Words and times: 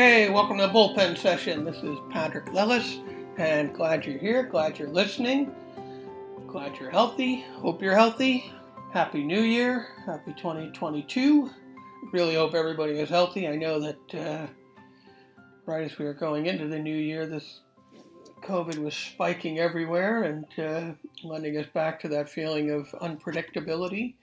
Hey, 0.00 0.30
welcome 0.30 0.58
to 0.58 0.68
the 0.68 0.72
bullpen 0.72 1.18
session. 1.18 1.64
This 1.64 1.78
is 1.78 1.98
Padraic 2.12 2.46
Lillis, 2.50 3.02
and 3.36 3.74
glad 3.74 4.06
you're 4.06 4.16
here. 4.16 4.44
Glad 4.44 4.78
you're 4.78 4.88
listening. 4.88 5.52
Glad 6.46 6.78
you're 6.78 6.88
healthy. 6.88 7.40
Hope 7.54 7.82
you're 7.82 7.96
healthy. 7.96 8.52
Happy 8.92 9.24
New 9.24 9.40
Year. 9.40 9.88
Happy 10.06 10.32
2022. 10.34 11.50
Really 12.12 12.36
hope 12.36 12.54
everybody 12.54 12.92
is 12.92 13.08
healthy. 13.08 13.48
I 13.48 13.56
know 13.56 13.80
that 13.80 14.14
uh, 14.14 14.46
right 15.66 15.90
as 15.90 15.98
we 15.98 16.04
were 16.04 16.14
going 16.14 16.46
into 16.46 16.68
the 16.68 16.78
new 16.78 16.96
year, 16.96 17.26
this 17.26 17.62
COVID 18.42 18.78
was 18.78 18.94
spiking 18.94 19.58
everywhere 19.58 20.22
and 20.22 20.46
uh, 20.60 20.92
lending 21.24 21.56
us 21.56 21.66
back 21.74 21.98
to 22.02 22.08
that 22.10 22.28
feeling 22.28 22.70
of 22.70 22.86
unpredictability. 23.02 24.14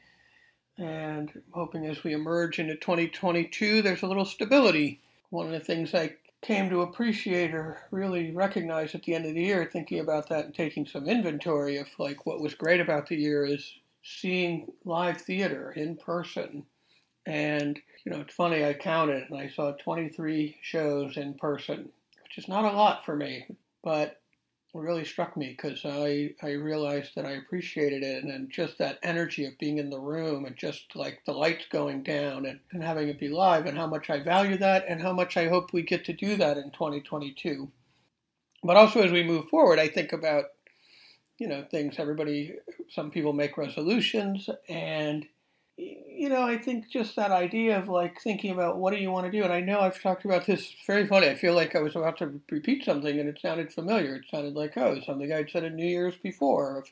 And 0.77 1.33
hoping 1.51 1.85
as 1.85 2.01
we 2.05 2.13
emerge 2.13 2.59
into 2.59 2.77
2022, 2.77 3.81
there's 3.81 4.03
a 4.03 4.07
little 4.07 4.23
stability 4.23 5.01
one 5.35 5.47
of 5.47 5.51
the 5.51 5.59
things 5.59 5.93
I 5.93 6.15
came 6.41 6.69
to 6.69 6.81
appreciate 6.81 7.53
or 7.53 7.77
really 7.91 8.31
recognize 8.31 8.93
at 8.95 9.03
the 9.03 9.15
end 9.15 9.25
of 9.25 9.33
the 9.33 9.41
year, 9.41 9.69
thinking 9.71 9.99
about 9.99 10.29
that 10.29 10.45
and 10.45 10.53
taking 10.53 10.85
some 10.85 11.07
inventory 11.07 11.77
of 11.77 11.87
like 11.97 12.25
what 12.25 12.41
was 12.41 12.53
great 12.53 12.79
about 12.79 13.07
the 13.07 13.15
year 13.15 13.45
is 13.45 13.73
seeing 14.03 14.71
live 14.83 15.19
theater 15.21 15.71
in 15.71 15.97
person. 15.97 16.63
And, 17.25 17.79
you 18.03 18.11
know, 18.11 18.21
it's 18.21 18.35
funny, 18.35 18.63
I 18.63 18.73
counted 18.73 19.29
and 19.29 19.39
I 19.39 19.49
saw 19.49 19.71
23 19.71 20.57
shows 20.61 21.17
in 21.17 21.33
person, 21.33 21.89
which 22.23 22.37
is 22.37 22.47
not 22.47 22.65
a 22.65 22.77
lot 22.77 23.03
for 23.03 23.15
me, 23.15 23.47
but 23.83 24.21
really 24.81 25.05
struck 25.05 25.37
me 25.37 25.55
because 25.55 25.81
I, 25.85 26.31
I 26.43 26.51
realized 26.51 27.11
that 27.15 27.25
I 27.25 27.31
appreciated 27.31 28.03
it 28.03 28.23
and 28.23 28.31
then 28.31 28.49
just 28.51 28.77
that 28.77 28.99
energy 29.03 29.45
of 29.45 29.57
being 29.57 29.77
in 29.77 29.89
the 29.89 29.99
room 29.99 30.45
and 30.45 30.55
just 30.55 30.95
like 30.95 31.21
the 31.25 31.31
lights 31.31 31.65
going 31.71 32.03
down 32.03 32.45
and, 32.45 32.59
and 32.71 32.83
having 32.83 33.07
it 33.07 33.19
be 33.19 33.29
live 33.29 33.65
and 33.65 33.77
how 33.77 33.87
much 33.87 34.09
I 34.09 34.19
value 34.19 34.57
that 34.57 34.85
and 34.87 35.01
how 35.01 35.13
much 35.13 35.37
I 35.37 35.47
hope 35.47 35.71
we 35.71 35.81
get 35.81 36.05
to 36.05 36.13
do 36.13 36.35
that 36.37 36.57
in 36.57 36.71
2022. 36.71 37.71
But 38.63 38.77
also 38.77 39.01
as 39.01 39.11
we 39.11 39.23
move 39.23 39.47
forward, 39.49 39.79
I 39.79 39.87
think 39.87 40.11
about, 40.11 40.45
you 41.39 41.47
know, 41.47 41.63
things 41.69 41.95
everybody, 41.97 42.53
some 42.89 43.11
people 43.11 43.33
make 43.33 43.57
resolutions 43.57 44.49
and 44.67 45.25
you 45.77 46.29
know, 46.29 46.41
I 46.41 46.57
think 46.57 46.89
just 46.89 47.15
that 47.17 47.31
idea 47.31 47.77
of 47.77 47.89
like 47.89 48.21
thinking 48.21 48.51
about 48.51 48.77
what 48.77 48.93
do 48.93 48.99
you 48.99 49.11
want 49.11 49.25
to 49.25 49.31
do, 49.31 49.43
and 49.43 49.51
I 49.51 49.59
know 49.59 49.81
I've 49.81 50.01
talked 50.01 50.23
about 50.23 50.45
this. 50.45 50.73
Very 50.87 51.05
funny. 51.05 51.27
I 51.27 51.35
feel 51.35 51.53
like 51.53 51.75
I 51.75 51.81
was 51.81 51.95
about 51.95 52.17
to 52.19 52.39
repeat 52.49 52.85
something, 52.85 53.19
and 53.19 53.27
it 53.27 53.39
sounded 53.41 53.73
familiar. 53.73 54.15
It 54.15 54.25
sounded 54.31 54.55
like 54.55 54.77
oh, 54.77 54.99
something 55.05 55.31
I'd 55.31 55.49
said 55.49 55.63
in 55.63 55.75
New 55.75 55.85
Year's 55.85 56.15
before. 56.15 56.79
Of, 56.79 56.85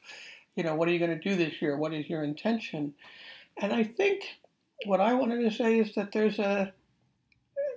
you 0.55 0.63
know, 0.63 0.75
what 0.75 0.87
are 0.87 0.91
you 0.91 0.99
going 0.99 1.17
to 1.17 1.29
do 1.29 1.35
this 1.35 1.61
year? 1.61 1.77
What 1.77 1.93
is 1.93 2.09
your 2.09 2.23
intention? 2.23 2.93
And 3.57 3.71
I 3.71 3.83
think 3.83 4.23
what 4.85 4.99
I 4.99 5.13
wanted 5.13 5.41
to 5.49 5.55
say 5.55 5.79
is 5.79 5.95
that 5.95 6.11
there's 6.11 6.39
a 6.39 6.73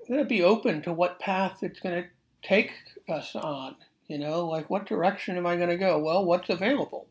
going 0.08 0.20
to 0.20 0.26
be 0.26 0.42
open 0.42 0.82
to 0.82 0.92
what 0.92 1.18
path 1.18 1.62
it's 1.62 1.80
going 1.80 2.02
to 2.02 2.08
take 2.42 2.72
us 3.08 3.34
on. 3.34 3.76
You 4.08 4.18
know, 4.18 4.46
like 4.46 4.70
what 4.70 4.86
direction 4.86 5.36
am 5.36 5.46
I 5.46 5.56
going 5.56 5.68
to 5.68 5.76
go? 5.76 5.98
Well, 5.98 6.24
what's 6.24 6.48
available? 6.48 7.08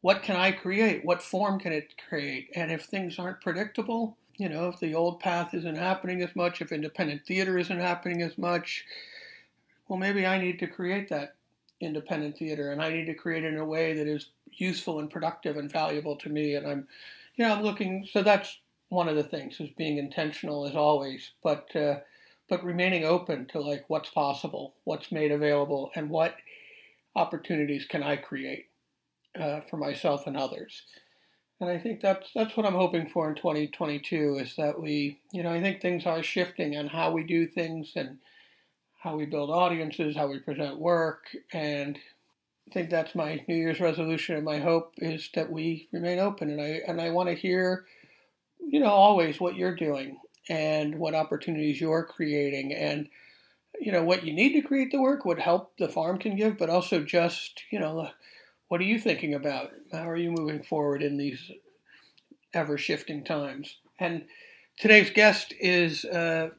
What 0.00 0.22
can 0.22 0.36
I 0.36 0.52
create? 0.52 1.04
What 1.04 1.22
form 1.22 1.58
can 1.58 1.72
it 1.72 1.94
create? 2.08 2.50
And 2.54 2.70
if 2.70 2.84
things 2.84 3.18
aren't 3.18 3.40
predictable, 3.40 4.16
you 4.36 4.48
know, 4.48 4.68
if 4.68 4.78
the 4.78 4.94
old 4.94 5.18
path 5.18 5.52
isn't 5.54 5.76
happening 5.76 6.22
as 6.22 6.34
much, 6.36 6.62
if 6.62 6.70
independent 6.70 7.26
theater 7.26 7.58
isn't 7.58 7.80
happening 7.80 8.22
as 8.22 8.38
much, 8.38 8.84
well, 9.88 9.98
maybe 9.98 10.26
I 10.26 10.38
need 10.38 10.60
to 10.60 10.66
create 10.68 11.08
that 11.08 11.34
independent 11.80 12.38
theater 12.38 12.70
and 12.70 12.82
I 12.82 12.90
need 12.90 13.06
to 13.06 13.14
create 13.14 13.44
it 13.44 13.52
in 13.52 13.58
a 13.58 13.64
way 13.64 13.94
that 13.94 14.06
is 14.06 14.30
useful 14.52 15.00
and 15.00 15.10
productive 15.10 15.56
and 15.56 15.70
valuable 15.70 16.16
to 16.16 16.28
me. 16.28 16.54
And 16.54 16.66
I'm, 16.66 16.88
you 17.34 17.44
know, 17.44 17.54
I'm 17.54 17.62
looking, 17.62 18.06
so 18.10 18.22
that's 18.22 18.58
one 18.90 19.08
of 19.08 19.16
the 19.16 19.24
things 19.24 19.60
is 19.60 19.70
being 19.76 19.98
intentional 19.98 20.66
as 20.66 20.76
always, 20.76 21.32
but, 21.42 21.74
uh, 21.74 22.00
but 22.48 22.64
remaining 22.64 23.04
open 23.04 23.46
to 23.46 23.60
like 23.60 23.84
what's 23.88 24.10
possible, 24.10 24.74
what's 24.84 25.12
made 25.12 25.32
available, 25.32 25.90
and 25.94 26.08
what 26.08 26.36
opportunities 27.14 27.84
can 27.84 28.02
I 28.02 28.16
create 28.16 28.68
uh, 29.38 29.60
for 29.60 29.76
myself 29.76 30.26
and 30.26 30.36
others. 30.36 30.82
And 31.60 31.68
I 31.68 31.78
think 31.78 32.00
that's 32.00 32.30
that's 32.34 32.56
what 32.56 32.66
I'm 32.66 32.74
hoping 32.74 33.08
for 33.08 33.28
in 33.28 33.34
2022 33.34 34.38
is 34.40 34.54
that 34.56 34.80
we, 34.80 35.18
you 35.32 35.42
know, 35.42 35.52
I 35.52 35.60
think 35.60 35.80
things 35.80 36.06
are 36.06 36.22
shifting 36.22 36.76
on 36.76 36.86
how 36.88 37.10
we 37.10 37.24
do 37.24 37.46
things 37.46 37.92
and 37.96 38.18
how 39.00 39.16
we 39.16 39.26
build 39.26 39.50
audiences, 39.50 40.16
how 40.16 40.28
we 40.28 40.38
present 40.38 40.78
work, 40.78 41.24
and 41.52 41.98
I 42.68 42.74
think 42.74 42.90
that's 42.90 43.14
my 43.14 43.42
New 43.48 43.56
Year's 43.56 43.80
resolution 43.80 44.36
and 44.36 44.44
my 44.44 44.58
hope 44.58 44.92
is 44.98 45.30
that 45.34 45.50
we 45.50 45.88
remain 45.90 46.18
open. 46.18 46.50
And 46.50 46.60
I 46.60 46.80
and 46.86 47.00
I 47.00 47.10
want 47.10 47.28
to 47.28 47.34
hear, 47.34 47.86
you 48.60 48.78
know, 48.78 48.90
always 48.90 49.40
what 49.40 49.56
you're 49.56 49.74
doing 49.74 50.18
and 50.48 50.98
what 50.98 51.14
opportunities 51.14 51.80
you're 51.80 52.04
creating 52.04 52.72
and 52.74 53.08
you 53.80 53.92
know 53.92 54.02
what 54.02 54.24
you 54.24 54.32
need 54.32 54.52
to 54.52 54.66
create 54.66 54.90
the 54.90 55.00
work, 55.00 55.24
what 55.24 55.38
help 55.38 55.76
the 55.78 55.88
farm 55.88 56.18
can 56.18 56.36
give, 56.36 56.58
but 56.58 56.70
also 56.70 57.02
just 57.02 57.62
you 57.70 57.78
know 57.78 58.10
what 58.68 58.80
are 58.80 58.84
you 58.84 58.98
thinking 58.98 59.34
about? 59.34 59.72
How 59.92 60.08
are 60.08 60.16
you 60.16 60.30
moving 60.30 60.62
forward 60.62 61.02
in 61.02 61.16
these 61.16 61.50
ever 62.52 62.78
shifting 62.78 63.24
times? 63.24 63.76
And 63.98 64.26
today's 64.78 65.10
guest 65.10 65.54
is 65.58 66.04
uh, 66.04 66.50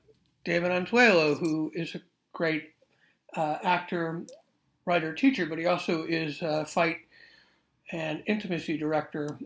David 0.43 0.71
Anzuelo, 0.71 1.39
who 1.39 1.71
is 1.73 1.95
a 1.95 2.01
great 2.33 2.73
uh, 3.35 3.57
actor, 3.63 4.23
writer, 4.85 5.13
teacher, 5.13 5.45
but 5.45 5.59
he 5.59 5.67
also 5.67 6.03
is 6.03 6.41
a 6.41 6.65
fight 6.65 6.97
and 7.91 8.23
intimacy 8.25 8.77
director 8.77 9.37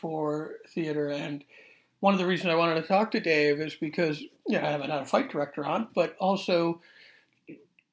for 0.00 0.52
theater. 0.68 1.08
And 1.08 1.44
one 2.00 2.14
of 2.14 2.20
the 2.20 2.26
reasons 2.26 2.50
I 2.50 2.56
wanted 2.56 2.80
to 2.80 2.86
talk 2.86 3.10
to 3.12 3.20
Dave 3.20 3.60
is 3.60 3.74
because 3.74 4.22
know, 4.46 4.58
I 4.58 4.70
haven't 4.70 4.90
had 4.90 5.02
a 5.02 5.06
fight 5.06 5.30
director 5.30 5.64
on, 5.64 5.88
but 5.94 6.16
also 6.20 6.80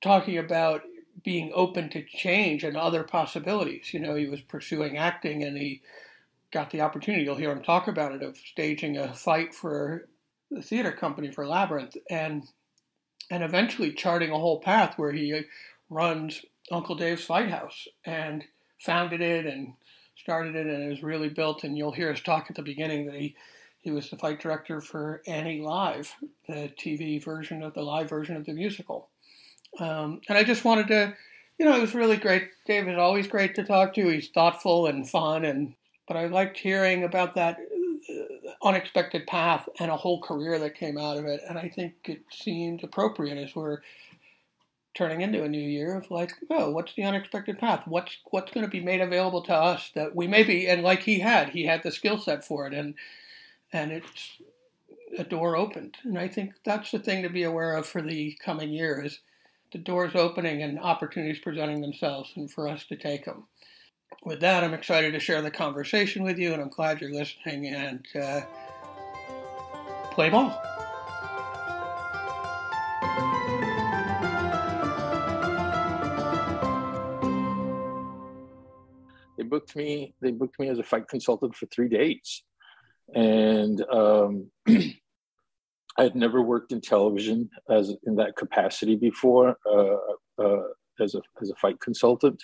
talking 0.01 0.38
about 0.38 0.83
being 1.23 1.51
open 1.53 1.89
to 1.89 2.03
change 2.03 2.63
and 2.63 2.75
other 2.75 3.03
possibilities. 3.03 3.93
You 3.93 3.99
know, 3.99 4.15
he 4.15 4.27
was 4.27 4.41
pursuing 4.41 4.97
acting 4.97 5.43
and 5.43 5.57
he 5.57 5.81
got 6.51 6.69
the 6.71 6.81
opportunity, 6.81 7.23
you'll 7.23 7.35
hear 7.35 7.51
him 7.51 7.63
talk 7.63 7.87
about 7.87 8.11
it, 8.11 8.21
of 8.21 8.37
staging 8.37 8.97
a 8.97 9.13
fight 9.13 9.55
for 9.55 10.07
the 10.49 10.61
theater 10.61 10.91
company 10.91 11.31
for 11.31 11.47
Labyrinth 11.47 11.95
and 12.09 12.43
and 13.29 13.43
eventually 13.43 13.93
charting 13.93 14.31
a 14.31 14.37
whole 14.37 14.59
path 14.59 14.97
where 14.97 15.13
he 15.13 15.43
runs 15.89 16.43
Unkle 16.69 16.97
Dave's 16.97 17.23
Fight 17.23 17.49
House 17.49 17.88
and 18.03 18.43
founded 18.79 19.21
it 19.21 19.45
and 19.45 19.73
started 20.17 20.55
it 20.55 20.67
and 20.67 20.83
it 20.83 20.89
was 20.89 21.01
really 21.01 21.29
built 21.29 21.63
and 21.63 21.77
you'll 21.77 21.93
hear 21.93 22.11
us 22.11 22.19
talk 22.19 22.47
at 22.49 22.57
the 22.57 22.61
beginning 22.61 23.05
that 23.05 23.15
he 23.15 23.35
he 23.79 23.89
was 23.89 24.09
the 24.09 24.17
fight 24.17 24.39
director 24.39 24.79
for 24.79 25.23
Annie 25.25 25.61
Live, 25.61 26.13
the 26.47 26.71
TV 26.77 27.23
version 27.23 27.63
of 27.63 27.73
the 27.73 27.81
live 27.81 28.07
version 28.07 28.35
of 28.35 28.45
the 28.45 28.53
musical. 28.53 29.09
Um, 29.79 30.21
and 30.27 30.37
I 30.37 30.43
just 30.43 30.65
wanted 30.65 30.87
to, 30.89 31.13
you 31.57 31.65
know, 31.65 31.75
it 31.75 31.81
was 31.81 31.95
really 31.95 32.17
great. 32.17 32.49
Dave 32.65 32.87
is 32.87 32.97
always 32.97 33.27
great 33.27 33.55
to 33.55 33.63
talk 33.63 33.93
to. 33.95 34.07
He's 34.07 34.29
thoughtful 34.29 34.87
and 34.87 35.09
fun, 35.09 35.45
and 35.45 35.75
but 36.07 36.17
I 36.17 36.27
liked 36.27 36.57
hearing 36.57 37.03
about 37.03 37.35
that 37.35 37.57
uh, 38.09 38.51
unexpected 38.63 39.27
path 39.27 39.69
and 39.79 39.89
a 39.89 39.97
whole 39.97 40.21
career 40.21 40.59
that 40.59 40.75
came 40.75 40.97
out 40.97 41.17
of 41.17 41.25
it. 41.25 41.41
And 41.47 41.57
I 41.57 41.69
think 41.69 41.93
it 42.05 42.21
seemed 42.31 42.83
appropriate 42.83 43.37
as 43.37 43.55
we're 43.55 43.79
turning 44.93 45.21
into 45.21 45.43
a 45.43 45.49
new 45.49 45.57
year 45.57 45.95
of 45.95 46.11
like, 46.11 46.33
oh, 46.49 46.69
what's 46.69 46.93
the 46.95 47.03
unexpected 47.03 47.57
path? 47.57 47.83
What's 47.88 48.17
what's 48.25 48.51
going 48.51 48.65
to 48.65 48.71
be 48.71 48.81
made 48.81 49.01
available 49.01 49.41
to 49.43 49.53
us 49.53 49.91
that 49.95 50.15
we 50.15 50.27
maybe 50.27 50.67
and 50.67 50.83
like 50.83 51.03
he 51.03 51.19
had, 51.19 51.49
he 51.49 51.65
had 51.65 51.83
the 51.83 51.91
skill 51.91 52.17
set 52.17 52.43
for 52.43 52.67
it, 52.67 52.73
and 52.73 52.95
and 53.71 53.91
it's 53.91 54.41
a 55.17 55.23
door 55.23 55.55
opened. 55.55 55.97
And 56.03 56.17
I 56.17 56.27
think 56.27 56.53
that's 56.63 56.91
the 56.91 56.99
thing 56.99 57.23
to 57.23 57.29
be 57.29 57.43
aware 57.43 57.75
of 57.75 57.85
for 57.85 58.01
the 58.01 58.38
coming 58.43 58.69
year 58.69 59.03
is 59.03 59.19
the 59.71 59.77
doors 59.77 60.15
opening 60.15 60.63
and 60.63 60.79
opportunities 60.79 61.39
presenting 61.39 61.81
themselves 61.81 62.33
and 62.35 62.51
for 62.51 62.67
us 62.67 62.85
to 62.85 62.95
take 62.95 63.25
them. 63.25 63.47
With 64.25 64.41
that, 64.41 64.63
I'm 64.63 64.73
excited 64.73 65.13
to 65.13 65.19
share 65.19 65.41
the 65.41 65.50
conversation 65.50 66.23
with 66.23 66.38
you, 66.38 66.53
and 66.53 66.62
I'm 66.62 66.69
glad 66.69 67.00
you're 67.00 67.13
listening 67.13 67.68
and 67.68 68.06
uh, 68.15 68.41
play 70.12 70.29
ball. 70.29 70.62
They 79.38 79.44
booked 79.44 79.75
me. 79.75 80.13
They 80.21 80.31
booked 80.31 80.59
me 80.59 80.67
as 80.67 80.77
a 80.77 80.83
fight 80.83 81.07
consultant 81.07 81.56
for 81.56 81.65
three 81.67 81.89
days, 81.89 82.44
and 83.15 83.81
um, 83.89 84.51
I 86.01 86.06
had 86.06 86.15
never 86.15 86.42
worked 86.42 86.71
in 86.71 86.81
television 86.81 87.48
as 87.69 87.94
in 88.07 88.15
that 88.15 88.36
capacity 88.36 88.95
before 88.95 89.56
uh, 89.71 90.44
uh, 90.44 90.63
as 91.00 91.13
a 91.13 91.21
as 91.39 91.51
a 91.51 91.56
fight 91.62 91.80
consultant, 91.80 92.44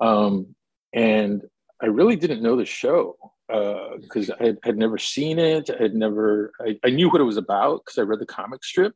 um, 0.00 0.52
and 0.92 1.42
I 1.80 1.86
really 1.86 2.16
didn't 2.16 2.42
know 2.42 2.56
the 2.56 2.64
show 2.64 3.16
because 3.46 4.30
uh, 4.30 4.36
I 4.40 4.46
had, 4.46 4.58
had, 4.64 4.76
never 4.78 4.98
seen 4.98 5.38
it. 5.38 5.70
I 5.70 5.80
had 5.80 5.94
never 5.94 6.50
I, 6.60 6.76
I 6.84 6.90
knew 6.90 7.08
what 7.08 7.20
it 7.20 7.24
was 7.24 7.36
about 7.36 7.84
because 7.84 7.98
I 7.98 8.02
read 8.02 8.18
the 8.18 8.26
comic 8.26 8.64
strip, 8.64 8.94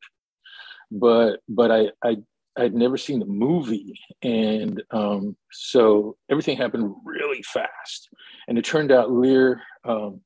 but 0.91 1.39
but 1.49 1.71
I 1.71 1.91
I 2.05 2.17
I'd 2.57 2.75
never 2.75 2.97
seen 2.97 3.21
the 3.21 3.27
movie, 3.27 4.01
and 4.23 4.83
um, 4.91 5.37
so 5.53 6.17
everything 6.29 6.57
happened 6.57 6.93
really 7.05 7.43
fast. 7.43 8.09
And 8.49 8.59
it 8.59 8.65
turned 8.65 8.91
out 8.91 9.13
Lear, 9.13 9.63
um, 9.85 10.23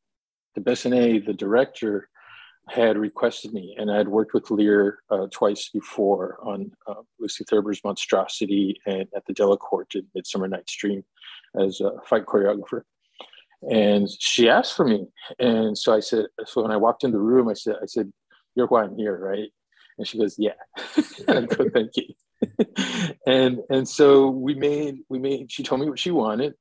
deBessonet, 0.56 1.26
the 1.26 1.34
director, 1.34 2.08
had 2.70 2.96
requested 2.96 3.52
me, 3.52 3.74
and 3.78 3.90
I 3.90 3.96
had 3.96 4.08
worked 4.08 4.32
with 4.32 4.50
Lear 4.50 5.00
uh, 5.10 5.26
twice 5.32 5.68
before 5.72 6.38
on 6.42 6.70
uh, 6.86 7.02
Lucy 7.18 7.44
Thurber's 7.44 7.82
Monstrosity 7.82 8.80
and 8.86 9.06
at 9.14 9.26
the 9.26 9.34
Delacorte 9.34 9.96
in 9.96 10.06
Midsummer 10.14 10.46
Night's 10.46 10.76
Dream 10.76 11.04
as 11.60 11.80
a 11.80 11.92
fight 12.06 12.26
choreographer. 12.26 12.82
And 13.68 14.08
she 14.18 14.48
asked 14.48 14.76
for 14.76 14.86
me, 14.86 15.06
and 15.38 15.76
so 15.76 15.92
I 15.92 16.00
said, 16.00 16.26
so 16.46 16.62
when 16.62 16.70
I 16.70 16.76
walked 16.76 17.04
in 17.04 17.10
the 17.10 17.18
room, 17.18 17.48
I 17.48 17.54
said, 17.54 17.76
I 17.82 17.86
said, 17.86 18.10
"You're 18.54 18.68
why 18.68 18.84
I'm 18.84 18.96
here, 18.96 19.18
right?" 19.18 19.50
And 19.98 20.06
she 20.06 20.18
goes, 20.18 20.36
"Yeah." 20.38 20.54
I 21.28 21.42
go, 21.42 21.68
"Thank 21.68 21.90
you." 21.96 22.14
and 23.26 23.58
and 23.68 23.86
so 23.86 24.30
we 24.30 24.54
made 24.54 25.00
we 25.10 25.18
made. 25.18 25.52
She 25.52 25.62
told 25.62 25.82
me 25.82 25.90
what 25.90 25.98
she 25.98 26.10
wanted, 26.10 26.54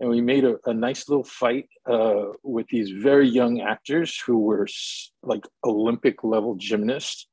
and 0.00 0.08
we 0.08 0.20
made 0.20 0.44
a, 0.44 0.56
a 0.66 0.74
nice 0.74 1.08
little 1.08 1.24
fight 1.24 1.68
uh, 1.90 2.24
with 2.42 2.66
these 2.68 2.90
very 2.90 3.28
young 3.28 3.60
actors 3.60 4.18
who 4.26 4.38
were 4.38 4.66
like 5.22 5.44
Olympic 5.64 6.24
level 6.24 6.56
gymnasts. 6.56 7.28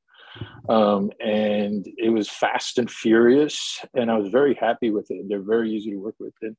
Um, 0.69 1.11
and 1.19 1.85
it 1.97 2.09
was 2.09 2.29
fast 2.29 2.77
and 2.77 2.89
furious, 2.89 3.79
and 3.95 4.11
I 4.11 4.17
was 4.17 4.29
very 4.29 4.53
happy 4.53 4.91
with 4.91 5.07
it. 5.09 5.25
They're 5.27 5.41
very 5.41 5.71
easy 5.71 5.91
to 5.91 5.97
work 5.97 6.15
with. 6.19 6.33
And, 6.41 6.55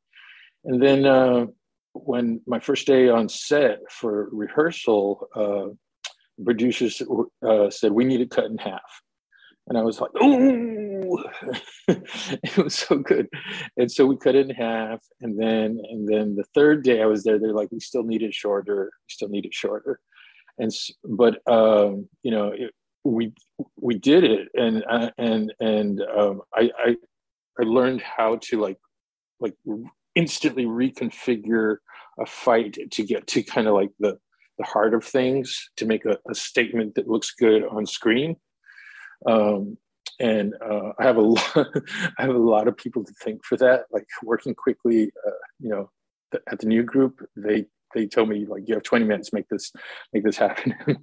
and 0.65 0.83
then 0.83 1.07
uh, 1.07 1.47
when 1.93 2.41
my 2.47 2.59
first 2.59 2.87
day 2.87 3.09
on 3.09 3.29
set 3.29 3.79
for 3.91 4.29
rehearsal, 4.33 5.29
uh, 5.35 5.75
producers 6.45 7.01
uh, 7.47 7.71
said 7.71 7.93
we 7.93 8.05
need 8.05 8.19
to 8.19 8.27
cut 8.27 8.47
in 8.47 8.59
half 8.59 9.03
and 9.71 9.79
I 9.79 9.83
was 9.83 10.01
like, 10.01 10.11
"Ooh!" 10.23 10.90
it 11.89 12.57
was 12.57 12.75
so 12.75 12.99
good. 12.99 13.29
And 13.77 13.91
so 13.91 14.07
we 14.07 14.17
cut 14.17 14.35
it 14.35 14.49
in 14.49 14.55
half, 14.55 15.01
and 15.21 15.39
then 15.41 15.81
and 15.91 16.09
then 16.09 16.37
the 16.37 16.45
third 16.55 16.83
day 16.85 17.03
I 17.03 17.07
was 17.07 17.25
there, 17.25 17.39
they're 17.39 17.53
like, 17.53 17.73
"We 17.73 17.81
still 17.81 18.05
need 18.05 18.23
it 18.23 18.35
shorter. 18.35 18.85
We 18.85 19.13
still 19.13 19.29
need 19.29 19.47
it 19.47 19.55
shorter." 19.55 20.01
And 20.59 20.71
but 21.05 21.41
um, 21.51 22.09
you 22.23 22.31
know, 22.31 22.49
it, 22.49 22.73
we 23.05 23.33
we 23.77 23.99
did 23.99 24.25
it, 24.25 24.49
and 24.55 24.85
uh, 24.89 25.11
and 25.19 25.53
and 25.61 26.01
um, 26.03 26.43
I, 26.55 26.71
I 26.79 26.97
I 27.59 27.63
learned 27.63 28.03
how 28.03 28.37
to 28.43 28.61
like 28.61 28.79
like 29.41 29.55
instantly 30.15 30.65
reconfigure 30.65 31.77
a 32.19 32.27
fight 32.27 32.77
to 32.91 33.03
get 33.03 33.27
to 33.29 33.43
kind 33.43 33.67
of 33.67 33.75
like 33.75 33.91
the 33.99 34.19
the 34.59 34.65
heart 34.65 34.93
of 34.93 35.05
things 35.05 35.71
to 35.77 35.87
make 35.87 36.05
a, 36.05 36.19
a 36.29 36.35
statement 36.35 36.95
that 36.95 37.09
looks 37.09 37.31
good 37.31 37.65
on 37.65 37.87
screen 37.87 38.37
um, 39.27 39.77
and 40.21 40.55
uh, 40.63 40.93
I 40.99 41.05
have 41.05 41.17
a 41.17 41.21
lot, 41.23 41.57
I 41.57 42.23
have 42.23 42.35
a 42.35 42.39
lot 42.39 42.69
of 42.69 42.77
people 42.77 43.05
to 43.05 43.13
thank 43.25 43.45
for 43.45 43.57
that. 43.57 43.87
Like 43.91 44.07
working 44.23 44.55
quickly, 44.55 45.11
uh, 45.27 45.31
you 45.59 45.71
know, 45.71 45.91
th- 46.31 46.45
at 46.51 46.61
the 46.61 46.67
new 46.67 46.83
group, 46.85 47.27
they 47.37 47.67
they 47.95 48.07
told 48.07 48.29
me 48.29 48.47
like 48.47 48.63
you 48.67 48.75
have 48.75 48.85
20 48.85 49.05
minutes, 49.05 49.33
make 49.33 49.49
this 49.49 49.73
make 50.13 50.23
this 50.23 50.37
happen. 50.37 50.75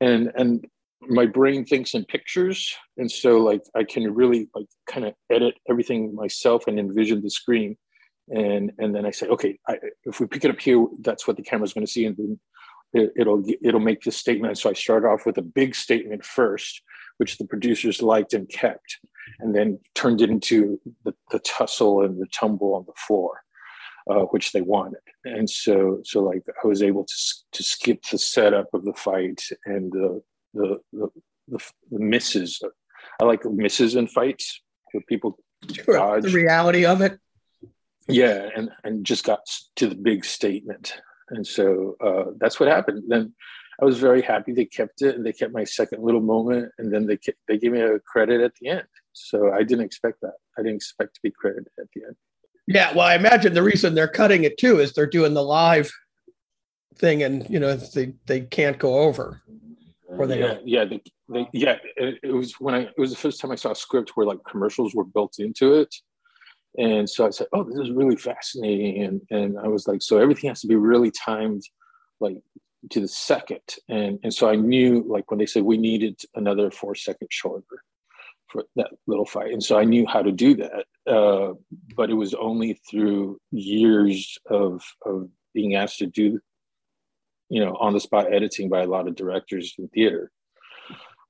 and 0.00 0.32
and 0.34 0.64
my 1.02 1.26
brain 1.26 1.64
thinks 1.64 1.94
in 1.94 2.04
pictures, 2.04 2.74
and 2.96 3.10
so 3.10 3.38
like 3.38 3.62
I 3.74 3.84
can 3.84 4.14
really 4.14 4.48
like 4.54 4.66
kind 4.88 5.04
of 5.04 5.14
edit 5.30 5.54
everything 5.68 6.14
myself 6.14 6.66
and 6.66 6.78
envision 6.78 7.22
the 7.22 7.30
screen. 7.30 7.76
And 8.28 8.70
and 8.78 8.94
then 8.94 9.04
I 9.04 9.10
say, 9.10 9.26
okay, 9.26 9.58
I, 9.68 9.78
if 10.04 10.20
we 10.20 10.28
pick 10.28 10.44
it 10.44 10.50
up 10.52 10.60
here, 10.60 10.86
that's 11.00 11.26
what 11.26 11.36
the 11.36 11.42
camera's 11.42 11.72
going 11.72 11.84
to 11.84 11.92
see, 11.92 12.06
and 12.06 12.16
then 12.16 12.38
it, 12.92 13.26
will 13.26 13.44
it'll 13.62 13.80
make 13.80 14.02
the 14.02 14.12
statement. 14.12 14.58
So 14.58 14.70
I 14.70 14.74
start 14.74 15.04
off 15.04 15.26
with 15.26 15.38
a 15.38 15.42
big 15.42 15.74
statement 15.74 16.24
first, 16.24 16.82
which 17.16 17.38
the 17.38 17.46
producers 17.46 18.02
liked 18.02 18.34
and 18.34 18.48
kept, 18.48 18.98
and 19.40 19.54
then 19.54 19.78
turned 19.94 20.20
it 20.20 20.30
into 20.30 20.80
the, 21.04 21.14
the 21.30 21.38
tussle 21.40 22.02
and 22.04 22.20
the 22.20 22.26
tumble 22.26 22.74
on 22.74 22.84
the 22.86 22.92
floor, 23.06 23.40
uh, 24.10 24.24
which 24.30 24.52
they 24.52 24.60
wanted. 24.60 25.00
And 25.24 25.48
so 25.48 26.00
so 26.04 26.20
like 26.20 26.42
I 26.62 26.66
was 26.66 26.82
able 26.82 27.04
to 27.04 27.14
to 27.52 27.62
skip 27.62 28.02
the 28.10 28.18
setup 28.18 28.68
of 28.74 28.84
the 28.84 28.94
fight 28.94 29.42
and 29.64 29.90
the 29.92 30.22
the 30.54 30.80
the, 30.92 31.08
the, 31.48 31.58
the 31.90 31.98
misses. 31.98 32.60
I 33.20 33.24
like 33.24 33.44
misses 33.44 33.96
in 33.96 34.06
fights 34.06 34.60
where 34.92 35.02
people 35.08 35.38
dodge. 35.86 36.24
the 36.24 36.30
reality 36.30 36.84
of 36.84 37.00
it. 37.00 37.18
Yeah, 38.08 38.48
and 38.54 38.70
and 38.84 39.06
just 39.06 39.24
got 39.24 39.40
to 39.76 39.86
the 39.86 39.94
big 39.94 40.24
statement 40.24 41.00
and 41.32 41.46
so 41.46 41.96
uh, 42.00 42.32
that's 42.38 42.60
what 42.60 42.68
happened. 42.68 43.04
Then 43.08 43.34
I 43.80 43.84
was 43.84 43.98
very 43.98 44.22
happy 44.22 44.52
they 44.52 44.64
kept 44.64 45.02
it 45.02 45.16
and 45.16 45.24
they 45.26 45.32
kept 45.32 45.52
my 45.52 45.64
second 45.64 46.04
little 46.04 46.20
moment. 46.20 46.70
And 46.78 46.92
then 46.92 47.06
they, 47.06 47.18
they 47.48 47.58
gave 47.58 47.72
me 47.72 47.80
a 47.80 47.98
credit 48.00 48.40
at 48.40 48.52
the 48.60 48.68
end. 48.68 48.84
So 49.12 49.52
I 49.52 49.62
didn't 49.62 49.84
expect 49.84 50.20
that. 50.22 50.34
I 50.58 50.62
didn't 50.62 50.76
expect 50.76 51.14
to 51.14 51.20
be 51.22 51.30
credited 51.30 51.68
at 51.80 51.86
the 51.94 52.02
end. 52.06 52.16
Yeah. 52.66 52.92
Well, 52.92 53.06
I 53.06 53.16
imagine 53.16 53.54
the 53.54 53.62
reason 53.62 53.94
they're 53.94 54.06
cutting 54.08 54.44
it 54.44 54.58
too 54.58 54.78
is 54.78 54.92
they're 54.92 55.06
doing 55.06 55.34
the 55.34 55.42
live 55.42 55.90
thing 56.96 57.22
and, 57.22 57.48
you 57.50 57.58
know, 57.58 57.74
they, 57.74 58.14
they 58.26 58.42
can't 58.42 58.78
go 58.78 59.00
over. 59.00 59.42
Or 60.06 60.26
they 60.26 60.40
yeah, 60.40 60.58
yeah, 60.64 60.84
they, 60.84 61.02
they, 61.30 61.48
yeah. 61.54 61.78
It, 61.96 62.18
it 62.22 62.32
was 62.32 62.60
when 62.60 62.74
I 62.74 62.80
it 62.82 62.98
was 62.98 63.10
the 63.10 63.16
first 63.16 63.40
time 63.40 63.50
I 63.50 63.54
saw 63.54 63.70
a 63.70 63.74
script 63.74 64.10
where 64.14 64.26
like 64.26 64.40
commercials 64.46 64.94
were 64.94 65.04
built 65.04 65.36
into 65.38 65.72
it, 65.72 65.94
and 66.78 67.08
so 67.08 67.26
I 67.26 67.30
said, 67.30 67.48
"Oh, 67.52 67.64
this 67.64 67.78
is 67.78 67.90
really 67.90 68.16
fascinating," 68.16 69.02
and 69.02 69.20
and 69.30 69.58
I 69.58 69.68
was 69.68 69.86
like, 69.86 70.02
"So 70.02 70.18
everything 70.18 70.48
has 70.48 70.60
to 70.62 70.66
be 70.66 70.76
really 70.76 71.10
timed, 71.10 71.62
like 72.20 72.38
to 72.90 73.00
the 73.00 73.08
second. 73.08 73.60
And 73.88 74.18
and 74.22 74.32
so 74.32 74.48
I 74.48 74.56
knew, 74.56 75.04
like 75.06 75.30
when 75.30 75.38
they 75.38 75.46
said 75.46 75.62
we 75.62 75.76
needed 75.76 76.20
another 76.34 76.70
four 76.70 76.94
seconds 76.94 77.28
shorter 77.30 77.84
for 78.48 78.64
that 78.76 78.90
little 79.06 79.26
fight, 79.26 79.52
and 79.52 79.62
so 79.62 79.78
I 79.78 79.84
knew 79.84 80.06
how 80.06 80.22
to 80.22 80.32
do 80.32 80.56
that. 80.56 80.84
Uh, 81.06 81.54
but 81.96 82.10
it 82.10 82.14
was 82.14 82.34
only 82.34 82.80
through 82.90 83.38
years 83.50 84.38
of 84.48 84.82
of 85.04 85.28
being 85.54 85.74
asked 85.74 85.98
to 85.98 86.06
do, 86.06 86.40
you 87.50 87.62
know, 87.64 87.76
on 87.80 87.92
the 87.92 88.00
spot 88.00 88.32
editing 88.32 88.68
by 88.68 88.82
a 88.82 88.86
lot 88.86 89.08
of 89.08 89.14
directors 89.14 89.74
in 89.78 89.88
theater. 89.88 90.30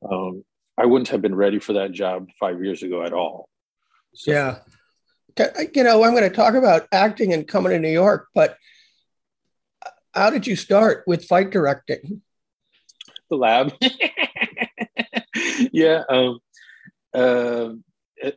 Um, 0.09 0.44
I 0.79 0.87
wouldn't 0.87 1.09
have 1.09 1.23
been 1.23 1.35
ready 1.35 1.59
for 1.59 1.75
that 1.75 1.93
job 1.93 2.29
five 2.41 2.62
years 2.62 2.83
ago 2.83 3.03
at 3.03 3.12
all. 3.12 3.49
So, 4.15 4.31
yeah 4.31 4.59
you 5.38 5.84
know, 5.84 6.02
I'm 6.02 6.12
going 6.12 6.29
to 6.29 6.31
talk 6.31 6.55
about 6.55 6.87
acting 6.93 7.32
and 7.32 7.46
coming 7.46 7.73
to 7.73 7.79
New 7.79 7.90
York, 7.90 8.29
but 8.34 8.56
how 10.14 10.31
did 10.31 10.46
you 10.46 10.56
start 10.56 11.05
with 11.06 11.25
fight 11.25 11.50
directing? 11.50 12.23
The 13.31 13.37
lab. 13.37 13.73
yeah. 15.73 16.02
Um, 16.08 16.40
uh, 17.14 17.70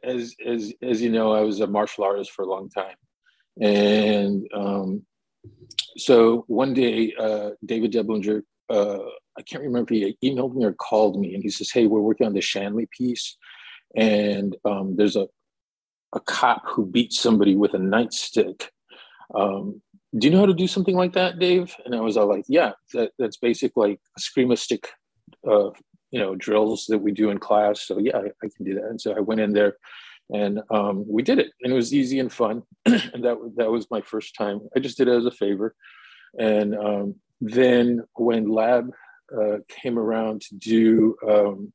as, 0.03 0.35
as, 0.45 0.73
as 0.81 1.01
you 1.01 1.09
know, 1.09 1.33
I 1.33 1.41
was 1.41 1.59
a 1.59 1.67
martial 1.67 2.03
artist 2.03 2.31
for 2.31 2.43
a 2.43 2.49
long 2.49 2.69
time. 2.69 2.95
And 3.59 4.47
um, 4.53 5.05
so 5.97 6.43
one 6.47 6.73
day, 6.73 7.13
uh, 7.17 7.51
David 7.63 7.91
Deblinger, 7.91 8.41
uh, 8.69 8.99
I 9.37 9.41
can't 9.41 9.63
remember 9.63 9.93
if 9.93 10.17
he 10.21 10.29
emailed 10.29 10.55
me 10.55 10.65
or 10.65 10.73
called 10.73 11.19
me, 11.19 11.33
and 11.35 11.43
he 11.43 11.49
says, 11.49 11.71
Hey, 11.71 11.87
we're 11.87 11.99
working 11.99 12.25
on 12.25 12.33
the 12.33 12.41
Shanley 12.41 12.87
piece. 12.97 13.37
And 13.95 14.55
um, 14.65 14.95
there's 14.95 15.15
a, 15.15 15.27
a 16.15 16.19
cop 16.21 16.63
who 16.65 16.85
beats 16.85 17.19
somebody 17.19 17.55
with 17.55 17.73
a 17.73 17.77
nightstick. 17.77 18.67
Um, 19.35 19.81
do 20.17 20.27
you 20.27 20.33
know 20.33 20.39
how 20.39 20.45
to 20.45 20.53
do 20.53 20.67
something 20.67 20.95
like 20.95 21.13
that, 21.13 21.39
Dave? 21.39 21.75
And 21.85 21.93
I 21.93 21.99
was 21.99 22.15
all 22.15 22.27
like, 22.27 22.45
yeah, 22.47 22.71
that, 22.93 23.11
that's 23.19 23.37
basic 23.37 23.73
like 23.75 23.99
a 24.17 24.55
stick, 24.55 24.87
uh, 25.47 25.71
you 26.11 26.19
know, 26.19 26.35
drills 26.35 26.85
that 26.87 26.99
we 26.99 27.11
do 27.11 27.29
in 27.29 27.37
class. 27.37 27.81
So 27.81 27.99
yeah, 27.99 28.17
I, 28.17 28.27
I, 28.43 28.49
can 28.55 28.65
do 28.65 28.75
that. 28.75 28.85
And 28.85 28.99
so 28.99 29.13
I 29.13 29.19
went 29.19 29.41
in 29.41 29.51
there 29.51 29.75
and 30.33 30.61
um, 30.71 31.03
we 31.07 31.21
did 31.21 31.39
it 31.39 31.51
and 31.61 31.73
it 31.73 31.75
was 31.75 31.93
easy 31.93 32.19
and 32.19 32.31
fun. 32.31 32.63
and 32.85 33.01
that, 33.25 33.53
that 33.57 33.71
was 33.71 33.91
my 33.91 33.99
first 34.01 34.35
time. 34.35 34.61
I 34.75 34.79
just 34.79 34.97
did 34.97 35.09
it 35.09 35.17
as 35.17 35.25
a 35.25 35.31
favor. 35.31 35.75
And 36.39 36.75
um, 36.77 37.15
then 37.41 38.03
when 38.13 38.49
lab 38.49 38.89
uh, 39.35 39.57
came 39.67 39.99
around 39.99 40.41
to 40.41 40.55
do, 40.55 41.15
um, 41.27 41.73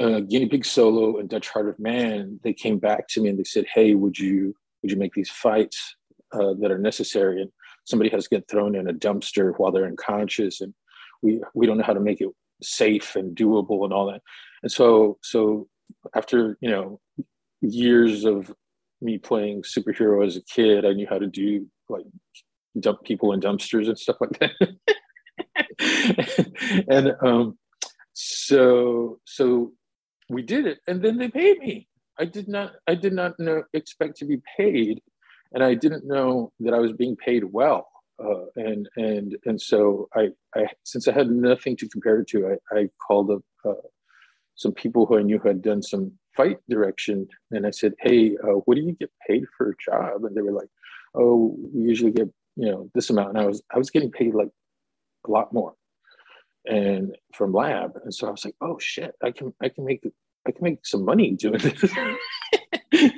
uh, 0.00 0.20
Guinea 0.20 0.48
Pig 0.48 0.64
Solo 0.64 1.18
and 1.18 1.28
Dutch 1.28 1.48
Heart 1.48 1.68
of 1.68 1.78
Man, 1.78 2.40
they 2.42 2.52
came 2.52 2.78
back 2.78 3.08
to 3.08 3.20
me 3.20 3.28
and 3.28 3.38
they 3.38 3.44
said, 3.44 3.66
"Hey, 3.72 3.94
would 3.94 4.18
you 4.18 4.54
would 4.82 4.90
you 4.90 4.98
make 4.98 5.14
these 5.14 5.30
fights 5.30 5.96
uh, 6.32 6.54
that 6.60 6.70
are 6.70 6.78
necessary?" 6.78 7.40
And 7.40 7.50
somebody 7.84 8.10
has 8.10 8.24
to 8.24 8.36
get 8.36 8.48
thrown 8.48 8.74
in 8.74 8.88
a 8.88 8.92
dumpster 8.92 9.52
while 9.56 9.72
they're 9.72 9.86
unconscious, 9.86 10.60
and 10.60 10.74
we 11.22 11.40
we 11.54 11.66
don't 11.66 11.78
know 11.78 11.84
how 11.84 11.94
to 11.94 12.00
make 12.00 12.20
it 12.20 12.28
safe 12.62 13.16
and 13.16 13.36
doable 13.36 13.84
and 13.84 13.92
all 13.92 14.06
that. 14.10 14.22
And 14.62 14.72
so 14.72 15.18
so 15.22 15.68
after 16.14 16.56
you 16.60 16.70
know 16.70 17.00
years 17.60 18.24
of 18.24 18.54
me 19.00 19.18
playing 19.18 19.62
superhero 19.62 20.26
as 20.26 20.36
a 20.36 20.42
kid, 20.42 20.84
I 20.84 20.92
knew 20.92 21.06
how 21.08 21.18
to 21.18 21.26
do 21.26 21.66
like 21.88 22.04
dump 22.78 23.02
people 23.04 23.32
in 23.32 23.40
dumpsters 23.40 23.88
and 23.88 23.98
stuff 23.98 24.16
like 24.20 24.38
that. 24.40 24.52
and 26.88 27.14
um, 27.22 27.58
so 28.12 29.18
so 29.24 29.72
we 30.28 30.42
did 30.42 30.66
it 30.66 30.78
and 30.86 31.02
then 31.02 31.18
they 31.18 31.28
paid 31.28 31.58
me. 31.58 31.88
I 32.18 32.24
did 32.24 32.48
not 32.48 32.72
i 32.86 32.94
did 32.94 33.12
not 33.12 33.38
know 33.38 33.64
expect 33.74 34.16
to 34.18 34.24
be 34.24 34.40
paid 34.56 35.02
and 35.52 35.62
i 35.62 35.74
didn't 35.74 36.06
know 36.06 36.50
that 36.60 36.72
i 36.72 36.78
was 36.78 36.92
being 36.92 37.14
paid 37.14 37.44
well 37.44 37.88
uh, 38.24 38.46
and 38.56 38.88
and 38.96 39.36
and 39.44 39.60
so 39.60 40.08
I, 40.14 40.30
I 40.54 40.68
since 40.82 41.08
i 41.08 41.12
had 41.12 41.30
nothing 41.30 41.76
to 41.76 41.88
compare 41.88 42.20
it 42.20 42.28
to 42.28 42.56
i, 42.72 42.78
I 42.78 42.88
called 43.06 43.30
up 43.30 43.42
uh, 43.66 43.86
some 44.54 44.72
people 44.72 45.04
who 45.04 45.18
i 45.18 45.22
knew 45.22 45.38
who 45.38 45.48
had 45.48 45.60
done 45.60 45.82
some 45.82 46.12
fight 46.34 46.56
direction 46.70 47.28
and 47.50 47.66
i 47.66 47.70
said 47.70 47.92
hey 48.00 48.38
uh, 48.42 48.56
what 48.64 48.76
do 48.76 48.80
you 48.80 48.92
get 48.92 49.10
paid 49.28 49.44
for 49.54 49.68
a 49.68 49.74
job? 49.84 50.24
And 50.24 50.34
they 50.34 50.40
were 50.40 50.52
like 50.52 50.70
oh 51.14 51.54
we 51.74 51.82
usually 51.82 52.12
get 52.12 52.30
you 52.56 52.70
know, 52.70 52.90
this 52.94 53.10
amount. 53.10 53.30
And 53.30 53.38
I 53.38 53.46
was, 53.46 53.62
I 53.72 53.78
was 53.78 53.90
getting 53.90 54.10
paid 54.10 54.34
like 54.34 54.48
a 55.26 55.30
lot 55.30 55.52
more 55.52 55.74
and 56.66 57.16
from 57.34 57.52
lab. 57.52 57.92
And 58.04 58.14
so 58.14 58.28
I 58.28 58.30
was 58.30 58.44
like, 58.44 58.56
oh 58.60 58.78
shit, 58.78 59.14
I 59.22 59.30
can, 59.30 59.54
I 59.62 59.68
can 59.68 59.84
make, 59.84 60.06
I 60.46 60.52
can 60.52 60.62
make 60.62 60.86
some 60.86 61.04
money 61.04 61.32
doing 61.32 61.58
this. 61.58 61.92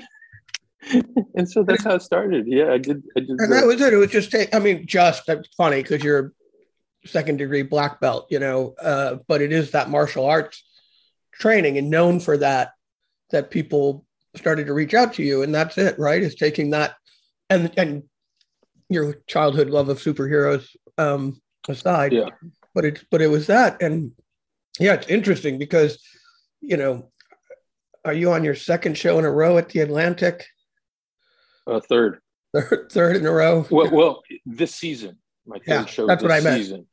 and 1.35 1.49
so 1.49 1.63
that's 1.63 1.85
how 1.85 1.95
it 1.95 2.03
started. 2.03 2.47
Yeah, 2.47 2.73
I 2.73 2.79
did. 2.79 3.03
I 3.17 3.21
did. 3.21 3.31
And 3.31 3.53
that 3.53 3.67
was 3.67 3.81
it. 3.81 3.93
It 3.93 3.97
was 3.97 4.11
just, 4.11 4.35
I 4.53 4.59
mean, 4.59 4.87
just 4.87 5.25
that's 5.27 5.49
funny 5.57 5.83
because 5.83 6.03
you're 6.03 6.33
second 7.07 7.39
degree 7.39 7.63
black 7.63 8.01
belt, 8.01 8.27
you 8.31 8.39
know, 8.39 8.75
uh, 8.81 9.17
but 9.27 9.41
it 9.41 9.53
is 9.53 9.71
that 9.71 9.91
martial 9.91 10.27
arts 10.27 10.65
training 11.33 11.79
and 11.79 11.91
known 11.91 12.21
for 12.21 12.37
that, 12.37 12.73
that 13.31 13.51
people 13.51 14.05
started 14.35 14.67
to 14.67 14.75
reach 14.75 14.95
out 14.95 15.15
to 15.15 15.23
you. 15.23 15.43
And 15.43 15.55
that's 15.55 15.79
it, 15.79 15.99
right? 15.99 16.23
Is 16.23 16.35
taking 16.35 16.71
that 16.71 16.95
and, 17.51 17.73
and 17.77 18.03
your 18.89 19.15
childhood 19.27 19.71
love 19.71 19.89
of 19.89 19.99
superheroes 19.99 20.69
um, 20.97 21.41
aside. 21.69 22.13
Yeah. 22.13 22.31
But 22.79 22.85
it, 22.85 23.05
but 23.11 23.21
it 23.21 23.27
was 23.27 23.49
that. 23.49 23.83
And 23.83 24.13
yeah, 24.79 24.95
it's 24.95 25.09
interesting 25.09 25.59
because, 25.59 26.01
you 26.61 26.77
know, 26.77 27.11
are 28.05 28.13
you 28.13 28.31
on 28.31 28.45
your 28.45 28.55
second 28.55 28.97
show 28.97 29.19
in 29.19 29.25
a 29.25 29.33
row 29.33 29.59
at 29.59 29.71
the 29.71 29.81
Atlantic? 29.81 30.47
Uh, 31.67 31.81
third. 31.81 32.21
Third, 32.55 32.87
third 32.93 33.17
in 33.17 33.27
a 33.27 33.33
row. 33.33 33.67
Well, 33.69 33.91
well, 33.91 34.23
this 34.47 34.77
season, 34.77 35.19
my 35.45 35.57
third 35.57 35.65
Yeah, 35.67 35.85
show 35.87 36.07
that's 36.07 36.23
this 36.23 36.31
what 36.31 36.41
I 36.41 36.45
meant. 36.45 36.63
season. 36.63 36.87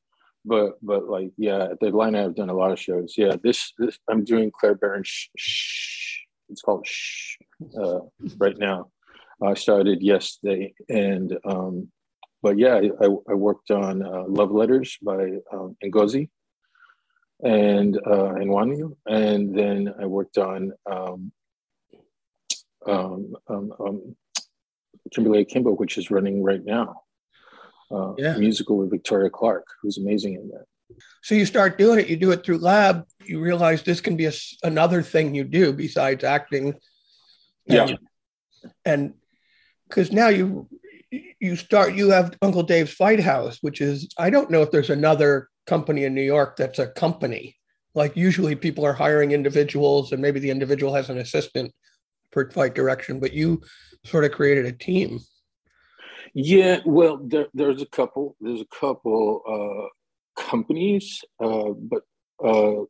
But 0.43 0.79
but 0.81 1.07
like 1.07 1.33
yeah, 1.37 1.65
at 1.65 1.79
the 1.79 1.85
Atlanta 1.85 2.23
I've 2.25 2.35
done 2.35 2.49
a 2.49 2.55
lot 2.55 2.71
of 2.71 2.79
shows. 2.79 3.13
Yeah, 3.15 3.35
this, 3.43 3.71
this 3.77 3.99
I'm 4.09 4.23
doing 4.23 4.51
Claire 4.59 4.73
Barron. 4.73 5.03
Shh, 5.05 5.27
shh, 5.37 6.17
it's 6.49 6.63
called 6.63 6.87
Shh 6.87 7.37
uh, 7.79 7.99
right 8.39 8.57
now. 8.57 8.89
I 9.39 9.53
started 9.53 10.01
yesterday, 10.01 10.73
and 10.89 11.37
um, 11.45 11.91
but 12.45 12.59
yeah, 12.59 12.75
I, 13.01 13.05
I, 13.31 13.33
worked 13.33 13.71
on 13.71 14.03
uh, 14.05 14.23
Love 14.27 14.51
Letters 14.51 14.99
by 15.01 15.21
um, 15.51 15.75
Ngozi 15.83 16.29
and 17.43 17.97
uh, 17.97 18.33
Nwanyu, 18.47 18.95
and 19.07 19.57
then 19.57 19.91
I 19.99 20.05
worked 20.05 20.37
on 20.37 20.71
um, 20.85 21.31
um, 22.85 23.33
um, 23.49 23.73
um, 23.79 24.15
Kimberly 25.11 25.39
Akimbo, 25.43 25.71
which 25.71 25.97
is 25.97 26.11
running 26.11 26.43
right 26.43 26.63
now. 26.63 27.01
Uh, 27.89 28.13
Yeah. 28.19 28.37
musical 28.37 28.77
with 28.77 28.91
Victoria 28.91 29.31
Clark, 29.31 29.65
who's 29.81 29.97
amazing 29.97 30.35
in 30.35 30.45
that. 30.49 30.65
So 31.23 31.33
you 31.33 31.47
start 31.47 31.79
doing 31.79 31.97
it, 31.99 32.07
you 32.09 32.17
do 32.25 32.31
it 32.31 32.45
through 32.45 32.59
lab, 32.59 33.05
you 33.25 33.41
realize 33.41 33.81
this 33.81 34.01
can 34.01 34.15
be 34.15 34.27
a 34.27 34.33
another 34.61 35.01
thing 35.01 35.33
you 35.33 35.45
do 35.61 35.73
besides 35.73 36.23
acting. 36.23 36.65
Yeah. 37.65 37.87
And- 37.87 37.99
And 38.91 39.01
because 39.87 40.11
now 40.11 40.29
you 40.39 40.67
you 41.39 41.55
start 41.55 41.95
you 41.95 42.09
have 42.09 42.37
Unkle 42.41 42.65
Dave's 42.65 42.93
Fight 42.93 43.19
House, 43.19 43.57
which 43.61 43.81
is 43.81 44.07
I 44.17 44.29
don't 44.29 44.51
know 44.51 44.61
if 44.61 44.71
there's 44.71 44.89
another 44.89 45.49
company 45.67 46.03
in 46.05 46.13
New 46.13 46.21
York 46.21 46.57
that's 46.57 46.79
a 46.79 46.87
company. 46.87 47.55
Like 47.93 48.15
usually 48.15 48.55
people 48.55 48.85
are 48.85 48.93
hiring 48.93 49.31
individuals 49.31 50.11
and 50.11 50.21
maybe 50.21 50.39
the 50.39 50.51
individual 50.51 50.93
has 50.93 51.09
an 51.09 51.17
assistant 51.17 51.73
for 52.31 52.49
fight 52.51 52.75
direction, 52.75 53.19
but 53.19 53.33
you 53.33 53.61
sort 54.03 54.25
of 54.25 54.31
created 54.31 54.65
a 54.65 54.71
team. 54.71 55.19
Yeah, 56.33 56.79
well, 56.85 57.17
there, 57.23 57.47
there's 57.53 57.81
a 57.81 57.85
couple. 57.85 58.35
There's 58.41 58.59
a 58.59 58.77
couple 58.77 59.41
uh, 59.47 60.41
companies, 60.41 61.23
uh, 61.41 61.69
but 61.69 62.03
uh, 62.43 62.83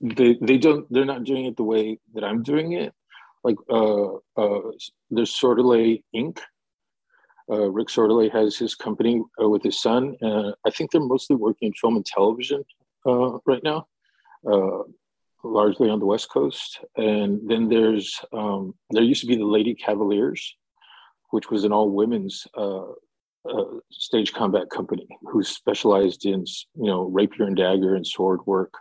they 0.00 0.38
they 0.40 0.56
don't. 0.56 0.90
They're 0.90 1.04
not 1.04 1.24
doing 1.24 1.44
it 1.44 1.56
the 1.58 1.62
way 1.64 1.98
that 2.14 2.24
I'm 2.24 2.42
doing 2.42 2.72
it. 2.72 2.94
Like 3.44 3.56
uh, 3.68 4.14
uh, 4.36 4.70
there's 5.10 5.38
Sordelet 5.38 6.02
Inc. 6.16 6.38
Uh, 7.50 7.70
Rick 7.70 7.88
Sordelet 7.88 8.32
has 8.32 8.56
his 8.56 8.74
company 8.74 9.22
uh, 9.42 9.48
with 9.48 9.62
his 9.62 9.80
son. 9.80 10.16
Uh, 10.22 10.52
I 10.66 10.70
think 10.70 10.90
they're 10.90 11.00
mostly 11.00 11.36
working 11.36 11.68
in 11.68 11.74
film 11.74 11.96
and 11.96 12.06
television 12.06 12.64
uh, 13.06 13.38
right 13.46 13.62
now, 13.62 13.86
uh, 14.50 14.82
largely 15.42 15.90
on 15.90 15.98
the 15.98 16.06
West 16.06 16.30
Coast. 16.30 16.80
And 16.96 17.40
then 17.48 17.68
there's 17.68 18.18
um, 18.32 18.74
there 18.90 19.02
used 19.02 19.20
to 19.22 19.26
be 19.26 19.36
the 19.36 19.44
Lady 19.44 19.74
Cavaliers 19.74 20.56
which 21.30 21.50
was 21.50 21.64
an 21.64 21.72
all 21.72 21.90
women's 21.90 22.46
stage 23.90 24.32
combat 24.32 24.70
company 24.70 25.08
who 25.22 25.42
specialized 25.42 26.24
in 26.24 26.44
you 26.76 26.86
know 26.86 27.02
rapier 27.02 27.46
and 27.46 27.56
dagger 27.56 27.96
and 27.96 28.06
sword 28.06 28.38
work, 28.46 28.74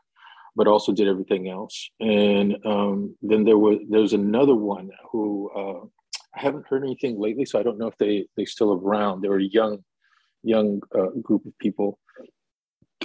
but 0.55 0.67
also 0.67 0.91
did 0.91 1.07
everything 1.07 1.49
else. 1.49 1.89
And 1.99 2.57
um, 2.63 3.15
then 3.23 3.43
there 3.43 3.57
was 3.57 3.79
there's 3.89 4.13
another 4.13 4.53
one 4.53 4.91
who 5.11 5.89
I 6.35 6.41
haven't 6.41 6.67
heard 6.67 6.83
anything 6.83 7.19
lately, 7.19 7.45
so 7.45 7.59
I 7.59 7.63
don't 7.63 7.77
know 7.77 7.87
if 7.87 7.97
they 7.97 8.27
they 8.35 8.45
still 8.45 8.73
around. 8.73 9.21
They 9.21 9.29
were 9.29 9.39
a 9.39 9.43
young 9.43 9.83
young 10.43 10.81
uh, 10.95 11.09
group 11.21 11.45
of 11.45 11.57
people. 11.59 11.99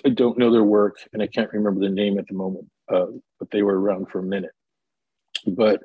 I 0.04 0.10
don't 0.10 0.38
know 0.38 0.52
their 0.52 0.64
work, 0.64 0.96
and 1.12 1.22
I 1.22 1.26
can't 1.26 1.52
remember 1.52 1.80
their 1.80 1.90
name 1.90 2.18
at 2.18 2.26
the 2.28 2.34
moment, 2.34 2.66
uh, 2.92 3.06
but 3.38 3.50
they 3.50 3.62
were 3.62 3.78
around 3.78 4.10
for 4.10 4.20
a 4.20 4.22
minute. 4.22 4.52
But 5.46 5.82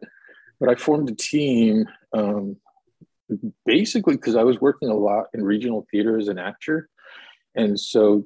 but 0.60 0.70
I 0.70 0.76
formed 0.76 1.10
a 1.10 1.16
team. 1.16 1.86
Um, 2.14 2.58
basically 3.66 4.16
because 4.16 4.36
I 4.36 4.44
was 4.44 4.60
working 4.60 4.90
a 4.90 4.96
lot 4.96 5.26
in 5.34 5.44
regional 5.44 5.88
theater 5.92 6.18
as 6.18 6.28
an 6.28 6.38
actor. 6.38 6.90
And 7.56 7.80
so 7.80 8.26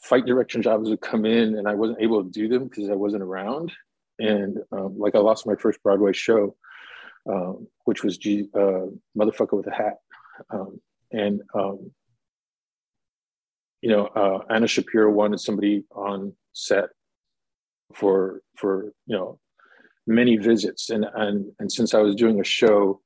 fight 0.00 0.26
direction 0.26 0.62
jobs 0.62 0.88
would 0.88 1.00
come 1.00 1.24
in 1.24 1.56
and 1.56 1.68
I 1.68 1.74
wasn't 1.74 2.00
able 2.00 2.22
to 2.22 2.30
do 2.30 2.48
them 2.48 2.64
because 2.64 2.90
I 2.90 2.94
wasn't 2.94 3.22
around. 3.22 3.72
And 4.18 4.58
um, 4.72 4.98
like 4.98 5.14
I 5.14 5.18
lost 5.18 5.46
my 5.46 5.56
first 5.56 5.82
Broadway 5.82 6.12
show, 6.12 6.56
um, 7.28 7.66
which 7.84 8.02
was 8.02 8.18
G, 8.18 8.48
uh, 8.54 8.86
Motherfucker 9.16 9.56
with 9.56 9.66
a 9.66 9.74
Hat. 9.74 9.98
Um, 10.50 10.80
and, 11.12 11.42
um, 11.54 11.90
you 13.80 13.90
know, 13.90 14.06
uh, 14.06 14.40
Anna 14.50 14.66
Shapiro 14.66 15.10
wanted 15.10 15.40
somebody 15.40 15.84
on 15.94 16.34
set 16.52 16.88
for, 17.94 18.42
for, 18.56 18.92
you 19.06 19.16
know, 19.16 19.38
many 20.06 20.36
visits. 20.36 20.90
And, 20.90 21.06
and, 21.14 21.52
and 21.58 21.70
since 21.70 21.94
I 21.94 22.00
was 22.00 22.14
doing 22.14 22.40
a 22.40 22.44
show 22.44 23.00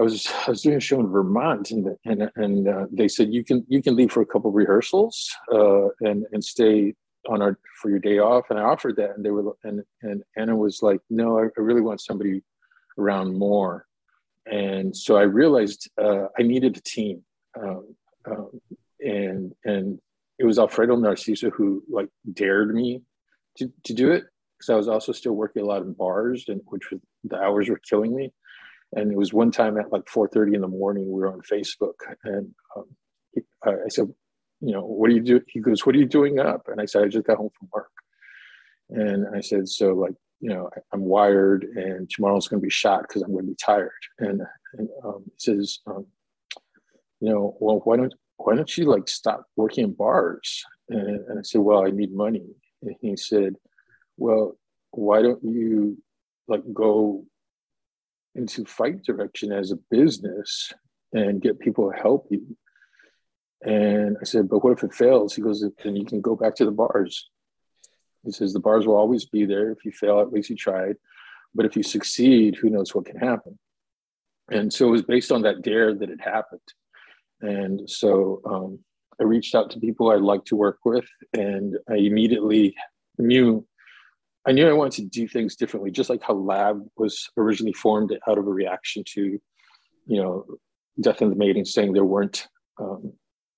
I 0.00 0.02
was 0.02 0.26
I 0.46 0.50
was 0.50 0.62
doing 0.62 0.76
a 0.76 0.80
show 0.80 0.98
in 1.00 1.08
Vermont, 1.08 1.70
and 1.70 1.88
and 2.06 2.30
and 2.36 2.68
uh, 2.68 2.86
they 2.90 3.06
said 3.06 3.32
you 3.32 3.44
can 3.44 3.66
you 3.68 3.82
can 3.82 3.96
leave 3.96 4.10
for 4.10 4.22
a 4.22 4.26
couple 4.26 4.50
rehearsals 4.50 5.30
uh, 5.52 5.88
and 6.00 6.24
and 6.32 6.42
stay 6.42 6.94
on 7.28 7.42
our 7.42 7.58
for 7.82 7.90
your 7.90 7.98
day 7.98 8.18
off. 8.18 8.46
And 8.48 8.58
I 8.58 8.62
offered 8.62 8.96
that, 8.96 9.10
and 9.16 9.24
they 9.24 9.30
were 9.30 9.52
and 9.62 9.82
and 10.02 10.22
Anna 10.36 10.56
was 10.56 10.80
like, 10.82 11.00
no, 11.10 11.38
I, 11.38 11.44
I 11.44 11.60
really 11.60 11.82
want 11.82 12.00
somebody 12.00 12.42
around 12.98 13.38
more. 13.38 13.86
And 14.46 14.96
so 14.96 15.16
I 15.16 15.22
realized 15.22 15.90
uh, 16.00 16.26
I 16.38 16.42
needed 16.42 16.76
a 16.76 16.80
team, 16.80 17.22
um, 17.60 17.94
um, 18.26 18.60
and 19.00 19.54
and 19.64 20.00
it 20.38 20.44
was 20.44 20.58
Alfredo 20.58 20.96
Narciso 20.96 21.50
who 21.52 21.84
like 21.88 22.08
dared 22.32 22.74
me 22.74 23.02
to 23.58 23.70
to 23.84 23.94
do 23.94 24.10
it 24.10 24.24
because 24.58 24.70
I 24.70 24.76
was 24.76 24.88
also 24.88 25.12
still 25.12 25.32
working 25.32 25.62
a 25.62 25.66
lot 25.66 25.82
in 25.82 25.92
bars, 25.92 26.46
and 26.48 26.62
which 26.66 26.90
was 26.90 27.00
the 27.24 27.36
hours 27.36 27.68
were 27.68 27.80
killing 27.88 28.14
me. 28.14 28.32
And 28.92 29.12
it 29.12 29.16
was 29.16 29.32
one 29.32 29.52
time 29.52 29.78
at 29.78 29.92
like 29.92 30.06
4.30 30.06 30.56
in 30.56 30.60
the 30.62 30.68
morning 30.68 31.06
we 31.06 31.20
were 31.20 31.32
on 31.32 31.42
facebook 31.42 31.94
and 32.24 32.52
um, 32.76 32.86
he, 33.32 33.42
i 33.64 33.88
said 33.88 34.12
you 34.60 34.72
know 34.72 34.82
what 34.84 35.10
are 35.10 35.12
you 35.14 35.20
do? 35.20 35.40
He 35.46 35.60
goes 35.60 35.86
what 35.86 35.94
are 35.94 35.98
you 35.98 36.06
doing 36.06 36.38
up? 36.38 36.66
And 36.68 36.80
i 36.80 36.86
said 36.86 37.04
i 37.04 37.08
just 37.08 37.26
got 37.26 37.38
home 37.38 37.50
from 37.56 37.68
work. 37.72 37.92
And 38.90 39.26
i 39.34 39.40
said 39.40 39.68
so 39.68 39.94
like 39.94 40.14
you 40.40 40.48
know 40.48 40.70
i'm 40.92 41.02
wired 41.02 41.64
and 41.64 42.08
tomorrow's 42.10 42.48
going 42.48 42.60
to 42.60 42.64
be 42.64 42.70
shot 42.70 43.02
because 43.02 43.22
i'm 43.22 43.32
going 43.32 43.44
to 43.44 43.50
be 43.50 43.56
tired 43.56 43.90
and, 44.18 44.42
and 44.74 44.88
um, 45.04 45.22
he 45.24 45.32
says 45.38 45.80
um, 45.86 46.06
you 47.20 47.28
know 47.28 47.56
well 47.60 47.80
why 47.84 47.96
don't 47.96 48.14
why 48.36 48.54
don't 48.54 48.76
you 48.76 48.84
like 48.86 49.08
stop 49.08 49.44
working 49.56 49.84
in 49.84 49.92
bars 49.92 50.64
and, 50.88 51.20
and 51.28 51.38
i 51.38 51.42
said 51.42 51.60
well 51.60 51.86
i 51.86 51.90
need 51.90 52.12
money 52.12 52.46
and 52.82 52.94
he 53.00 53.16
said 53.16 53.54
well 54.16 54.56
why 54.92 55.22
don't 55.22 55.42
you 55.44 55.96
like 56.48 56.62
go 56.72 57.24
into 58.34 58.64
fight 58.64 59.02
direction 59.04 59.52
as 59.52 59.70
a 59.70 59.78
business 59.90 60.72
and 61.12 61.42
get 61.42 61.58
people 61.58 61.90
to 61.90 61.98
help 61.98 62.26
you. 62.30 62.56
And 63.62 64.16
I 64.20 64.24
said, 64.24 64.48
but 64.48 64.64
what 64.64 64.72
if 64.72 64.84
it 64.84 64.94
fails? 64.94 65.34
He 65.34 65.42
goes, 65.42 65.64
then 65.82 65.96
you 65.96 66.06
can 66.06 66.20
go 66.20 66.34
back 66.34 66.54
to 66.56 66.64
the 66.64 66.70
bars. 66.70 67.28
He 68.24 68.32
says, 68.32 68.52
the 68.52 68.60
bars 68.60 68.86
will 68.86 68.96
always 68.96 69.24
be 69.24 69.44
there. 69.44 69.70
If 69.70 69.84
you 69.84 69.92
fail, 69.92 70.20
at 70.20 70.32
least 70.32 70.50
you 70.50 70.56
tried. 70.56 70.96
But 71.54 71.66
if 71.66 71.76
you 71.76 71.82
succeed, 71.82 72.56
who 72.56 72.70
knows 72.70 72.94
what 72.94 73.06
can 73.06 73.16
happen? 73.16 73.58
And 74.50 74.72
so 74.72 74.88
it 74.88 74.92
was 74.92 75.02
based 75.02 75.32
on 75.32 75.42
that 75.42 75.62
dare 75.62 75.94
that 75.94 76.10
it 76.10 76.20
happened. 76.20 76.60
And 77.40 77.88
so 77.88 78.40
um, 78.44 78.78
I 79.20 79.24
reached 79.24 79.54
out 79.54 79.70
to 79.70 79.80
people 79.80 80.10
I'd 80.10 80.20
like 80.20 80.44
to 80.46 80.56
work 80.56 80.78
with, 80.84 81.06
and 81.32 81.76
I 81.88 81.96
immediately 81.96 82.74
knew 83.18 83.66
I 84.46 84.52
knew 84.52 84.66
I 84.66 84.72
wanted 84.72 85.12
to 85.12 85.20
do 85.20 85.28
things 85.28 85.54
differently, 85.54 85.90
just 85.90 86.08
like 86.08 86.22
how 86.22 86.32
Lab 86.32 86.82
was 86.96 87.28
originally 87.36 87.74
formed 87.74 88.16
out 88.26 88.38
of 88.38 88.46
a 88.46 88.50
reaction 88.50 89.04
to, 89.14 89.38
you 90.06 90.22
know, 90.22 90.46
Death 90.98 91.20
and 91.20 91.30
the 91.30 91.36
Maiden 91.36 91.66
saying 91.66 91.92
there 91.92 92.06
weren't 92.06 92.48
um, 92.80 93.12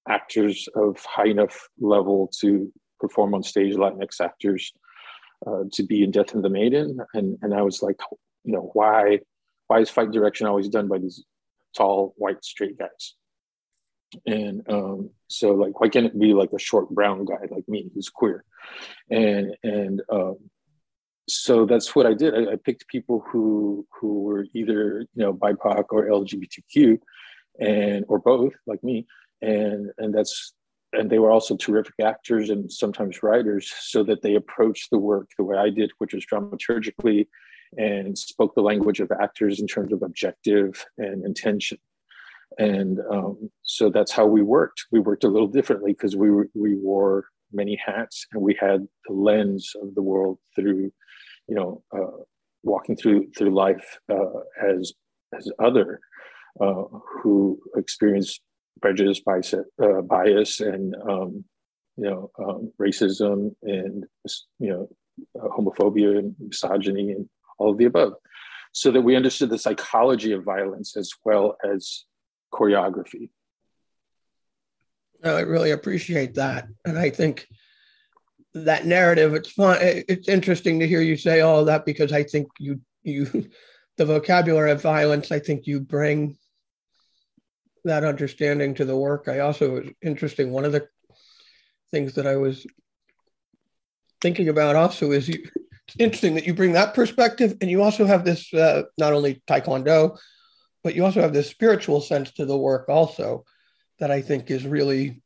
actors 0.08 0.68
of 0.74 0.98
high 1.04 1.28
enough 1.28 1.68
level 1.80 2.28
to 2.40 2.72
perform 3.02 3.34
on 3.34 3.42
stage, 3.42 3.74
Latinx 3.74 4.20
actors 4.20 4.72
uh, 5.46 5.64
to 5.72 5.82
be 5.82 6.02
in 6.04 6.10
Death 6.10 6.34
and 6.34 6.44
the 6.44 6.56
Maiden, 6.60 6.98
and 7.12 7.38
and 7.42 7.52
I 7.52 7.62
was 7.62 7.82
like, 7.82 8.00
you 8.44 8.52
know, 8.54 8.70
why 8.72 9.20
why 9.66 9.80
is 9.80 9.90
fight 9.90 10.10
direction 10.12 10.46
always 10.46 10.68
done 10.68 10.88
by 10.88 10.98
these 10.98 11.24
tall 11.76 12.14
white 12.16 12.44
straight 12.44 12.78
guys? 12.78 13.04
and 14.26 14.60
um, 14.68 15.08
so 15.28 15.52
like 15.52 15.80
why 15.80 15.88
can't 15.88 16.04
it 16.04 16.20
be 16.20 16.34
like 16.34 16.52
a 16.52 16.58
short 16.58 16.86
brown 16.90 17.24
guy 17.24 17.46
like 17.50 17.66
me 17.66 17.90
who's 17.94 18.10
queer 18.10 18.44
and 19.08 19.56
and 19.62 20.02
um, 20.10 20.36
so 21.28 21.66
that's 21.66 21.94
what 21.94 22.06
I 22.06 22.14
did. 22.14 22.34
I, 22.34 22.52
I, 22.52 22.56
picked 22.56 22.88
people 22.88 23.24
who 23.30 23.86
who 24.00 24.22
were 24.22 24.46
either 24.54 25.06
you 25.14 25.22
know 25.22 25.32
BIPOC 25.32 25.84
or 25.90 26.06
LGBTQ, 26.06 26.98
and 27.60 28.04
or 28.08 28.18
both, 28.18 28.52
like 28.66 28.82
me, 28.82 29.06
and 29.40 29.90
and 29.98 30.14
that's 30.14 30.54
and 30.92 31.10
they 31.10 31.18
were 31.18 31.30
also 31.30 31.56
terrific 31.56 31.94
actors 32.02 32.50
and 32.50 32.70
sometimes 32.70 33.22
writers, 33.22 33.72
so 33.80 34.02
that 34.04 34.22
they 34.22 34.34
approached 34.34 34.90
the 34.90 34.98
work 34.98 35.30
the 35.36 35.44
way 35.44 35.56
I 35.56 35.70
did, 35.70 35.90
which 35.98 36.14
was 36.14 36.26
dramaturgically, 36.26 37.28
and 37.76 38.16
spoke 38.16 38.54
the 38.54 38.62
language 38.62 39.00
of 39.00 39.10
actors 39.20 39.60
in 39.60 39.66
terms 39.66 39.92
of 39.92 40.02
objective 40.02 40.84
and 40.98 41.24
intention. 41.24 41.78
And 42.58 42.98
um, 43.10 43.50
so 43.62 43.88
that's 43.88 44.12
how 44.12 44.26
we 44.26 44.42
worked. 44.42 44.84
We 44.90 45.00
worked 45.00 45.24
a 45.24 45.28
little 45.28 45.48
differently 45.48 45.92
because 45.92 46.16
we 46.16 46.30
we 46.54 46.76
wore 46.76 47.26
many 47.54 47.78
hats 47.84 48.26
and 48.32 48.42
we 48.42 48.56
had 48.58 48.86
the 49.06 49.14
lens 49.14 49.72
of 49.82 49.94
the 49.94 50.02
world 50.02 50.38
through 50.54 50.90
you 51.48 51.54
know, 51.54 51.82
uh, 51.94 52.22
walking 52.62 52.96
through 52.96 53.30
through 53.36 53.54
life 53.54 53.98
uh, 54.10 54.40
as 54.66 54.92
as 55.36 55.50
other 55.58 56.00
uh, 56.60 56.84
who 57.22 57.58
experience 57.76 58.40
prejudice, 58.80 59.20
bias, 59.20 59.54
uh, 59.54 60.00
bias, 60.02 60.60
and 60.60 60.94
um, 61.08 61.44
you 61.96 62.04
know, 62.04 62.30
um, 62.38 62.72
racism, 62.80 63.54
and 63.62 64.04
you 64.58 64.70
know, 64.70 64.88
uh, 65.40 65.48
homophobia 65.48 66.18
and 66.18 66.34
misogyny, 66.38 67.12
and 67.12 67.28
all 67.58 67.72
of 67.72 67.78
the 67.78 67.84
above, 67.84 68.14
so 68.72 68.90
that 68.90 69.02
we 69.02 69.16
understood 69.16 69.50
the 69.50 69.58
psychology 69.58 70.32
of 70.32 70.44
violence 70.44 70.96
as 70.96 71.12
well 71.24 71.56
as 71.64 72.04
choreography. 72.52 73.30
I 75.24 75.40
really 75.40 75.70
appreciate 75.70 76.34
that, 76.34 76.66
and 76.84 76.98
I 76.98 77.10
think 77.10 77.46
that 78.54 78.86
narrative. 78.86 79.34
It's 79.34 79.50
fun. 79.50 79.78
It's 79.80 80.28
interesting 80.28 80.80
to 80.80 80.88
hear 80.88 81.00
you 81.00 81.16
say 81.16 81.40
all 81.40 81.64
that 81.66 81.84
because 81.84 82.12
I 82.12 82.22
think 82.22 82.48
you 82.58 82.80
you 83.02 83.26
the 83.96 84.04
vocabulary 84.04 84.70
of 84.70 84.82
violence. 84.82 85.30
I 85.30 85.38
think 85.38 85.66
you 85.66 85.80
bring 85.80 86.36
that 87.84 88.04
understanding 88.04 88.74
to 88.74 88.84
the 88.84 88.96
work. 88.96 89.28
I 89.28 89.40
also 89.40 89.72
was 89.72 89.88
interesting. 90.02 90.50
One 90.50 90.64
of 90.64 90.72
the 90.72 90.88
things 91.90 92.14
that 92.14 92.26
I 92.26 92.36
was 92.36 92.66
thinking 94.20 94.48
about 94.48 94.76
also 94.76 95.10
is 95.10 95.28
you, 95.28 95.44
it's 95.88 95.96
interesting 95.98 96.34
that 96.36 96.46
you 96.46 96.54
bring 96.54 96.72
that 96.72 96.94
perspective, 96.94 97.56
and 97.60 97.70
you 97.70 97.82
also 97.82 98.06
have 98.06 98.24
this 98.24 98.52
uh, 98.54 98.84
not 98.98 99.12
only 99.12 99.42
taekwondo, 99.48 100.16
but 100.84 100.94
you 100.94 101.04
also 101.04 101.20
have 101.20 101.32
this 101.32 101.50
spiritual 101.50 102.00
sense 102.00 102.32
to 102.32 102.46
the 102.46 102.56
work 102.56 102.88
also 102.88 103.44
that 103.98 104.10
I 104.10 104.22
think 104.22 104.50
is 104.50 104.66
really 104.66 105.22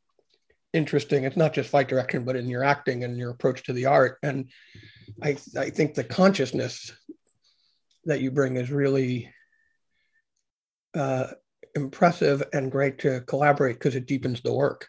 interesting. 0.72 1.24
It's 1.24 1.36
not 1.36 1.54
just 1.54 1.70
fight 1.70 1.88
direction, 1.88 2.24
but 2.24 2.36
in 2.36 2.48
your 2.48 2.64
acting 2.64 3.04
and 3.04 3.16
your 3.16 3.30
approach 3.30 3.64
to 3.64 3.72
the 3.72 3.86
art. 3.86 4.18
And 4.22 4.50
I, 5.22 5.36
I 5.56 5.70
think 5.70 5.94
the 5.94 6.04
consciousness 6.04 6.92
that 8.04 8.20
you 8.20 8.30
bring 8.30 8.56
is 8.56 8.70
really 8.70 9.32
uh, 10.94 11.28
impressive 11.76 12.42
and 12.52 12.72
great 12.72 12.98
to 13.00 13.20
collaborate 13.22 13.76
because 13.76 13.94
it 13.94 14.06
deepens 14.06 14.40
the 14.40 14.52
work 14.52 14.88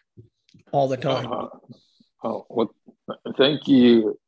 all 0.72 0.88
the 0.88 0.96
time. 0.96 1.30
Uh, 1.30 1.46
oh, 2.24 2.46
well, 2.48 2.74
thank 3.36 3.68
you. 3.68 4.18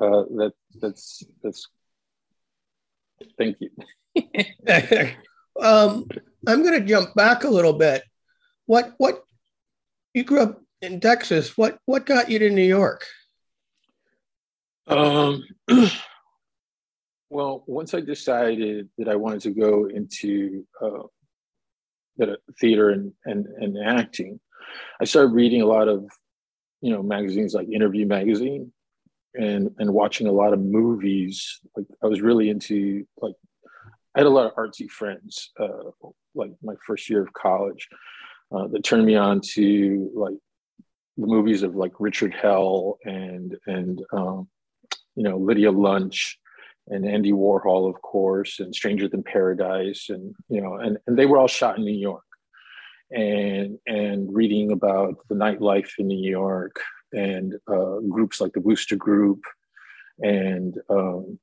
Uh, 0.00 0.24
that 0.36 0.52
that's 0.80 1.22
that's. 1.42 1.68
Thank 3.36 3.58
you. 3.60 3.70
um, 5.60 6.06
I'm 6.46 6.62
going 6.62 6.80
to 6.80 6.86
jump 6.86 7.14
back 7.14 7.44
a 7.44 7.50
little 7.50 7.72
bit. 7.72 8.02
What 8.66 8.94
what 8.98 9.22
you 10.14 10.24
grew 10.24 10.40
up 10.40 10.62
in 10.82 11.00
Texas. 11.00 11.56
What 11.56 11.78
what 11.86 12.06
got 12.06 12.30
you 12.30 12.38
to 12.38 12.50
New 12.50 12.62
York? 12.62 13.04
Um, 14.86 15.44
well, 17.30 17.64
once 17.66 17.92
I 17.94 18.00
decided 18.00 18.88
that 18.98 19.08
I 19.08 19.16
wanted 19.16 19.40
to 19.42 19.50
go 19.50 19.86
into 19.86 20.64
uh, 20.80 21.02
the 22.18 22.38
theater 22.60 22.90
and, 22.90 23.12
and 23.24 23.46
and 23.46 23.78
acting, 23.78 24.40
I 25.00 25.04
started 25.04 25.32
reading 25.32 25.62
a 25.62 25.66
lot 25.66 25.88
of 25.88 26.08
you 26.80 26.92
know 26.92 27.02
magazines 27.02 27.54
like 27.54 27.68
Interview 27.68 28.06
Magazine 28.06 28.72
and 29.34 29.70
and 29.78 29.92
watching 29.92 30.26
a 30.26 30.32
lot 30.32 30.52
of 30.52 30.60
movies. 30.60 31.60
Like 31.76 31.86
I 32.02 32.06
was 32.06 32.20
really 32.20 32.50
into 32.50 33.06
like 33.20 33.34
I 34.14 34.20
had 34.20 34.26
a 34.26 34.30
lot 34.30 34.46
of 34.46 34.54
artsy 34.54 34.88
friends. 34.88 35.50
Uh, 35.58 35.90
like 36.34 36.52
my 36.62 36.74
first 36.86 37.08
year 37.08 37.22
of 37.22 37.32
college, 37.32 37.88
uh, 38.54 38.68
that 38.68 38.84
turned 38.84 39.06
me 39.06 39.16
on 39.16 39.40
to 39.54 40.10
like 40.14 40.36
the 41.16 41.26
movies 41.26 41.62
of 41.62 41.74
like 41.74 41.92
Richard 41.98 42.34
Hell 42.34 42.98
and 43.04 43.56
and 43.66 44.02
um, 44.12 44.48
you 45.14 45.22
know 45.22 45.36
Lydia 45.36 45.70
Lunch 45.70 46.38
and 46.90 47.06
Andy 47.06 47.32
Warhol, 47.32 47.88
of 47.88 48.00
course, 48.02 48.60
and 48.60 48.74
Stranger 48.74 49.08
Than 49.08 49.22
Paradise, 49.22 50.06
and 50.08 50.34
you 50.48 50.60
know, 50.60 50.76
and 50.76 50.98
and 51.06 51.18
they 51.18 51.26
were 51.26 51.38
all 51.38 51.48
shot 51.48 51.78
in 51.78 51.84
New 51.84 51.92
York, 51.92 52.24
and 53.10 53.78
and 53.86 54.34
reading 54.34 54.72
about 54.72 55.16
the 55.28 55.34
nightlife 55.34 55.90
in 55.98 56.06
New 56.06 56.28
York 56.28 56.80
and 57.12 57.54
uh, 57.66 58.00
groups 58.08 58.40
like 58.40 58.52
the 58.52 58.60
Wooster 58.60 58.96
Group 58.96 59.40
and 60.20 60.78
um, 60.90 61.38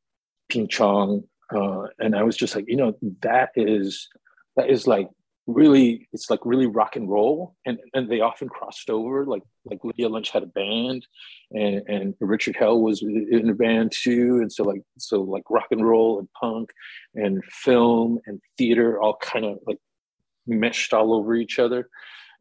Ping 0.49 0.67
Chong, 0.67 1.23
uh, 1.53 1.87
and 1.99 2.15
I 2.15 2.23
was 2.23 2.35
just 2.35 2.55
like, 2.55 2.65
you 2.67 2.77
know, 2.77 2.95
that 3.21 3.49
is 3.55 4.07
that 4.55 4.69
is 4.69 4.87
like 4.87 5.09
really 5.47 6.07
it's 6.11 6.29
like 6.29 6.39
really 6.43 6.65
rock 6.65 6.95
and 6.95 7.09
roll 7.09 7.55
and 7.65 7.77
and 7.93 8.09
they 8.09 8.19
often 8.19 8.49
crossed 8.49 8.89
over 8.89 9.25
like 9.25 9.43
like 9.65 9.83
lydia 9.83 10.09
lunch 10.09 10.31
had 10.31 10.41
a 10.41 10.47
band 10.47 11.05
and 11.51 11.83
and 11.87 12.15
richard 12.19 12.55
hell 12.55 12.81
was 12.81 13.03
in 13.03 13.49
a 13.49 13.53
band 13.53 13.91
too 13.91 14.39
and 14.41 14.51
so 14.51 14.63
like 14.63 14.81
so 14.97 15.21
like 15.21 15.43
rock 15.49 15.67
and 15.69 15.85
roll 15.87 16.17
and 16.17 16.27
punk 16.39 16.71
and 17.13 17.43
film 17.45 18.17
and 18.25 18.41
theater 18.57 18.99
all 18.99 19.17
kind 19.17 19.45
of 19.45 19.59
like 19.67 19.77
meshed 20.47 20.93
all 20.93 21.13
over 21.13 21.35
each 21.35 21.59
other 21.59 21.89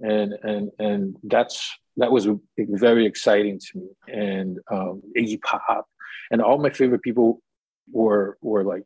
and 0.01 0.33
and 0.43 0.71
and 0.79 1.17
that's 1.25 1.71
that 1.99 2.11
was 2.11 2.27
very 2.59 3.05
exciting 3.05 3.61
to 3.61 3.79
me 3.79 3.89
and 4.09 4.59
um 4.71 5.03
iggy 5.17 5.41
pop 5.43 5.87
and 6.31 6.41
all 6.41 6.59
my 6.59 6.71
favorite 6.71 7.03
people 7.03 7.43
were 7.93 8.39
were 8.41 8.65
like 8.65 8.83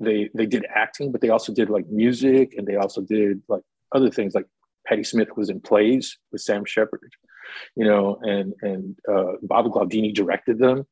they 0.00 0.30
they 0.34 0.46
did 0.46 0.66
acting, 0.74 1.12
but 1.12 1.20
they 1.20 1.28
also 1.28 1.52
did 1.52 1.70
like 1.70 1.86
music 1.88 2.54
and 2.56 2.66
they 2.66 2.76
also 2.76 3.00
did 3.00 3.42
like 3.48 3.62
other 3.94 4.10
things. 4.10 4.34
Like 4.34 4.46
Patti 4.86 5.04
Smith 5.04 5.28
was 5.36 5.50
in 5.50 5.60
plays 5.60 6.18
with 6.32 6.42
Sam 6.42 6.64
Shepard, 6.64 7.12
you 7.76 7.84
know, 7.84 8.18
and 8.22 8.54
and 8.62 8.96
uh, 9.10 9.32
Bob 9.42 9.66
Glaudini 9.66 10.12
directed 10.12 10.58
them, 10.58 10.86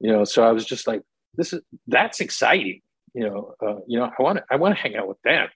you 0.00 0.10
know. 0.10 0.24
So 0.24 0.42
I 0.42 0.52
was 0.52 0.64
just 0.64 0.86
like, 0.86 1.02
this 1.34 1.52
is 1.52 1.60
that's 1.86 2.20
exciting, 2.20 2.80
you 3.14 3.24
know. 3.24 3.54
Uh, 3.64 3.80
you 3.86 3.98
know, 3.98 4.10
I 4.18 4.22
want 4.22 4.38
to 4.38 4.44
I 4.50 4.56
want 4.56 4.74
to 4.74 4.80
hang 4.80 4.96
out 4.96 5.08
with 5.08 5.20
them, 5.22 5.48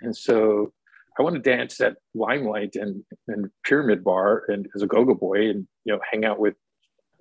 and 0.00 0.16
so 0.16 0.72
I 1.18 1.22
want 1.22 1.36
to 1.36 1.40
dance 1.40 1.80
at 1.80 1.96
Limelight 2.14 2.76
and 2.76 3.04
and 3.28 3.50
Pyramid 3.64 4.04
Bar 4.04 4.44
and 4.48 4.68
as 4.74 4.82
a 4.82 4.86
go-go 4.86 5.14
boy 5.14 5.48
and 5.50 5.66
you 5.84 5.92
know 5.94 6.00
hang 6.10 6.24
out 6.24 6.38
with 6.38 6.54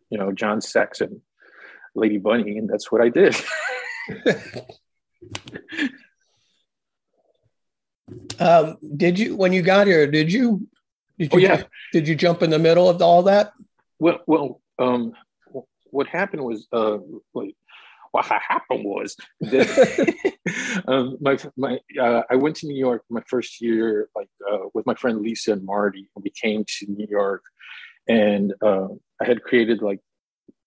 you 0.10 0.18
know 0.18 0.32
John 0.32 0.62
Sex 0.62 1.02
and 1.02 1.22
Lady 1.96 2.18
Bunny, 2.18 2.58
and 2.58 2.70
that's 2.70 2.92
what 2.92 3.02
I 3.02 3.10
did. 3.10 3.36
um, 8.40 8.78
did 8.98 9.18
you 9.20 9.36
when 9.36 9.54
you 9.54 9.62
got 9.62 9.88
here? 9.88 10.08
Did 10.08 10.32
you? 10.32 10.68
Did 11.18 11.34
you? 11.34 11.40
Oh, 11.40 11.42
yeah. 11.42 11.64
Did 11.92 12.08
you 12.08 12.16
jump 12.16 12.42
in 12.42 12.50
the 12.50 12.60
middle 12.60 12.90
of 12.90 13.02
all 13.02 13.24
that? 13.24 13.54
Well, 14.00 14.20
well, 14.28 14.62
um, 14.80 15.14
what 15.92 16.08
happened 16.08 16.44
was, 16.44 16.68
uh, 16.74 16.98
like, 17.34 17.56
what 18.12 18.26
happened 18.26 18.84
was 18.84 19.16
that 19.42 20.84
um, 20.88 21.18
my 21.20 21.38
my 21.58 21.80
uh, 22.00 22.24
I 22.30 22.36
went 22.36 22.58
to 22.58 22.68
New 22.68 22.78
York 22.78 23.04
my 23.10 23.24
first 23.28 23.62
year, 23.62 24.10
like 24.16 24.30
uh, 24.52 24.66
with 24.74 24.86
my 24.86 24.94
friend 24.96 25.22
Lisa 25.22 25.54
and 25.54 25.66
Marty, 25.66 26.10
and 26.16 26.24
we 26.24 26.30
came 26.30 26.64
to 26.80 26.92
New 26.92 27.08
York, 27.10 27.44
and 28.08 28.54
uh, 28.62 28.88
I 29.22 29.26
had 29.26 29.44
created 29.44 29.82
like 29.82 30.00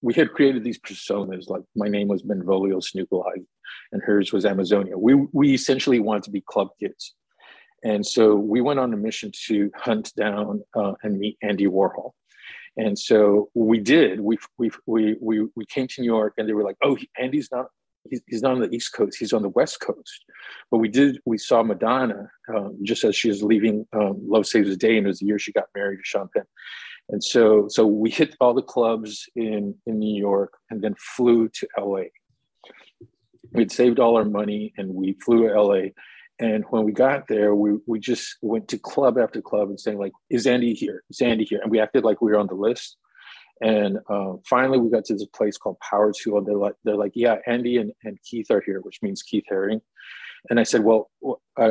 we 0.02 0.14
had 0.14 0.32
created 0.32 0.64
these 0.64 0.80
personas. 0.80 1.48
Like 1.48 1.62
my 1.76 1.88
name 1.88 2.08
was 2.08 2.22
Benvolio 2.22 2.80
Snoopalai, 2.80 3.44
and 3.92 4.02
hers 4.02 4.32
was 4.32 4.44
Amazonia. 4.44 4.96
We 4.96 5.14
we 5.32 5.54
essentially 5.54 6.00
wanted 6.00 6.24
to 6.24 6.30
be 6.30 6.42
club 6.42 6.68
kids, 6.80 7.14
and 7.82 8.04
so 8.04 8.34
we 8.34 8.60
went 8.60 8.80
on 8.80 8.92
a 8.92 8.96
mission 8.96 9.30
to 9.46 9.70
hunt 9.76 10.12
down 10.16 10.62
uh, 10.74 10.94
and 11.02 11.18
meet 11.18 11.38
Andy 11.42 11.66
Warhol. 11.66 12.12
And 12.76 12.98
so 12.98 13.48
we 13.54 13.78
did. 13.78 14.20
We 14.20 14.38
we 14.58 14.70
we 14.86 15.16
we 15.20 15.46
we 15.56 15.64
came 15.66 15.88
to 15.88 16.00
New 16.00 16.06
York, 16.06 16.34
and 16.36 16.48
they 16.48 16.52
were 16.52 16.64
like, 16.64 16.76
"Oh, 16.82 16.98
Andy's 17.18 17.48
not 17.50 17.66
he's, 18.10 18.42
not 18.42 18.52
on 18.52 18.60
the 18.60 18.70
East 18.70 18.92
Coast. 18.92 19.16
He's 19.18 19.32
on 19.32 19.42
the 19.42 19.48
West 19.48 19.80
Coast." 19.80 20.24
But 20.70 20.78
we 20.78 20.88
did. 20.88 21.18
We 21.24 21.38
saw 21.38 21.62
Madonna 21.62 22.28
um, 22.54 22.78
just 22.82 23.02
as 23.04 23.16
she 23.16 23.28
was 23.28 23.42
leaving 23.42 23.86
um, 23.94 24.18
Love 24.28 24.46
Saves 24.46 24.68
the 24.68 24.76
Day, 24.76 24.98
and 24.98 25.06
it 25.06 25.08
was 25.08 25.20
the 25.20 25.26
year 25.26 25.38
she 25.38 25.52
got 25.52 25.68
married 25.74 25.98
to 25.98 26.04
Sean 26.04 26.28
Penn. 26.34 26.44
And 27.08 27.24
so 27.24 27.66
so 27.68 27.86
we 27.86 28.10
hit 28.10 28.36
all 28.40 28.52
the 28.52 28.62
clubs 28.62 29.26
in 29.36 29.74
in 29.86 29.98
New 29.98 30.18
York, 30.18 30.52
and 30.70 30.82
then 30.82 30.94
flew 30.98 31.48
to 31.48 31.68
LA 31.78 32.04
we'd 33.52 33.72
saved 33.72 33.98
all 33.98 34.16
our 34.16 34.24
money 34.24 34.72
and 34.76 34.94
we 34.94 35.14
flew 35.24 35.48
to 35.48 35.60
LA 35.60 35.88
And 36.38 36.64
when 36.70 36.84
we 36.84 36.92
got 36.92 37.28
there, 37.28 37.54
we 37.54 37.78
we 37.86 37.98
just 37.98 38.36
went 38.42 38.68
to 38.68 38.78
club 38.78 39.18
after 39.18 39.40
club 39.40 39.68
and 39.70 39.80
saying 39.80 39.98
like, 39.98 40.12
"Is 40.28 40.46
Andy 40.46 40.74
here? 40.74 41.02
Is 41.10 41.20
Andy 41.20 41.44
here?" 41.44 41.60
And 41.62 41.70
we 41.70 41.80
acted 41.80 42.04
like 42.04 42.20
we 42.20 42.32
were 42.32 42.38
on 42.38 42.48
the 42.48 42.54
list. 42.54 42.96
And 43.62 43.98
uh, 44.10 44.34
finally, 44.48 44.78
we 44.78 44.90
got 44.90 45.06
to 45.06 45.14
this 45.14 45.24
place 45.26 45.56
called 45.56 45.78
Power 45.80 46.12
Tool. 46.12 46.44
They're 46.44 46.56
like, 46.56 46.74
they're 46.84 46.96
like, 46.96 47.12
"Yeah, 47.14 47.36
Andy 47.46 47.78
and, 47.78 47.92
and 48.04 48.18
Keith 48.22 48.50
are 48.50 48.62
here," 48.66 48.80
which 48.82 49.00
means 49.02 49.22
Keith 49.22 49.44
Haring. 49.50 49.80
And 50.50 50.60
I 50.60 50.64
said, 50.64 50.84
"Well, 50.84 51.10
I, 51.56 51.64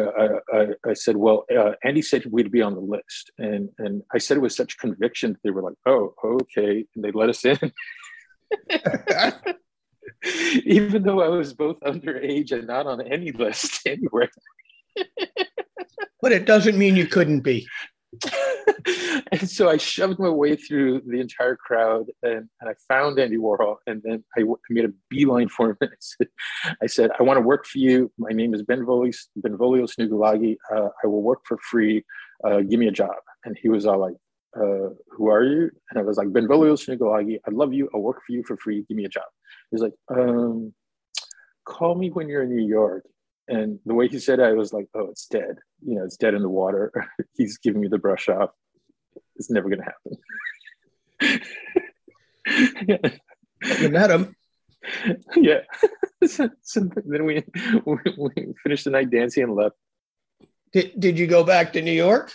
I, 0.53 0.65
I 0.91 0.93
said, 0.93 1.15
well, 1.17 1.45
uh, 1.55 1.73
Andy 1.83 2.01
said 2.01 2.25
we'd 2.31 2.51
be 2.51 2.63
on 2.63 2.73
the 2.73 2.81
list." 2.81 3.31
And 3.37 3.69
and 3.77 4.01
I 4.13 4.17
said 4.17 4.37
it 4.37 4.41
with 4.41 4.53
such 4.53 4.79
conviction. 4.79 5.33
That 5.33 5.43
they 5.43 5.51
were 5.51 5.61
like, 5.61 5.77
"Oh, 5.85 6.15
okay," 6.23 6.85
and 6.95 7.03
they 7.03 7.11
let 7.11 7.29
us 7.29 7.45
in. 7.45 7.59
even 10.65 11.03
though 11.03 11.21
I 11.21 11.29
was 11.29 11.53
both 11.53 11.79
underage 11.81 12.51
and 12.51 12.67
not 12.67 12.87
on 12.87 13.01
any 13.01 13.31
list 13.31 13.81
anywhere. 13.85 14.29
but 16.21 16.31
it 16.31 16.45
doesn't 16.45 16.77
mean 16.77 16.95
you 16.95 17.07
couldn't 17.07 17.41
be. 17.41 17.67
and 19.31 19.49
so 19.49 19.69
I 19.69 19.77
shoved 19.77 20.19
my 20.19 20.29
way 20.29 20.55
through 20.55 21.01
the 21.05 21.19
entire 21.19 21.55
crowd 21.55 22.05
and, 22.23 22.47
and 22.61 22.69
I 22.69 22.73
found 22.87 23.19
Andy 23.19 23.37
Warhol. 23.37 23.77
And 23.87 24.01
then 24.03 24.23
I, 24.37 24.43
made 24.69 24.85
a 24.85 24.93
beeline 25.09 25.49
for 25.49 25.71
him. 25.71 25.77
And 25.81 25.89
I 25.91 25.97
said, 25.99 26.27
I, 26.81 26.85
said, 26.87 27.11
I 27.19 27.23
want 27.23 27.37
to 27.37 27.41
work 27.41 27.65
for 27.65 27.79
you. 27.79 28.11
My 28.17 28.31
name 28.31 28.53
is 28.53 28.63
Benvolios, 28.63 29.27
Benvolios 29.39 29.95
Nugulagi. 29.99 30.57
Uh, 30.73 30.89
I 31.03 31.07
will 31.07 31.21
work 31.21 31.41
for 31.45 31.57
free. 31.69 32.03
Uh, 32.43 32.59
give 32.59 32.79
me 32.79 32.87
a 32.87 32.91
job. 32.91 33.15
And 33.43 33.57
he 33.61 33.69
was 33.69 33.85
all 33.85 33.99
like, 33.99 34.15
uh, 34.55 34.89
who 35.11 35.29
are 35.29 35.43
you? 35.43 35.69
And 35.89 35.99
I 35.99 36.01
was 36.01 36.17
like, 36.17 36.29
Benvolios 36.29 36.87
Nugulagi. 36.87 37.39
I 37.45 37.51
love 37.51 37.73
you. 37.73 37.89
I'll 37.93 38.01
work 38.01 38.21
for 38.25 38.31
you 38.31 38.43
for 38.43 38.57
free. 38.57 38.85
Give 38.87 38.97
me 38.97 39.05
a 39.05 39.09
job. 39.09 39.25
He's 39.71 39.81
like, 39.81 39.93
um, 40.09 40.73
call 41.65 41.95
me 41.95 42.09
when 42.09 42.29
you're 42.29 42.43
in 42.43 42.55
New 42.55 42.65
York. 42.65 43.05
And 43.47 43.79
the 43.85 43.93
way 43.93 44.07
he 44.07 44.19
said 44.19 44.39
it, 44.39 44.43
I 44.43 44.53
was 44.53 44.73
like, 44.73 44.87
oh, 44.95 45.07
it's 45.11 45.27
dead. 45.27 45.57
You 45.85 45.95
know, 45.95 46.05
it's 46.05 46.17
dead 46.17 46.33
in 46.33 46.41
the 46.41 46.49
water. 46.49 46.91
He's 47.33 47.57
giving 47.57 47.81
me 47.81 47.87
the 47.87 47.97
brush 47.97 48.29
off. 48.29 48.51
It's 49.35 49.51
never 49.51 49.69
going 49.69 49.81
to 49.81 49.91
happen. 51.29 51.41
yeah. 52.87 53.09
You 53.79 53.89
met 53.89 54.11
him. 54.11 54.35
Yeah. 55.35 55.61
so, 56.27 56.49
so, 56.61 56.87
then 57.05 57.25
we, 57.25 57.43
we, 57.85 57.97
we 58.17 58.53
finished 58.61 58.83
the 58.83 58.91
night 58.91 59.09
dancing 59.09 59.41
and 59.41 59.55
left. 59.55 59.75
Did, 60.71 60.99
did 60.99 61.17
you 61.17 61.25
go 61.25 61.43
back 61.43 61.73
to 61.73 61.81
New 61.81 61.91
York? 61.91 62.31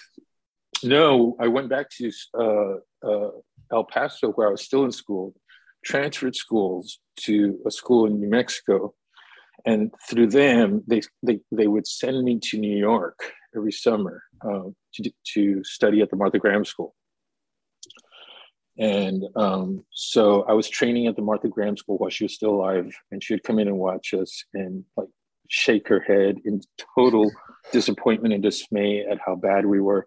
No, 0.83 1.37
I 1.39 1.49
went 1.49 1.69
back 1.69 1.91
to 1.99 2.11
uh, 2.39 2.75
uh, 3.07 3.31
El 3.73 3.85
Paso 3.85 4.33
where 4.33 4.49
I 4.49 4.51
was 4.51 4.63
still 4.63 4.85
in 4.85 4.93
school, 4.93 5.35
transferred 5.85 6.37
schools 6.37 6.99
to 7.21 7.59
a 7.67 7.71
school 7.71 8.07
in 8.07 8.21
New 8.21 8.29
Mexico. 8.29 8.95
And 9.67 9.93
through 10.09 10.29
them 10.29 10.83
they, 10.87 11.03
they, 11.23 11.41
they 11.53 11.67
would 11.67 11.87
send 11.87 12.25
me 12.25 12.39
to 12.45 12.59
new 12.59 12.77
york 12.77 13.19
every 13.55 13.73
summer 13.73 14.23
uh, 14.43 14.71
to, 14.95 15.11
to 15.35 15.63
study 15.65 16.01
at 16.01 16.09
the 16.09 16.17
martha 16.17 16.39
graham 16.39 16.65
school. 16.65 16.95
And 18.79 19.25
um, 19.37 19.85
so 19.93 20.45
i 20.45 20.55
was 20.55 20.67
training 20.67 21.09
at 21.09 21.17
the 21.17 21.21
martha 21.23 21.49
graham 21.49 21.77
school 21.77 21.99
while 21.99 22.09
she 22.09 22.25
was 22.25 22.35
still 22.35 22.55
alive 22.55 22.91
and 23.11 23.23
she 23.23 23.35
would 23.35 23.43
come 23.43 23.59
in 23.59 23.69
and 23.69 23.77
watch 23.77 24.15
us 24.15 24.45
and 24.55 24.85
like 24.97 25.09
shake 25.51 25.89
her 25.89 26.01
head 26.01 26.37
in 26.47 26.63
total 26.97 27.31
disappointment 27.73 28.33
and 28.33 28.43
dismay 28.43 29.05
at 29.05 29.19
how 29.27 29.35
bad 29.35 29.67
we 29.67 29.81
were 29.81 30.07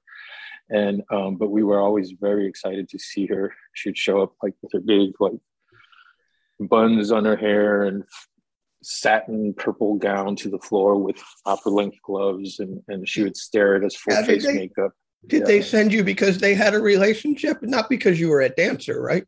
and 0.74 1.04
um, 1.12 1.38
but 1.38 1.52
we 1.52 1.64
were 1.64 1.80
always 1.80 2.14
very 2.20 2.48
excited 2.48 2.90
to 2.90 3.00
see 3.00 3.26
her 3.28 3.54
she'd 3.74 3.98
show 3.98 4.22
up 4.22 4.34
like 4.42 4.54
with 4.62 4.72
her 4.74 4.80
big 4.80 5.12
like 5.20 5.34
buns 6.60 7.12
on 7.12 7.26
her 7.26 7.36
hair 7.38 7.84
and 7.84 8.04
satin 8.84 9.54
purple 9.54 9.96
gown 9.96 10.36
to 10.36 10.50
the 10.50 10.60
floor 10.60 10.98
with 10.98 11.22
opera 11.46 11.72
length 11.72 11.98
gloves, 12.04 12.60
and, 12.60 12.82
and 12.88 13.08
she 13.08 13.24
would 13.24 13.38
stare 13.38 13.76
at 13.76 13.84
us 13.84 13.96
full 13.96 14.16
face 14.24 14.46
they, 14.46 14.54
makeup. 14.54 14.92
Did 15.26 15.42
yeah. 15.42 15.48
they 15.48 15.62
send 15.62 15.94
you 15.94 16.04
because 16.04 16.38
they 16.38 16.54
had 16.54 16.74
a 16.74 16.80
relationship, 16.80 17.62
not 17.62 17.90
because 17.90 18.20
you 18.20 18.30
were 18.30 18.42
a 18.42 18.50
dancer, 18.50 19.02
right? 19.02 19.26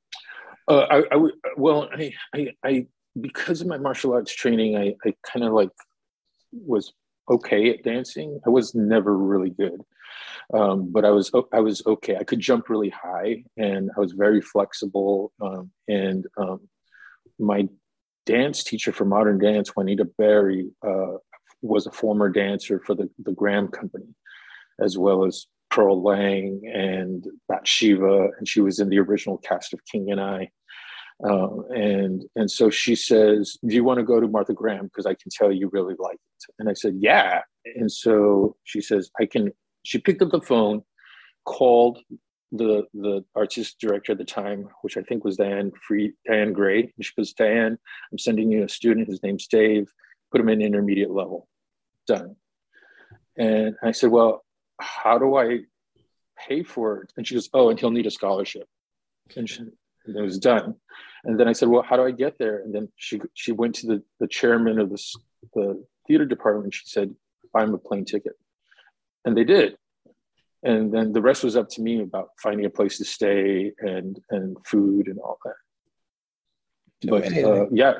Uh, 0.67 0.86
I, 0.89 1.03
I 1.12 1.29
well, 1.58 1.89
I, 1.93 2.13
I, 2.34 2.47
I, 2.63 2.88
because 3.19 3.62
of 3.62 3.67
my 3.67 3.77
martial 3.77 4.13
arts 4.13 4.34
training, 4.34 4.75
I, 4.75 4.95
I 5.05 5.13
kind 5.25 5.45
of 5.45 5.53
like 5.53 5.69
was 6.51 6.93
okay 7.29 7.69
at 7.69 7.84
dancing. 7.84 8.39
I 8.45 8.49
was 8.49 8.75
never 8.75 9.17
really 9.17 9.51
good, 9.51 9.81
um, 10.53 10.91
but 10.91 11.05
I 11.05 11.12
was 11.12 11.31
I 11.51 11.60
was 11.60 11.86
okay. 11.86 12.17
I 12.17 12.23
could 12.23 12.39
jump 12.39 12.69
really 12.69 12.89
high, 12.89 13.43
and 13.58 13.89
I 13.95 13.99
was 13.99 14.12
very 14.12 14.41
flexible. 14.41 15.31
Um, 15.41 15.71
and 15.88 16.25
um, 16.38 16.62
my 17.39 17.67
dance 18.25 18.63
teacher 18.63 18.91
for 18.91 19.05
modern 19.05 19.38
dance, 19.38 19.75
Juanita 19.75 20.05
Berry, 20.17 20.69
uh, 20.86 21.17
was 21.62 21.88
a 21.88 21.91
former 21.91 22.29
dancer 22.29 22.79
for 22.86 22.95
the, 22.95 23.10
the 23.23 23.31
Graham 23.31 23.67
Company, 23.67 24.15
as 24.79 24.97
well 24.97 25.25
as 25.25 25.47
Pearl 25.69 26.01
Lang 26.01 26.62
and 26.73 27.27
Batsheva, 27.51 28.29
and 28.38 28.47
she 28.47 28.62
was 28.62 28.79
in 28.79 28.89
the 28.89 28.99
original 28.99 29.38
cast 29.38 29.73
of 29.73 29.86
King 29.86 30.12
and 30.12 30.21
I. 30.21 30.51
Uh, 31.23 31.62
and 31.69 32.23
and 32.36 32.51
so 32.51 32.69
she 32.69 32.93
says, 32.95 33.58
"Do 33.65 33.73
you 33.73 33.84
want 33.84 33.99
to 33.99 34.05
go 34.05 34.19
to 34.19 34.27
Martha 34.27 34.53
Graham? 34.53 34.86
Because 34.86 35.05
I 35.05 35.13
can 35.13 35.31
tell 35.31 35.51
you 35.51 35.69
really 35.71 35.95
like 35.97 36.15
it." 36.15 36.53
And 36.60 36.69
I 36.69 36.73
said, 36.73 36.95
"Yeah." 36.99 37.41
And 37.63 37.91
so 37.91 38.58
she 38.63 38.81
says, 38.81 39.10
"I 39.19 39.25
can." 39.25 39.51
She 39.86 40.00
picked 40.00 40.21
up 40.21 40.32
the 40.32 40.41
phone, 40.41 40.84
called 41.45 42.00
the 42.52 42.86
the 42.93 43.24
artistic 43.36 43.78
director 43.80 44.13
at 44.13 44.17
the 44.17 44.26
time, 44.26 44.69
which 44.82 44.98
I 44.98 45.02
think 45.02 45.24
was 45.24 45.38
Diane 45.38 45.71
Free 45.88 46.13
Diane 46.28 46.54
Gray. 46.54 46.82
And 46.82 47.06
she 47.06 47.13
goes, 47.15 47.34
Diane, 47.34 47.78
I'm 48.12 48.17
sending 48.17 48.52
you 48.52 48.63
a 48.63 48.69
student. 48.69 49.08
His 49.08 49.24
name's 49.24 49.48
Dave. 49.48 49.91
Put 50.32 50.41
him 50.41 50.50
in 50.50 50.62
intermediate 50.62 51.12
level. 51.12 51.48
Done. 52.08 52.36
And 53.38 53.76
I 53.84 53.91
said, 53.91 54.12
Well, 54.12 54.43
how 54.80 55.17
do 55.17 55.36
I 55.36 55.62
pay 56.38 56.63
for 56.63 57.02
it? 57.02 57.13
And 57.17 57.28
she 57.28 57.36
goes, 57.36 57.50
Oh, 57.54 57.69
and 57.69 57.80
he'll 57.80 57.91
need 57.91 58.08
a 58.08 58.12
scholarship. 58.12 58.67
And, 59.36 59.50
she, 59.50 59.62
and 59.62 60.15
it 60.15 60.21
was 60.21 60.39
done. 60.39 60.76
And 61.24 61.39
then 61.39 61.48
I 61.48 61.54
said, 61.54 61.69
Well, 61.69 61.84
how 61.84 61.95
do 61.95 62.04
I 62.04 62.12
get 62.12 62.38
there? 62.38 62.60
And 62.60 62.74
then 62.74 62.89
she 62.95 63.19
she 63.34 63.52
went 63.52 63.76
to 63.76 63.88
the, 63.88 64.04
the 64.19 64.28
chairman 64.28 64.80
of 64.80 64.89
the, 64.89 65.02
the 65.54 65.86
theater 66.08 66.26
department. 66.26 66.74
She 66.74 66.88
said, 66.88 67.15
Buy 67.54 67.63
him 67.63 67.74
a 67.74 67.78
plane 67.78 68.06
ticket. 68.06 68.34
And 69.26 69.36
they 69.36 69.44
did. 69.44 69.76
And 70.64 70.92
then 70.92 71.14
the 71.14 71.22
rest 71.22 71.44
was 71.44 71.56
up 71.56 71.70
to 71.70 71.82
me 71.82 72.02
about 72.02 72.30
finding 72.42 72.66
a 72.66 72.70
place 72.70 72.98
to 72.98 73.06
stay 73.06 73.72
and 73.80 74.20
and 74.30 74.58
food 74.66 75.08
and 75.08 75.20
all 75.20 75.38
that. 75.46 75.56
But 77.08 77.26
uh, 77.38 77.68
yeah 77.72 77.94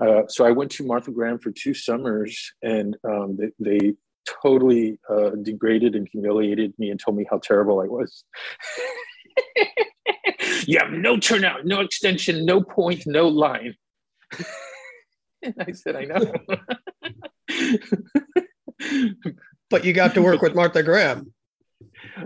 uh, 0.00 0.22
so 0.26 0.44
i 0.44 0.50
went 0.50 0.70
to 0.72 0.84
martha 0.84 1.10
graham 1.10 1.38
for 1.38 1.52
two 1.52 1.74
summers 1.74 2.52
and 2.62 2.96
um, 3.04 3.36
they, 3.36 3.50
they, 3.60 3.94
totally 4.42 4.98
uh, 5.08 5.30
degraded 5.42 5.94
and 5.94 6.06
humiliated 6.12 6.74
me 6.78 6.90
and 6.90 7.00
told 7.00 7.16
me 7.16 7.26
how 7.30 7.38
terrible 7.38 7.80
i 7.80 7.86
was. 7.86 8.24
You 10.66 10.78
have 10.80 10.90
no 10.90 11.16
turnout 11.16 11.64
no 11.64 11.80
extension 11.80 12.44
no 12.44 12.62
point 12.62 13.04
no 13.06 13.28
line. 13.28 13.74
And 15.42 15.54
i 15.60 15.72
said 15.72 15.94
i 15.96 16.04
know 16.04 16.20
but 19.70 19.84
you 19.84 19.92
got 19.92 20.14
to 20.14 20.22
work 20.22 20.42
with 20.42 20.54
martha 20.54 20.82
graham 20.82 21.32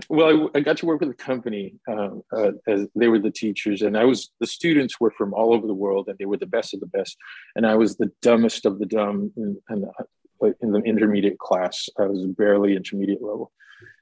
well, 0.09 0.49
I, 0.53 0.57
I, 0.57 0.61
got 0.61 0.77
to 0.77 0.85
work 0.85 0.99
with 0.99 1.09
a 1.09 1.15
company 1.15 1.75
um, 1.87 2.23
uh, 2.35 2.51
as 2.67 2.87
they 2.95 3.07
were 3.07 3.19
the 3.19 3.31
teachers, 3.31 3.81
and 3.81 3.97
I 3.97 4.03
was 4.03 4.31
the 4.39 4.47
students 4.47 4.99
were 4.99 5.11
from 5.11 5.33
all 5.33 5.53
over 5.53 5.67
the 5.67 5.73
world, 5.73 6.07
and 6.07 6.17
they 6.17 6.25
were 6.25 6.37
the 6.37 6.47
best 6.47 6.73
of 6.73 6.79
the 6.79 6.87
best, 6.87 7.17
and 7.55 7.65
I 7.65 7.75
was 7.75 7.95
the 7.95 8.11
dumbest 8.21 8.65
of 8.65 8.79
the 8.79 8.85
dumb 8.85 9.31
in, 9.37 9.57
in, 9.69 9.81
the, 10.41 10.55
in 10.61 10.71
the 10.71 10.79
intermediate 10.79 11.37
class. 11.37 11.87
I 11.99 12.05
was 12.05 12.25
barely 12.25 12.75
intermediate 12.75 13.21
level, 13.21 13.51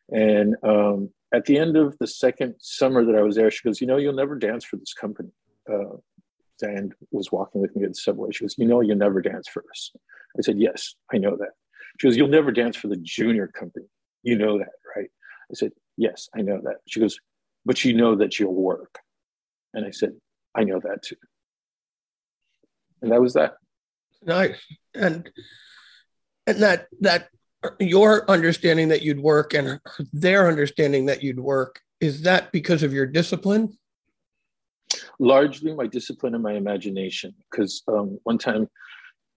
and 0.09 0.55
um, 0.63 1.09
at 1.33 1.45
the 1.45 1.57
end 1.57 1.75
of 1.75 1.97
the 1.99 2.07
second 2.07 2.55
summer 2.59 3.03
that 3.05 3.15
I 3.15 3.21
was 3.21 3.35
there, 3.35 3.51
she 3.51 3.63
goes, 3.63 3.81
"You 3.81 3.87
know, 3.87 3.97
you'll 3.97 4.13
never 4.13 4.35
dance 4.35 4.63
for 4.63 4.77
this 4.77 4.93
company." 4.93 5.31
Uh, 5.71 5.97
Dan 6.59 6.93
was 7.11 7.31
walking 7.31 7.61
with 7.61 7.75
me 7.75 7.83
at 7.83 7.89
the 7.89 7.95
subway. 7.95 8.31
She 8.31 8.45
goes, 8.45 8.55
"You 8.57 8.67
know, 8.67 8.81
you'll 8.81 8.97
never 8.97 9.21
dance 9.21 9.49
for 9.49 9.63
us." 9.69 9.91
I 10.37 10.41
said, 10.41 10.59
"Yes, 10.59 10.95
I 11.11 11.17
know 11.17 11.35
that." 11.37 11.51
She 11.99 12.07
goes, 12.07 12.17
"You'll 12.17 12.27
never 12.27 12.51
dance 12.51 12.75
for 12.75 12.87
the 12.87 12.97
junior 12.97 13.47
company. 13.47 13.85
You 14.23 14.37
know 14.37 14.57
that, 14.57 14.73
right?" 14.95 15.09
I 15.51 15.55
said, 15.55 15.71
Yes, 15.97 16.29
I 16.35 16.41
know 16.41 16.59
that. 16.63 16.77
She 16.87 16.99
goes, 16.99 17.19
But 17.65 17.83
you 17.83 17.93
know 17.93 18.15
that 18.15 18.39
you'll 18.39 18.55
work. 18.55 18.99
And 19.73 19.85
I 19.85 19.91
said, 19.91 20.13
I 20.55 20.63
know 20.63 20.79
that 20.79 21.03
too. 21.03 21.15
And 23.01 23.11
that 23.11 23.21
was 23.21 23.33
that. 23.33 23.55
Nice. 24.23 24.59
And 24.93 25.29
and 26.47 26.61
that 26.61 26.87
that 26.99 27.29
your 27.79 28.29
understanding 28.29 28.89
that 28.89 29.01
you'd 29.01 29.19
work 29.19 29.53
and 29.53 29.79
their 30.13 30.47
understanding 30.47 31.05
that 31.05 31.23
you'd 31.23 31.39
work, 31.39 31.81
is 31.99 32.23
that 32.23 32.51
because 32.51 32.83
of 32.83 32.93
your 32.93 33.05
discipline? 33.05 33.77
Largely 35.19 35.73
my 35.73 35.87
discipline 35.87 36.33
and 36.33 36.43
my 36.43 36.53
imagination. 36.53 37.33
Because 37.49 37.83
um, 37.87 38.19
one 38.23 38.37
time 38.37 38.67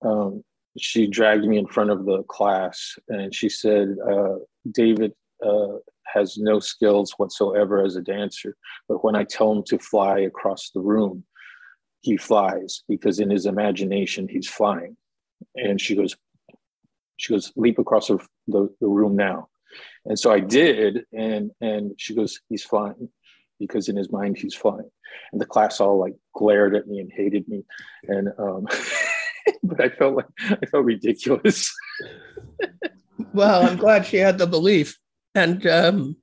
um, 0.03 0.43
she 0.79 1.07
dragged 1.07 1.45
me 1.45 1.59
in 1.59 1.67
front 1.67 1.91
of 1.91 2.05
the 2.05 2.23
class 2.25 2.99
and 3.09 3.35
she 3.35 3.49
said, 3.49 3.97
uh, 4.11 4.37
David, 4.71 5.13
uh, 5.45 5.79
has 6.07 6.37
no 6.39 6.61
skills 6.61 7.13
whatsoever 7.17 7.85
as 7.85 7.97
a 7.97 8.01
dancer. 8.01 8.57
But 8.89 9.05
when 9.05 9.17
I 9.17 9.25
tell 9.25 9.53
him 9.53 9.63
to 9.65 9.79
fly 9.79 10.21
across 10.21 10.71
the 10.71 10.81
room, 10.81 11.25
he 12.01 12.17
flies 12.17 12.83
because 12.89 13.19
in 13.19 13.31
his 13.31 13.47
imagination 13.47 14.29
he's 14.29 14.49
flying. 14.49 14.97
And 15.57 15.81
she 15.81 15.97
goes, 15.97 16.17
she 17.17 17.33
goes, 17.33 17.53
leap 17.57 17.79
across 17.79 18.09
the 18.09 18.19
the, 18.47 18.69
the 18.81 18.89
room 18.89 19.17
now. 19.17 19.49
And 20.05 20.19
so 20.19 20.31
I 20.31 20.41
did, 20.41 21.05
and 21.13 21.51
and 21.61 21.93
she 21.97 22.15
goes, 22.15 22.41
he's 22.49 22.65
flying 22.65 23.09
because 23.59 23.89
in 23.89 23.97
his 23.97 24.13
mind 24.13 24.37
he's 24.37 24.55
flying. 24.55 24.91
And 25.33 25.41
the 25.41 25.47
class 25.47 25.81
all 25.81 25.99
like 25.99 26.15
glared 26.35 26.77
at 26.77 26.87
me 26.87 26.99
and 26.99 27.11
hated 27.13 27.49
me, 27.49 27.65
and 28.05 28.29
um, 28.39 28.67
but 29.63 29.81
I 29.81 29.89
felt 29.91 30.17
like 30.17 30.27
I 30.39 30.67
felt 30.67 30.85
ridiculous. 30.85 31.75
well, 33.33 33.67
I'm 33.67 33.77
glad 33.77 34.07
she 34.07 34.17
had 34.17 34.39
the 34.39 34.47
belief 34.47 34.99
and 35.35 35.67
um, 35.67 36.17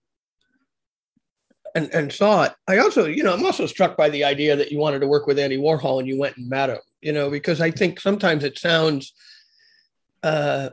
and 1.76 1.90
and 1.94 2.12
saw 2.12 2.44
it. 2.44 2.54
I 2.68 2.78
also, 2.80 3.06
you 3.06 3.24
know, 3.24 3.34
I'm 3.34 3.46
also 3.46 3.66
struck 3.66 3.98
by 3.98 4.10
the 4.10 4.24
idea 4.24 4.56
that 4.56 4.72
you 4.72 4.80
wanted 4.80 5.00
to 5.00 5.08
work 5.08 5.28
with 5.28 5.40
Andy 5.40 5.58
Warhol 5.58 6.00
and 6.00 6.08
you 6.08 6.18
went 6.18 6.38
and 6.38 6.50
met 6.50 6.70
him. 6.70 6.80
You 7.02 7.14
know, 7.14 7.30
because 7.30 7.62
I 7.62 7.72
think 7.72 8.00
sometimes 8.00 8.44
it 8.44 8.60
sounds, 8.60 9.14
uh, 10.22 10.70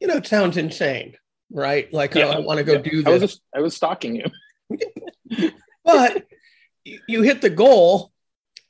you 0.00 0.06
know, 0.06 0.16
it 0.16 0.26
sounds 0.26 0.56
insane, 0.56 1.16
right? 1.50 1.92
Like, 1.92 2.14
yeah, 2.14 2.26
oh, 2.26 2.32
I 2.32 2.38
want 2.40 2.58
to 2.58 2.64
go 2.64 2.74
yeah. 2.74 2.78
do 2.78 3.02
this. 3.02 3.06
I 3.06 3.10
was, 3.10 3.20
just, 3.20 3.42
I 3.56 3.60
was 3.60 3.76
stalking 3.76 4.16
you, 4.16 5.50
but 5.84 6.26
you 6.84 7.22
hit 7.22 7.40
the 7.40 7.50
goal, 7.50 8.11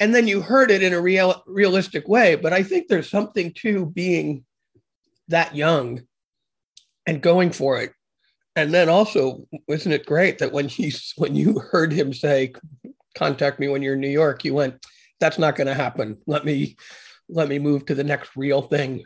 and 0.02 0.12
then 0.12 0.26
you 0.26 0.42
heard 0.42 0.72
it 0.72 0.82
in 0.82 0.92
a 0.92 1.00
real 1.00 1.44
realistic 1.46 2.08
way. 2.08 2.34
But 2.34 2.52
I 2.52 2.64
think 2.64 2.88
there's 2.88 3.08
something 3.08 3.52
to 3.58 3.86
being 3.86 4.44
that 5.28 5.54
young 5.54 6.02
and 7.06 7.22
going 7.22 7.52
for 7.52 7.80
it. 7.80 7.92
And 8.56 8.74
then 8.74 8.88
also 8.88 9.46
wasn't 9.68 9.94
it 9.94 10.04
great 10.04 10.40
that 10.40 10.50
when 10.50 10.66
he 10.66 10.92
when 11.16 11.36
you 11.36 11.60
heard 11.60 11.92
him 11.92 12.12
say 12.12 12.52
contact 13.14 13.60
me 13.60 13.68
when 13.68 13.82
you're 13.82 13.92
in 13.92 14.00
new 14.00 14.08
york 14.08 14.42
you 14.42 14.54
went 14.54 14.74
that's 15.20 15.38
not 15.38 15.54
going 15.54 15.68
to 15.68 15.74
happen. 15.74 16.18
Let 16.26 16.44
me 16.44 16.76
let 17.28 17.48
me 17.48 17.60
move 17.60 17.86
to 17.86 17.94
the 17.94 18.02
next 18.02 18.30
real 18.36 18.60
thing. 18.60 19.04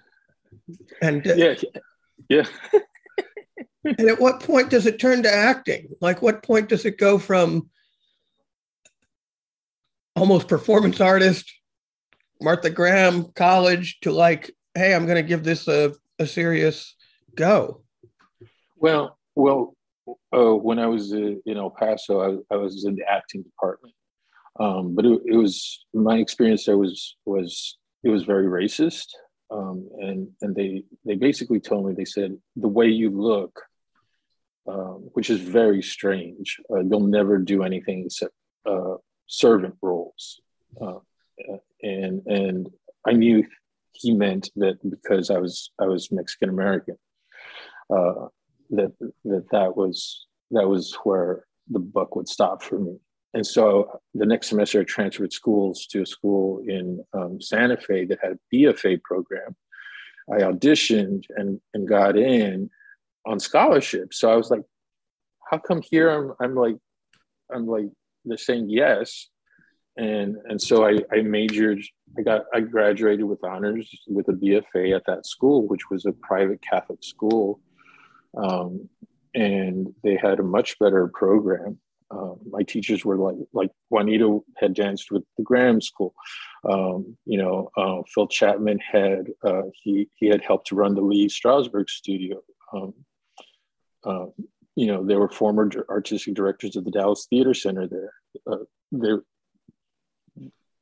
And 1.03 1.27
uh, 1.27 1.35
yeah 1.35 1.55
yeah. 2.31 2.47
and 3.85 4.09
at 4.09 4.19
what 4.19 4.41
point 4.41 4.71
does 4.71 4.87
it 4.87 4.99
turn 4.99 5.23
to 5.25 5.33
acting? 5.33 5.89
Like 6.01 6.23
what 6.23 6.43
point 6.43 6.71
does 6.71 6.87
it 6.87 6.97
go 6.97 7.19
from 7.19 7.69
almost 10.17 10.49
performance 10.49 11.01
artist 11.01 11.53
martha 12.41 12.71
graham 12.71 13.25
college 13.35 13.99
to 14.01 14.11
like 14.11 14.51
hey 14.75 14.95
i'm 14.95 15.07
going 15.07 15.17
to 15.17 15.23
give 15.23 15.45
this 15.45 15.69
a, 15.69 15.93
a 16.19 16.27
serious 16.27 16.97
go. 17.37 17.83
Well 18.77 19.19
well, 19.37 19.77
uh, 20.35 20.55
when 20.55 20.79
I 20.79 20.87
was 20.87 21.13
uh, 21.13 21.35
in 21.45 21.57
El 21.59 21.71
Paso, 21.71 22.43
I, 22.51 22.55
I, 22.55 22.57
was 22.57 22.87
in 22.87 22.95
the 22.95 23.05
acting 23.09 23.43
department, 23.43 23.95
um, 24.59 24.95
but 24.95 25.05
it, 25.05 25.21
it, 25.27 25.37
was 25.37 25.85
my 25.93 26.17
experience 26.17 26.65
there 26.65 26.79
was 26.79 27.17
was 27.27 27.77
it 28.03 28.09
was 28.09 28.25
very 28.25 28.47
racist, 28.47 29.09
um, 29.51 29.89
and 30.01 30.29
and 30.41 30.55
they 30.57 30.85
they 31.05 31.17
basically 31.17 31.61
told 31.61 31.87
me 31.87 31.93
they 31.93 32.07
said 32.07 32.37
the 32.57 32.69
way 32.69 32.87
you 32.87 33.11
look, 33.11 33.61
um, 34.67 35.11
which 35.13 35.29
is 35.29 35.41
very 35.41 35.83
strange, 35.83 36.59
uh, 36.71 36.81
you'll 36.81 37.07
never 37.07 37.37
do 37.37 37.63
anything 37.63 38.05
except 38.07 38.33
uh, 38.65 38.95
servant 39.27 39.75
roles, 39.83 40.41
uh, 40.81 40.99
and 41.83 42.23
and 42.27 42.69
I 43.07 43.13
knew 43.13 43.45
he 43.93 44.13
meant 44.13 44.51
that 44.57 44.79
because 44.89 45.31
I 45.31 45.39
was 45.39 45.71
I 45.81 45.87
was 45.87 46.13
Mexican 46.13 46.49
American. 46.49 46.97
Uh, 47.91 48.29
that 48.71 48.93
that 49.25 49.47
that 49.53 49.77
was 49.77 50.27
that 50.51 50.69
was 50.69 50.95
where 51.05 51.45
the 51.69 51.79
buck 51.79 52.17
would 52.17 52.29
stop 52.29 52.63
for 52.63 52.79
me. 52.79 52.99
And 53.35 53.47
so 53.47 54.01
the 54.15 54.25
next 54.25 54.49
semester, 54.49 54.81
I 54.81 54.85
transferred 54.85 55.33
schools 55.33 55.87
to 55.89 56.03
a 56.03 56.07
school 56.07 56.63
in 56.67 57.05
um, 57.13 57.41
Santa 57.41 57.77
Fe 57.77 58.07
that 58.07 58.19
had 58.23 58.33
a 58.33 58.55
BFA 58.55 59.03
program. 59.03 59.55
I 60.33 60.39
auditioned 60.39 61.25
and, 61.37 61.61
and 61.75 61.87
got 61.87 62.17
in 62.17 62.71
on 63.27 63.39
scholarship. 63.39 64.15
So 64.15 64.31
I 64.31 64.37
was 64.37 64.51
like, 64.51 64.63
how 65.51 65.59
come 65.59 65.83
here 65.83 66.09
I'm, 66.09 66.33
I'm 66.41 66.55
like, 66.55 66.77
I'm 67.53 67.67
like, 67.67 67.91
they're 68.27 68.39
saying 68.39 68.69
yes. 68.69 69.29
And, 69.97 70.37
and 70.45 70.61
so 70.61 70.87
I, 70.87 70.99
I 71.11 71.23
majored, 71.23 71.81
I 72.19 72.23
got, 72.23 72.43
I 72.53 72.61
graduated 72.61 73.25
with 73.25 73.43
honors 73.43 73.89
with 74.07 74.29
a 74.29 74.33
BFA 74.33 74.95
at 74.95 75.07
that 75.07 75.27
school, 75.27 75.67
which 75.67 75.89
was 75.91 76.05
a 76.05 76.13
private 76.13 76.61
Catholic 76.61 77.03
school 77.03 77.61
um, 78.37 78.89
and 79.35 79.93
they 80.03 80.17
had 80.17 80.41
a 80.41 80.45
much 80.45 80.79
better 80.79 81.09
program. 81.09 81.79
Um, 82.11 82.39
my 82.49 82.63
teachers 82.63 83.05
were 83.05 83.17
like 83.17 83.37
like 83.53 83.71
juanita 83.91 84.39
had 84.57 84.75
danced 84.75 85.11
with 85.11 85.25
the 85.37 85.43
Graham 85.43 85.81
School. 85.81 86.15
Um, 86.69 87.17
you 87.25 87.39
know, 87.39 87.71
uh, 87.77 88.03
Phil 88.15 88.29
Chapman 88.29 88.79
had 88.79 89.27
uh, 89.43 89.63
he 89.73 90.09
he 90.15 90.27
had 90.27 90.43
helped 90.43 90.69
to 90.69 90.77
run 90.77 90.95
the 90.95 91.01
Lee 91.01 91.27
Strasberg 91.27 91.91
studio. 91.91 92.41
Um, 92.73 92.95
uh, 94.05 94.27
you 94.77 94.87
know, 94.87 95.05
they 95.05 95.17
were 95.17 95.29
former 95.29 95.69
artistic 95.89 96.35
directors 96.35 96.77
of 96.77 96.85
the 96.85 96.91
Dallas 96.91 97.27
Theater 97.29 97.55
Center. 97.55 97.89
There, 97.89 98.13
uh, 98.51 98.65
they 98.93 99.13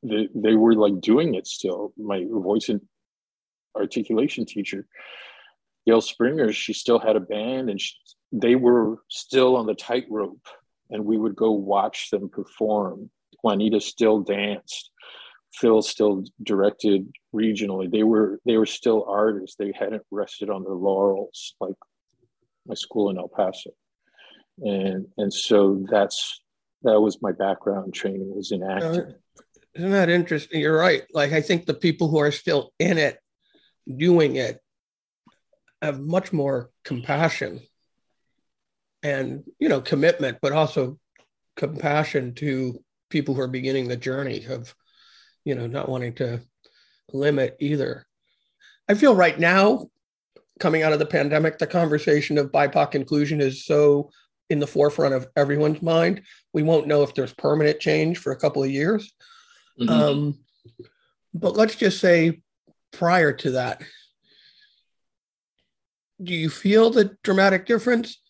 they 0.03 0.29
they 0.35 0.55
were 0.55 0.75
like 0.75 1.01
doing 1.01 1.33
it 1.33 1.47
still. 1.47 1.93
My 1.97 2.23
voice 2.29 2.69
and 2.69 2.81
articulation 3.75 4.45
teacher 4.45 4.85
Gail 5.85 6.01
Springer, 6.01 6.51
she 6.51 6.73
still 6.73 6.99
had 6.99 7.15
a 7.15 7.19
band 7.19 7.69
and 7.69 7.79
she, 7.79 7.93
they 8.31 8.55
were 8.55 8.99
still 9.09 9.55
on 9.55 9.65
the 9.65 9.75
tightrope 9.75 10.47
and 10.89 11.05
we 11.05 11.17
would 11.17 11.35
go 11.35 11.51
watch 11.51 12.09
them 12.09 12.29
perform. 12.29 13.09
Juanita 13.43 13.79
still 13.79 14.21
danced. 14.21 14.91
Phil 15.53 15.81
still 15.81 16.23
directed 16.43 17.07
regionally. 17.33 17.89
They 17.89 18.03
were 18.03 18.39
they 18.45 18.57
were 18.57 18.65
still 18.65 19.05
artists. 19.07 19.55
They 19.55 19.71
hadn't 19.77 20.03
rested 20.11 20.49
on 20.49 20.63
their 20.63 20.73
laurels 20.73 21.55
like 21.61 21.75
my 22.67 22.73
school 22.73 23.09
in 23.09 23.17
El 23.17 23.29
Paso. 23.29 23.71
And 24.59 25.07
and 25.17 25.33
so 25.33 25.85
that's 25.89 26.41
that 26.83 26.99
was 26.99 27.21
my 27.21 27.31
background 27.31 27.93
training 27.93 28.33
was 28.35 28.51
in 28.51 28.63
acting. 28.63 29.01
Uh, 29.01 29.11
isn't 29.75 29.91
that 29.91 30.09
interesting? 30.09 30.61
You're 30.61 30.77
right. 30.77 31.03
Like 31.13 31.33
I 31.33 31.41
think 31.41 31.65
the 31.65 31.73
people 31.73 32.09
who 32.09 32.19
are 32.19 32.31
still 32.31 32.71
in 32.79 32.97
it, 32.97 33.19
doing 33.85 34.37
it, 34.37 34.59
have 35.81 35.99
much 35.99 36.31
more 36.31 36.69
compassion 36.83 37.61
and 39.03 39.43
you 39.59 39.69
know 39.69 39.81
commitment 39.81 40.39
but 40.41 40.51
also 40.51 40.97
compassion 41.55 42.33
to 42.33 42.83
people 43.09 43.35
who 43.35 43.41
are 43.41 43.47
beginning 43.47 43.87
the 43.87 43.95
journey 43.95 44.45
of 44.45 44.73
you 45.43 45.53
know 45.53 45.67
not 45.67 45.87
wanting 45.87 46.13
to 46.13 46.41
limit 47.13 47.55
either 47.59 48.05
i 48.89 48.93
feel 48.93 49.15
right 49.15 49.39
now 49.39 49.85
coming 50.59 50.81
out 50.81 50.91
of 50.91 50.99
the 50.99 51.05
pandemic 51.05 51.59
the 51.59 51.67
conversation 51.67 52.37
of 52.37 52.51
bipoc 52.51 52.95
inclusion 52.95 53.39
is 53.39 53.65
so 53.65 54.09
in 54.49 54.59
the 54.59 54.67
forefront 54.67 55.13
of 55.13 55.27
everyone's 55.35 55.81
mind 55.81 56.21
we 56.53 56.63
won't 56.63 56.87
know 56.87 57.03
if 57.03 57.13
there's 57.13 57.33
permanent 57.33 57.79
change 57.79 58.17
for 58.17 58.31
a 58.31 58.37
couple 58.37 58.63
of 58.63 58.69
years 58.69 59.13
mm-hmm. 59.79 59.89
um, 59.89 60.39
but 61.33 61.55
let's 61.55 61.75
just 61.75 61.99
say 61.99 62.41
prior 62.91 63.33
to 63.33 63.51
that 63.51 63.81
do 66.21 66.33
you 66.33 66.49
feel 66.49 66.91
the 66.91 67.17
dramatic 67.23 67.65
difference? 67.65 68.21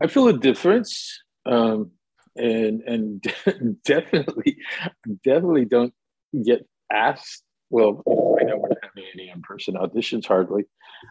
I 0.00 0.06
feel 0.06 0.28
a 0.28 0.38
difference, 0.38 1.20
um, 1.44 1.90
and 2.36 2.82
and 2.82 3.80
definitely, 3.84 4.58
definitely 5.24 5.64
don't 5.64 5.92
get 6.44 6.66
asked. 6.90 7.42
Well, 7.68 8.02
I 8.40 8.44
know 8.44 8.56
we're 8.56 8.68
not 8.68 8.78
having 8.82 9.04
any 9.14 9.30
in-person 9.30 9.74
auditions 9.74 10.26
hardly. 10.26 10.64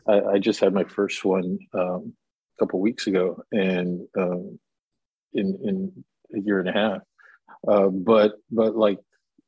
I, 0.07 0.21
I 0.21 0.39
just 0.39 0.59
had 0.59 0.73
my 0.73 0.83
first 0.83 1.23
one 1.25 1.59
um, 1.73 2.13
a 2.57 2.65
couple 2.65 2.79
weeks 2.79 3.07
ago, 3.07 3.43
and 3.51 4.07
um, 4.17 4.59
in 5.33 5.59
in 5.63 6.03
a 6.35 6.39
year 6.39 6.59
and 6.59 6.69
a 6.69 6.73
half. 6.73 7.01
Uh, 7.67 7.87
but 7.87 8.33
but 8.49 8.75
like 8.75 8.99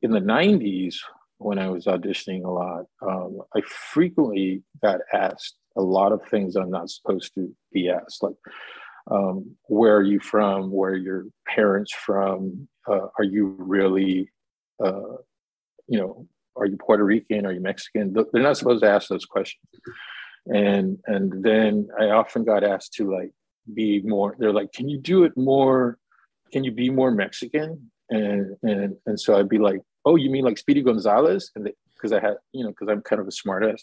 in 0.01 0.11
the 0.11 0.19
'90s, 0.19 0.95
when 1.37 1.59
I 1.59 1.69
was 1.69 1.85
auditioning 1.85 2.45
a 2.45 2.49
lot, 2.49 2.85
um, 3.01 3.41
I 3.55 3.61
frequently 3.61 4.63
got 4.81 5.01
asked 5.13 5.55
a 5.75 5.81
lot 5.81 6.11
of 6.11 6.21
things 6.29 6.55
I'm 6.55 6.69
not 6.69 6.89
supposed 6.89 7.33
to 7.35 7.53
be 7.71 7.89
asked, 7.89 8.21
like 8.21 8.35
um, 9.09 9.55
where 9.63 9.95
are 9.97 10.03
you 10.03 10.19
from, 10.19 10.71
where 10.71 10.91
are 10.91 10.97
your 10.97 11.25
parents 11.47 11.93
from, 11.93 12.67
uh, 12.87 13.07
are 13.17 13.23
you 13.23 13.55
really, 13.57 14.29
uh, 14.83 15.17
you 15.87 15.99
know, 15.99 16.27
are 16.55 16.65
you 16.65 16.77
Puerto 16.77 17.03
Rican, 17.03 17.45
are 17.45 17.51
you 17.51 17.59
Mexican? 17.59 18.13
They're 18.13 18.43
not 18.43 18.57
supposed 18.57 18.83
to 18.83 18.89
ask 18.89 19.09
those 19.09 19.25
questions. 19.25 19.61
And 20.47 20.99
and 21.05 21.43
then 21.43 21.89
I 21.99 22.09
often 22.09 22.43
got 22.43 22.63
asked 22.63 22.93
to 22.95 23.11
like 23.11 23.31
be 23.73 24.01
more. 24.01 24.35
They're 24.37 24.53
like, 24.53 24.73
can 24.73 24.89
you 24.89 24.97
do 24.97 25.23
it 25.23 25.37
more? 25.37 25.97
Can 26.51 26.63
you 26.63 26.71
be 26.71 26.89
more 26.89 27.11
Mexican? 27.11 27.91
And 28.09 28.57
and 28.61 28.97
and 29.05 29.19
so 29.19 29.37
I'd 29.37 29.49
be 29.49 29.59
like, 29.59 29.81
oh, 30.05 30.15
you 30.15 30.29
mean 30.29 30.43
like 30.43 30.57
Speedy 30.57 30.81
Gonzalez? 30.81 31.51
And 31.55 31.69
because 31.95 32.11
I 32.11 32.19
had, 32.19 32.35
you 32.51 32.63
know, 32.63 32.71
because 32.71 32.89
I'm 32.89 33.01
kind 33.01 33.21
of 33.21 33.27
a 33.27 33.31
smartass, 33.31 33.81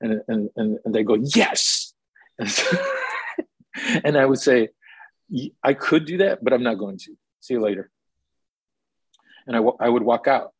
and 0.00 0.22
and 0.28 0.50
and, 0.56 0.78
and 0.84 0.94
they 0.94 1.02
go, 1.02 1.14
yes. 1.14 1.92
And, 2.38 2.50
so, 2.50 2.76
and 4.04 4.16
I 4.16 4.24
would 4.24 4.38
say, 4.38 4.70
I 5.62 5.74
could 5.74 6.06
do 6.06 6.18
that, 6.18 6.42
but 6.42 6.52
I'm 6.52 6.62
not 6.62 6.78
going 6.78 6.98
to. 6.98 7.16
See 7.40 7.54
you 7.54 7.60
later. 7.60 7.90
And 9.46 9.56
I, 9.56 9.60
I 9.80 9.88
would 9.88 10.02
walk 10.02 10.26
out. 10.26 10.52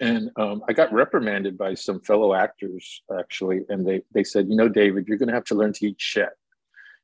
And 0.00 0.30
um, 0.36 0.62
I 0.68 0.72
got 0.72 0.92
reprimanded 0.92 1.56
by 1.56 1.74
some 1.74 2.00
fellow 2.00 2.34
actors 2.34 3.02
actually, 3.16 3.64
and 3.68 3.86
they 3.86 4.02
they 4.12 4.24
said, 4.24 4.48
you 4.48 4.56
know, 4.56 4.68
David, 4.68 5.06
you're 5.06 5.18
going 5.18 5.28
to 5.28 5.34
have 5.34 5.44
to 5.46 5.54
learn 5.54 5.72
to 5.74 5.86
eat 5.86 5.96
shit 5.98 6.30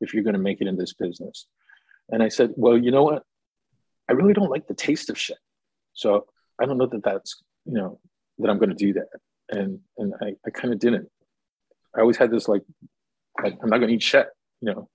if 0.01 0.13
you're 0.13 0.25
going 0.25 0.35
to 0.35 0.41
make 0.41 0.61
it 0.61 0.67
in 0.67 0.77
this 0.77 0.93
business. 0.93 1.47
And 2.09 2.23
I 2.23 2.29
said, 2.29 2.53
well, 2.57 2.77
you 2.77 2.91
know 2.91 3.05
what? 3.05 3.23
I 4.09 4.13
really 4.13 4.33
don't 4.33 4.51
like 4.51 4.67
the 4.67 4.75
taste 4.75 5.09
of 5.09 5.19
shit, 5.19 5.39
so 5.93 6.27
I 6.61 6.67
don't 6.67 6.79
know 6.79 6.87
that 6.87 7.05
that's 7.05 7.43
you 7.65 7.75
know 7.75 8.01
that 8.39 8.51
I'm 8.51 8.59
going 8.59 8.71
to 8.71 8.75
do 8.75 8.95
that. 8.95 9.09
And 9.51 9.81
and 9.97 10.15
I, 10.21 10.35
I 10.45 10.51
kind 10.51 10.75
of 10.75 10.81
didn't. 10.81 11.09
I 11.95 12.01
always 12.01 12.17
had 12.17 12.31
this 12.31 12.49
like, 12.49 12.63
like 13.41 13.57
I'm 13.63 13.69
not 13.69 13.79
going 13.79 13.89
to 13.89 13.95
eat 13.95 14.03
shit, 14.03 14.29
you 14.61 14.73
know. 14.73 14.89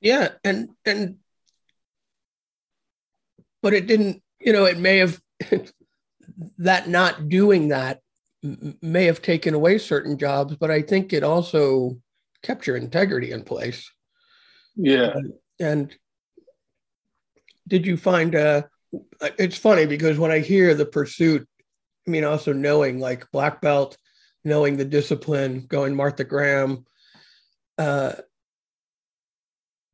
Yeah, 0.00 0.30
and 0.42 0.70
and 0.84 1.18
but 3.62 3.74
it 3.74 3.86
didn't. 3.86 4.22
You 4.40 4.52
know, 4.52 4.64
it 4.64 4.78
may 4.78 4.98
have 4.98 5.20
that 6.58 6.88
not 6.88 7.28
doing 7.28 7.68
that 7.68 8.00
may 8.80 9.04
have 9.04 9.22
taken 9.22 9.54
away 9.54 9.78
certain 9.78 10.18
jobs, 10.18 10.56
but 10.56 10.70
I 10.70 10.82
think 10.82 11.12
it 11.12 11.22
also 11.22 11.98
kept 12.42 12.66
your 12.66 12.76
integrity 12.76 13.30
in 13.30 13.44
place. 13.44 13.90
Yeah. 14.76 15.12
And, 15.14 15.32
and 15.60 15.96
did 17.68 17.86
you 17.86 17.96
find 17.96 18.34
uh 18.34 18.62
it's 19.38 19.56
funny 19.56 19.86
because 19.86 20.18
when 20.18 20.30
I 20.32 20.40
hear 20.40 20.74
the 20.74 20.84
pursuit, 20.84 21.48
I 22.06 22.10
mean 22.10 22.24
also 22.24 22.52
knowing 22.52 22.98
like 22.98 23.30
black 23.30 23.60
belt, 23.60 23.96
knowing 24.44 24.76
the 24.76 24.84
discipline, 24.84 25.66
going 25.68 25.94
Martha 25.94 26.24
Graham, 26.24 26.84
uh 27.78 28.14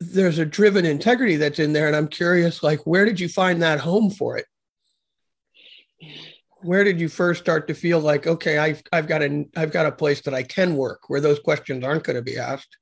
there's 0.01 0.39
a 0.39 0.47
driven 0.47 0.85
integrity 0.87 1.37
that's 1.37 1.59
in 1.59 1.73
there. 1.73 1.89
And 1.89 1.97
I'm 1.97 2.07
curious, 2.07 2.63
like, 2.63 2.87
where 2.87 3.05
did 3.05 3.19
you 3.19 3.29
find 3.29 3.63
that 3.63 3.81
home 3.81 4.11
for 4.11 4.37
it? 4.37 4.47
Where 6.63 6.85
did 6.85 7.01
you 7.01 7.09
first 7.09 7.41
start 7.41 7.69
to 7.69 7.75
feel 7.75 8.01
like 8.01 8.27
okay 8.27 8.59
i've 8.59 8.83
i've 8.93 9.07
got 9.07 9.23
a 9.23 9.47
i've 9.57 9.73
got 9.73 9.87
a 9.87 9.93
place 9.93 10.21
that 10.23 10.35
i 10.35 10.43
can 10.43 10.77
work 10.77 11.09
where 11.09 11.21
those 11.21 11.39
questions 11.39 11.85
aren't 11.85 12.05
going 12.05 12.17
to 12.17 12.23
be 12.23 12.39
asked? 12.39 12.77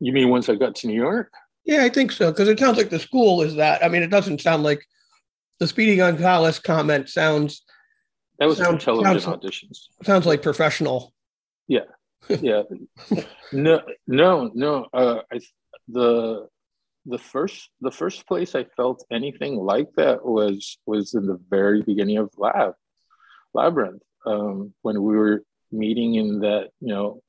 You 0.00 0.12
mean 0.12 0.28
once 0.28 0.48
i 0.48 0.54
got 0.54 0.74
to 0.76 0.86
new 0.86 1.00
york? 1.00 1.32
Yeah 1.64 1.84
i 1.84 1.88
think 1.88 2.12
so 2.12 2.30
because 2.30 2.48
it 2.48 2.58
sounds 2.58 2.76
like 2.76 2.90
the 2.90 2.98
school 2.98 3.42
is 3.42 3.54
that 3.56 3.84
i 3.84 3.88
mean 3.88 4.02
it 4.02 4.10
doesn't 4.10 4.40
sound 4.40 4.62
like 4.62 4.84
the 5.58 5.66
speedy 5.66 5.96
gonzalez 5.96 6.58
comment 6.58 7.08
sounds 7.08 7.62
that 8.38 8.46
was 8.46 8.58
sounds, 8.58 8.84
television 8.84 9.20
sounds, 9.20 9.44
auditions. 9.44 9.78
sounds 10.04 10.26
like 10.26 10.42
professional. 10.42 11.14
Yeah 11.68 11.84
yeah. 12.28 12.62
No 13.52 13.80
no 14.06 14.50
no 14.54 14.86
uh 14.92 15.20
i 15.32 15.40
the 15.88 16.48
the 17.06 17.18
first 17.18 17.70
the 17.80 17.90
first 17.90 18.26
place 18.26 18.54
I 18.54 18.64
felt 18.76 19.04
anything 19.10 19.56
like 19.56 19.88
that 19.96 20.24
was 20.24 20.78
was 20.86 21.14
in 21.14 21.26
the 21.26 21.40
very 21.48 21.82
beginning 21.82 22.18
of 22.18 22.30
Lab 22.36 22.74
Labyrinth 23.54 24.02
um, 24.26 24.74
when 24.82 25.02
we 25.02 25.16
were 25.16 25.44
meeting 25.70 26.14
in 26.16 26.40
that 26.40 26.70
you 26.80 26.88
know 26.88 27.22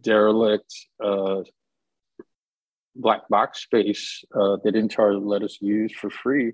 derelict 0.00 0.72
uh, 1.02 1.42
black 2.96 3.28
box 3.28 3.62
space 3.62 4.24
uh, 4.34 4.56
that 4.64 4.74
Intar 4.74 5.18
let 5.22 5.42
us 5.42 5.58
use 5.60 5.94
for 5.94 6.08
free, 6.08 6.52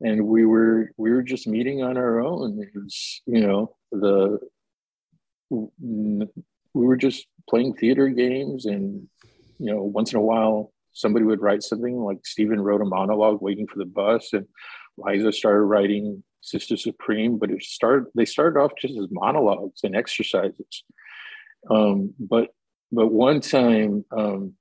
and 0.00 0.26
we 0.26 0.44
were 0.44 0.92
we 0.96 1.10
were 1.10 1.22
just 1.22 1.46
meeting 1.46 1.82
on 1.82 1.96
our 1.96 2.20
own. 2.20 2.60
It 2.60 2.68
was 2.74 3.22
you 3.26 3.40
know 3.40 3.76
the 3.90 4.38
we 5.50 6.86
were 6.86 6.96
just 6.96 7.26
playing 7.48 7.74
theater 7.74 8.08
games 8.08 8.66
and 8.66 9.08
you 9.58 9.72
know 9.72 9.82
once 9.82 10.12
in 10.12 10.18
a 10.18 10.22
while 10.22 10.72
somebody 10.92 11.24
would 11.24 11.40
write 11.40 11.62
something 11.62 11.96
like 11.98 12.24
Stephen 12.24 12.60
wrote 12.60 12.82
a 12.82 12.84
monologue 12.84 13.40
waiting 13.40 13.66
for 13.66 13.78
the 13.78 13.86
bus 13.86 14.32
and 14.32 14.46
Liza 14.98 15.32
started 15.32 15.62
writing 15.62 16.22
Sister 16.42 16.76
Supreme, 16.76 17.38
but 17.38 17.50
it 17.50 17.62
started 17.62 18.06
they 18.14 18.24
started 18.24 18.58
off 18.58 18.72
just 18.80 18.98
as 18.98 19.06
monologues 19.10 19.80
and 19.84 19.96
exercises. 19.96 20.84
Um, 21.70 22.14
but 22.18 22.48
but 22.90 23.12
one 23.12 23.40
time 23.40 24.04
um, 24.16 24.54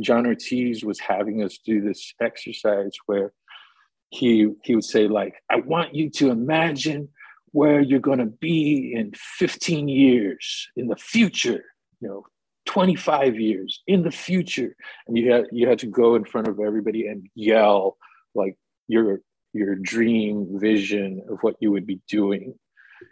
John 0.00 0.26
Ortiz 0.26 0.84
was 0.84 1.00
having 1.00 1.42
us 1.42 1.58
do 1.58 1.80
this 1.80 2.14
exercise 2.20 2.92
where 3.06 3.32
he 4.10 4.48
he 4.62 4.74
would 4.74 4.84
say 4.84 5.08
like 5.08 5.34
I 5.50 5.56
want 5.56 5.94
you 5.94 6.08
to 6.10 6.30
imagine 6.30 7.08
where 7.50 7.80
you're 7.80 8.00
going 8.00 8.18
to 8.18 8.26
be 8.26 8.92
in 8.94 9.12
15 9.14 9.88
years 9.88 10.68
in 10.76 10.88
the 10.88 10.96
future 10.96 11.64
you 12.00 12.08
know 12.08 12.24
25 12.66 13.38
years 13.38 13.82
in 13.86 14.02
the 14.02 14.10
future. 14.10 14.76
And 15.06 15.16
you 15.16 15.32
had 15.32 15.46
you 15.52 15.68
had 15.68 15.78
to 15.80 15.86
go 15.86 16.14
in 16.14 16.24
front 16.24 16.48
of 16.48 16.60
everybody 16.60 17.06
and 17.06 17.28
yell 17.34 17.96
like 18.34 18.56
your 18.88 19.20
your 19.52 19.76
dream 19.76 20.58
vision 20.58 21.22
of 21.30 21.38
what 21.42 21.56
you 21.60 21.70
would 21.70 21.86
be 21.86 22.00
doing. 22.08 22.54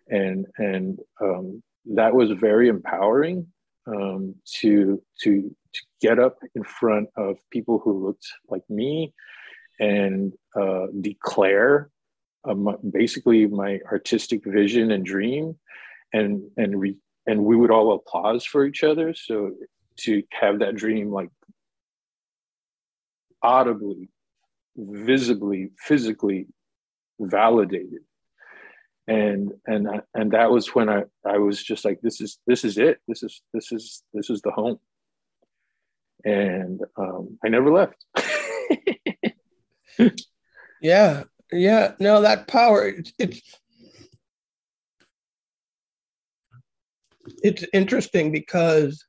And 0.08 0.46
and 0.58 0.98
um, 1.20 1.62
that 1.86 2.14
was 2.14 2.30
very 2.32 2.68
empowering 2.68 3.46
um, 3.86 4.34
to 4.60 5.02
to 5.22 5.56
to 5.74 5.80
get 6.00 6.18
up 6.18 6.38
in 6.54 6.64
front 6.64 7.08
of 7.16 7.38
people 7.50 7.78
who 7.78 8.06
looked 8.06 8.26
like 8.48 8.68
me 8.68 9.14
and 9.80 10.32
uh, 10.54 10.86
declare 11.00 11.90
um, 12.44 12.76
basically 12.92 13.46
my 13.46 13.80
artistic 13.90 14.44
vision 14.44 14.90
and 14.90 15.04
dream 15.04 15.56
and 16.12 16.42
and 16.56 16.78
re- 16.78 16.98
and 17.26 17.44
we 17.44 17.56
would 17.56 17.70
all 17.70 17.94
applause 17.94 18.44
for 18.44 18.64
each 18.64 18.82
other. 18.82 19.14
So 19.14 19.52
to 19.98 20.22
have 20.32 20.60
that 20.60 20.74
dream 20.74 21.10
like 21.10 21.30
audibly, 23.42 24.08
visibly, 24.76 25.70
physically 25.78 26.46
validated. 27.20 28.00
And 29.08 29.52
and 29.66 29.88
and 30.14 30.30
that 30.30 30.50
was 30.50 30.74
when 30.74 30.88
I, 30.88 31.02
I 31.26 31.38
was 31.38 31.62
just 31.62 31.84
like 31.84 32.00
this 32.02 32.20
is 32.20 32.38
this 32.46 32.64
is 32.64 32.78
it 32.78 33.00
this 33.08 33.24
is 33.24 33.42
this 33.52 33.72
is 33.72 34.04
this 34.14 34.30
is 34.30 34.40
the 34.42 34.52
home 34.52 34.78
and 36.24 36.80
um, 36.96 37.36
I 37.44 37.48
never 37.48 37.72
left. 37.72 38.04
yeah, 40.80 41.24
yeah. 41.50 41.92
No, 41.98 42.22
that 42.22 42.46
power. 42.46 42.88
It's, 42.88 43.12
it's 43.18 43.40
it's 47.42 47.64
interesting 47.72 48.32
because 48.32 49.04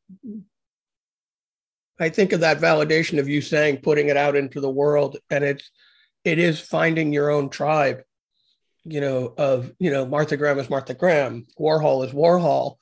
I 1.99 2.09
think 2.09 2.33
of 2.33 2.41
that 2.41 2.59
validation 2.59 3.19
of 3.19 3.29
you 3.29 3.41
saying 3.41 3.77
putting 3.77 4.09
it 4.09 4.17
out 4.17 4.35
into 4.35 4.59
the 4.59 4.69
world, 4.69 5.17
and 5.29 5.43
it's 5.43 5.69
it 6.23 6.39
is 6.39 6.59
finding 6.59 7.13
your 7.13 7.29
own 7.29 7.49
tribe. 7.49 8.01
You 8.85 9.01
know, 9.01 9.33
of 9.37 9.71
you 9.79 9.91
know, 9.91 10.05
Martha 10.05 10.37
Graham 10.37 10.59
is 10.59 10.69
Martha 10.69 10.93
Graham, 10.93 11.45
Warhol 11.59 12.05
is 12.05 12.11
Warhol. 12.11 12.75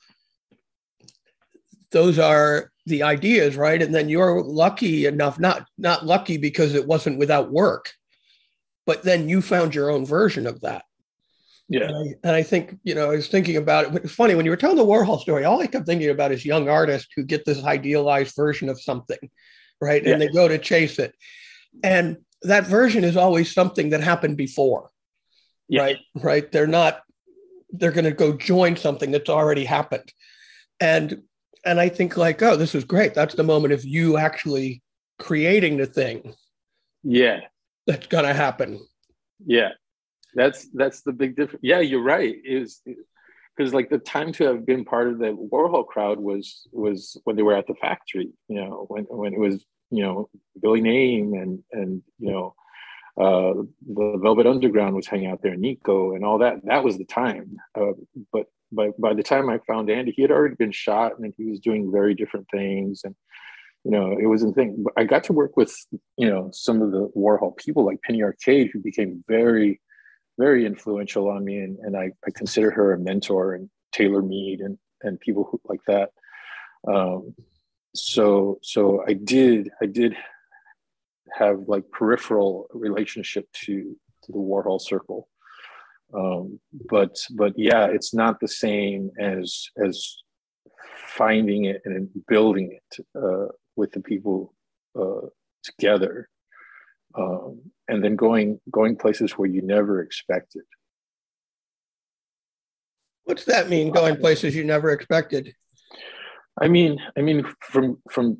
Those 1.92 2.18
are 2.18 2.72
the 2.86 3.02
ideas, 3.02 3.56
right? 3.56 3.80
And 3.80 3.94
then 3.94 4.08
you're 4.08 4.42
lucky 4.42 5.06
enough, 5.06 5.38
not 5.38 5.66
not 5.78 6.04
lucky 6.04 6.38
because 6.38 6.74
it 6.74 6.86
wasn't 6.86 7.18
without 7.18 7.52
work, 7.52 7.92
but 8.86 9.02
then 9.02 9.28
you 9.28 9.40
found 9.42 9.74
your 9.74 9.90
own 9.90 10.04
version 10.04 10.46
of 10.46 10.62
that. 10.62 10.84
Yeah. 11.68 11.84
And 11.84 11.96
I, 11.96 12.14
and 12.24 12.36
I, 12.36 12.42
think, 12.42 12.78
you 12.84 12.94
know, 12.94 13.10
I 13.10 13.16
was 13.16 13.28
thinking 13.28 13.56
about 13.56 13.86
it. 13.86 14.04
It's 14.04 14.14
funny 14.14 14.34
when 14.34 14.44
you 14.44 14.50
were 14.50 14.56
telling 14.56 14.76
the 14.76 14.84
Warhol 14.84 15.20
story, 15.20 15.44
all 15.44 15.60
I 15.60 15.66
kept 15.66 15.86
thinking 15.86 16.10
about 16.10 16.32
is 16.32 16.44
young 16.44 16.68
artists 16.68 17.08
who 17.16 17.22
get 17.22 17.44
this 17.44 17.64
idealized 17.64 18.36
version 18.36 18.68
of 18.68 18.80
something, 18.80 19.18
right? 19.80 20.04
And 20.04 20.20
they 20.20 20.28
go 20.28 20.48
to 20.48 20.58
chase 20.58 20.98
it. 20.98 21.14
And 21.82 22.18
that 22.42 22.66
version 22.66 23.04
is 23.04 23.16
always 23.16 23.54
something 23.54 23.90
that 23.90 24.02
happened 24.02 24.36
before. 24.36 24.90
Yeah. 25.68 25.82
Right. 25.82 25.98
Right. 26.14 26.52
They're 26.52 26.66
not, 26.66 27.00
they're 27.70 27.92
going 27.92 28.04
to 28.04 28.12
go 28.12 28.36
join 28.36 28.76
something 28.76 29.10
that's 29.10 29.30
already 29.30 29.64
happened. 29.64 30.12
And, 30.80 31.22
and 31.64 31.80
I 31.80 31.88
think 31.88 32.16
like, 32.16 32.42
oh, 32.42 32.56
this 32.56 32.74
is 32.74 32.84
great. 32.84 33.14
That's 33.14 33.34
the 33.34 33.44
moment 33.44 33.72
of 33.72 33.84
you 33.84 34.18
actually 34.18 34.82
creating 35.18 35.78
the 35.78 35.86
thing. 35.86 36.34
Yeah. 37.02 37.40
That's 37.86 38.08
going 38.08 38.24
to 38.24 38.34
happen. 38.34 38.84
Yeah 39.46 39.70
that's 40.34 40.68
that's 40.74 41.02
the 41.02 41.12
big 41.12 41.36
difference. 41.36 41.60
Yeah, 41.62 41.80
you're 41.80 42.02
right. 42.02 42.36
Was 42.48 42.82
because 43.56 43.74
like 43.74 43.90
the 43.90 43.98
time 43.98 44.32
to 44.32 44.44
have 44.44 44.64
been 44.66 44.84
part 44.84 45.08
of 45.08 45.18
the 45.18 45.36
Warhol 45.52 45.86
crowd 45.86 46.18
was 46.18 46.66
was 46.72 47.20
when 47.24 47.36
they 47.36 47.42
were 47.42 47.56
at 47.56 47.66
the 47.66 47.74
factory. 47.74 48.30
You 48.48 48.56
know, 48.56 48.86
when 48.88 49.04
when 49.04 49.34
it 49.34 49.40
was 49.40 49.64
you 49.90 50.02
know 50.02 50.28
Billy 50.60 50.80
Name 50.80 51.34
and 51.34 51.62
and 51.72 52.02
you 52.18 52.30
know 52.30 52.54
uh, 53.20 53.62
the 53.86 54.18
Velvet 54.18 54.46
Underground 54.46 54.96
was 54.96 55.06
hanging 55.06 55.30
out 55.30 55.42
there, 55.42 55.56
Nico 55.56 56.14
and 56.14 56.24
all 56.24 56.38
that. 56.38 56.64
That 56.64 56.84
was 56.84 56.98
the 56.98 57.04
time. 57.04 57.56
Uh, 57.78 57.92
but 58.32 58.46
by 58.70 58.90
by 58.98 59.14
the 59.14 59.22
time 59.22 59.50
I 59.50 59.58
found 59.66 59.90
Andy, 59.90 60.12
he 60.12 60.22
had 60.22 60.30
already 60.30 60.54
been 60.54 60.72
shot 60.72 61.18
and 61.18 61.32
he 61.36 61.44
was 61.44 61.60
doing 61.60 61.92
very 61.92 62.14
different 62.14 62.46
things 62.50 63.02
and 63.04 63.14
you 63.84 63.90
know, 63.90 64.16
it 64.18 64.26
was 64.26 64.42
a 64.42 64.52
thing. 64.52 64.84
I 64.96 65.04
got 65.04 65.24
to 65.24 65.32
work 65.32 65.56
with, 65.56 65.74
you 66.16 66.30
know, 66.30 66.50
some 66.52 66.82
of 66.82 66.92
the 66.92 67.10
Warhol 67.16 67.56
people 67.56 67.84
like 67.84 68.00
Penny 68.02 68.22
Arcade, 68.22 68.70
who 68.72 68.78
became 68.78 69.24
very 69.26 69.80
very 70.38 70.64
influential 70.66 71.28
on 71.28 71.44
me, 71.44 71.58
and, 71.58 71.78
and 71.80 71.96
I, 71.96 72.12
I 72.26 72.30
consider 72.34 72.70
her 72.70 72.92
a 72.92 72.98
mentor, 72.98 73.54
and 73.54 73.68
Taylor 73.92 74.22
Mead, 74.22 74.60
and 74.60 74.78
and 75.02 75.20
people 75.20 75.44
who, 75.44 75.60
like 75.64 75.80
that. 75.86 76.10
Um, 76.86 77.34
so 77.94 78.58
so 78.62 79.04
I 79.06 79.12
did 79.12 79.70
I 79.80 79.86
did 79.86 80.16
have 81.38 81.64
like 81.66 81.90
peripheral 81.90 82.68
relationship 82.72 83.46
to 83.64 83.96
to 84.24 84.32
the 84.32 84.38
Warhol 84.38 84.80
circle, 84.80 85.28
Um, 86.14 86.60
but 86.90 87.16
but 87.30 87.54
yeah, 87.56 87.86
it's 87.86 88.12
not 88.12 88.40
the 88.40 88.48
same 88.48 89.10
as 89.18 89.68
as 89.82 90.16
finding 91.06 91.64
it 91.64 91.82
and 91.84 92.08
building 92.28 92.78
it 92.78 93.06
uh, 93.16 93.48
with 93.76 93.92
the 93.92 94.00
people 94.00 94.54
uh, 94.98 95.26
together, 95.62 96.28
um, 97.14 97.60
and 97.92 98.02
then 98.02 98.16
going 98.16 98.58
going 98.70 98.96
places 98.96 99.32
where 99.32 99.48
you 99.48 99.60
never 99.60 100.00
expected. 100.00 100.62
What's 103.24 103.44
that 103.44 103.68
mean? 103.68 103.92
Going 103.92 104.16
places 104.16 104.56
you 104.56 104.64
never 104.64 104.90
expected? 104.90 105.54
I 106.60 106.68
mean, 106.68 106.98
I 107.16 107.20
mean, 107.20 107.44
from 107.60 107.98
from 108.10 108.38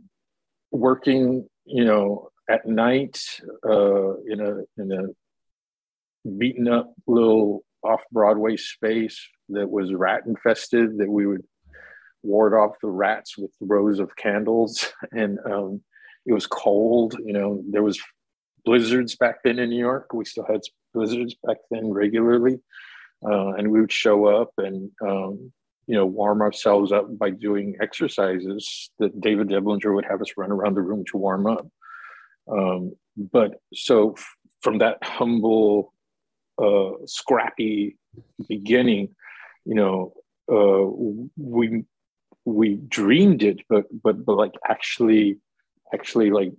working, 0.71 1.47
you 1.67 1.85
know, 1.85 2.31
at 2.49 2.67
night 2.67 3.23
uh, 3.69 4.15
in 4.23 4.41
a 4.41 4.81
in 4.81 4.91
a 4.91 6.29
beaten 6.39 6.67
up 6.67 6.95
little 7.07 7.63
off 7.85 8.03
Broadway 8.11 8.57
space 8.57 9.21
that 9.51 9.69
was 9.69 9.93
rat 9.93 10.23
infested. 10.27 10.97
That 10.97 11.11
we 11.11 11.27
would 11.27 11.45
ward 12.23 12.55
off 12.55 12.77
the 12.81 12.89
rats 12.89 13.37
with 13.37 13.51
rows 13.61 13.99
of 13.99 14.17
candles, 14.17 14.91
and 15.13 15.39
um, 15.45 15.83
it 16.25 16.33
was 16.33 16.47
cold. 16.47 17.17
You 17.23 17.35
know, 17.35 17.63
there 17.71 17.83
was 17.83 18.01
blizzards 18.65 19.17
back 19.17 19.43
then 19.45 19.59
in 19.59 19.71
New 19.71 19.79
York. 19.79 20.13
We 20.13 20.25
still 20.25 20.47
had 20.47 20.61
blizzards 20.95 21.35
back 21.45 21.59
then 21.71 21.91
regularly, 21.91 22.61
uh, 23.25 23.55
and 23.55 23.71
we 23.71 23.81
would 23.81 23.93
show 23.93 24.27
up 24.27 24.53
and 24.59 24.91
um, 25.07 25.53
you 25.87 25.95
know 25.95 26.07
warm 26.07 26.41
ourselves 26.43 26.93
up 26.93 27.19
by 27.19 27.31
doing 27.31 27.77
exercises 27.81 28.91
that 28.99 29.21
David 29.21 29.49
Deblinger 29.49 29.95
would 29.95 30.05
have 30.05 30.21
us 30.21 30.33
run 30.37 30.53
around 30.53 30.75
the 30.75 30.83
room 30.83 31.05
to 31.11 31.17
warm 31.17 31.47
up. 31.47 31.67
Um, 32.51 32.93
but 33.17 33.61
so 33.75 34.13
f- 34.13 34.37
from 34.63 34.79
that 34.79 34.99
humble, 35.03 35.93
uh, 36.63 36.93
scrappy 37.07 37.97
beginning, 38.49 39.15
you 39.65 39.75
know, 39.75 40.15
uh, 40.51 40.85
we 41.37 41.85
we 42.45 42.77
dreamed 42.89 43.43
it, 43.43 43.61
but 43.69 43.85
but 44.03 44.25
but 44.25 44.37
like 44.37 44.55
actually, 44.69 45.39
actually 45.95 46.31
like 46.31 46.53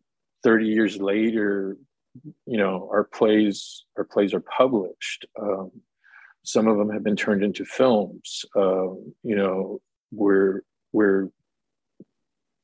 thirty 0.43 0.67
years 0.67 0.97
later, 0.97 1.77
you 2.45 2.57
know, 2.57 2.89
our 2.91 3.03
plays 3.03 3.85
our 3.97 4.03
plays 4.03 4.33
are 4.33 4.43
published. 4.57 5.25
Um, 5.39 5.71
some 6.43 6.67
of 6.67 6.77
them 6.77 6.89
have 6.89 7.03
been 7.03 7.15
turned 7.15 7.43
into 7.43 7.65
films. 7.65 8.45
Um, 8.55 9.13
you 9.23 9.35
know, 9.35 9.81
we're 10.11 10.61
we're 10.91 11.29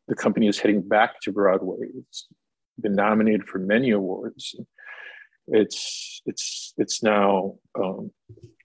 the 0.08 0.16
company 0.16 0.48
is 0.48 0.60
heading 0.60 0.82
back 0.82 1.22
to 1.22 1.32
Broadway. 1.32 1.88
It's 1.96 2.28
been 2.80 2.96
nominated 2.96 3.48
for 3.48 3.60
many 3.60 3.92
awards. 3.92 4.56
It's 5.48 6.22
it's 6.26 6.74
it's 6.78 7.02
now 7.02 7.56
um, 7.80 8.12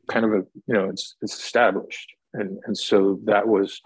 kind 0.08 0.24
of 0.24 0.32
a 0.32 0.42
you 0.66 0.74
know 0.74 0.88
it's 0.88 1.16
it's 1.22 1.34
established, 1.34 2.12
and 2.32 2.58
and 2.66 2.76
so 2.76 3.20
that 3.24 3.46
was 3.48 3.80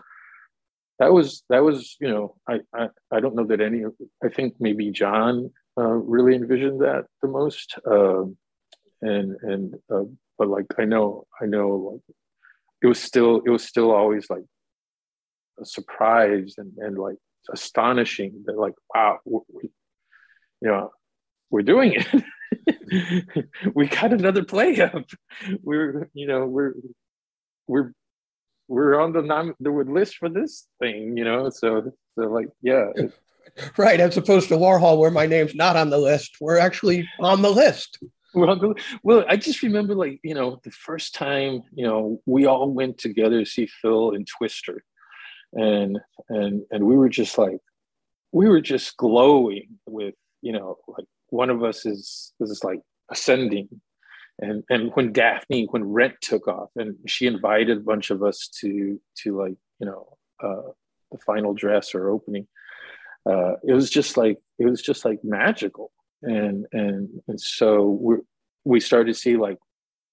that 0.98 1.12
was 1.12 1.44
that 1.48 1.62
was 1.62 1.96
you 2.00 2.08
know 2.08 2.36
I 2.48 2.60
I, 2.74 2.88
I 3.12 3.20
don't 3.20 3.34
know 3.34 3.46
that 3.46 3.60
any 3.60 3.82
I 4.24 4.28
think 4.28 4.54
maybe 4.58 4.90
John 4.90 5.50
really 5.82 6.34
envisioned 6.34 6.80
that 6.80 7.06
the 7.22 7.28
most, 7.28 7.78
uh, 7.90 8.22
and 9.02 9.36
and 9.42 9.74
uh, 9.92 10.04
but 10.36 10.48
like 10.48 10.66
I 10.78 10.84
know 10.84 11.26
I 11.40 11.46
know 11.46 11.68
like 11.68 12.16
it 12.82 12.86
was 12.86 13.00
still 13.00 13.42
it 13.44 13.50
was 13.50 13.64
still 13.64 13.90
always 13.90 14.28
like 14.30 14.44
a 15.60 15.64
surprise 15.64 16.54
and 16.58 16.72
and 16.78 16.98
like 16.98 17.16
astonishing 17.52 18.42
that 18.46 18.58
like 18.58 18.74
wow 18.94 19.18
we, 19.24 19.70
you 20.60 20.68
know 20.68 20.90
we're 21.50 21.62
doing 21.62 21.94
it. 21.94 22.24
We 23.74 23.86
got 23.88 24.14
another 24.14 24.42
play 24.42 24.80
up 24.80 25.04
we're 25.62 26.08
you 26.14 26.26
know 26.26 26.46
we're 26.46 26.72
we're 27.66 27.92
we're 28.68 28.98
on 28.98 29.12
the 29.12 29.22
non 29.22 29.54
the 29.60 29.70
list 29.70 30.16
for 30.16 30.30
this 30.30 30.66
thing 30.80 31.16
you 31.16 31.24
know? 31.24 31.50
So 31.50 31.92
so 32.14 32.22
like 32.22 32.48
yeah 32.62 32.86
right 33.76 34.00
as 34.00 34.16
opposed 34.16 34.48
to 34.48 34.56
warhol 34.56 34.98
where 34.98 35.10
my 35.10 35.26
name's 35.26 35.54
not 35.54 35.76
on 35.76 35.90
the 35.90 35.98
list. 35.98 36.36
We're 36.40 36.58
actually 36.58 37.08
on 37.20 37.42
the 37.42 37.50
list. 37.50 37.98
Well, 38.34 38.74
well, 39.02 39.24
I 39.28 39.36
just 39.36 39.62
remember 39.62 39.94
like 39.94 40.20
you 40.22 40.34
know 40.34 40.60
the 40.62 40.70
first 40.70 41.14
time 41.14 41.62
you 41.72 41.86
know 41.86 42.20
we 42.26 42.46
all 42.46 42.70
went 42.70 42.98
together 42.98 43.40
to 43.40 43.50
see 43.50 43.66
Phil 43.66 44.10
and 44.10 44.26
Twister, 44.26 44.84
and 45.54 45.98
and 46.28 46.62
and 46.70 46.84
we 46.84 46.96
were 46.96 47.08
just 47.08 47.38
like 47.38 47.58
we 48.32 48.48
were 48.48 48.60
just 48.60 48.96
glowing 48.96 49.78
with 49.86 50.14
you 50.42 50.52
know 50.52 50.76
like 50.86 51.06
one 51.30 51.50
of 51.50 51.64
us 51.64 51.86
is 51.86 52.32
is 52.40 52.62
like 52.62 52.80
ascending, 53.10 53.68
and 54.40 54.62
and 54.68 54.90
when 54.94 55.12
Daphne 55.12 55.66
when 55.70 55.84
Rent 55.84 56.14
took 56.20 56.48
off 56.48 56.70
and 56.76 56.96
she 57.06 57.26
invited 57.26 57.78
a 57.78 57.80
bunch 57.80 58.10
of 58.10 58.22
us 58.22 58.48
to 58.60 59.00
to 59.22 59.38
like 59.38 59.56
you 59.80 59.86
know 59.86 60.18
uh, 60.42 60.70
the 61.10 61.18
final 61.24 61.54
dress 61.54 61.94
or 61.94 62.10
opening, 62.10 62.46
uh, 63.28 63.54
it 63.62 63.74
was 63.74 63.90
just 63.90 64.16
like 64.16 64.38
it 64.58 64.66
was 64.66 64.82
just 64.82 65.04
like 65.04 65.20
magical. 65.22 65.92
And 66.22 66.66
and 66.72 67.08
and 67.28 67.40
so 67.40 67.86
we 67.86 68.16
we 68.64 68.80
started 68.80 69.12
to 69.12 69.18
see 69.18 69.36
like 69.36 69.58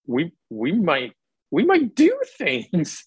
we 0.05 0.31
we 0.49 0.71
might 0.71 1.13
we 1.51 1.65
might 1.65 1.95
do 1.95 2.17
things. 2.37 3.05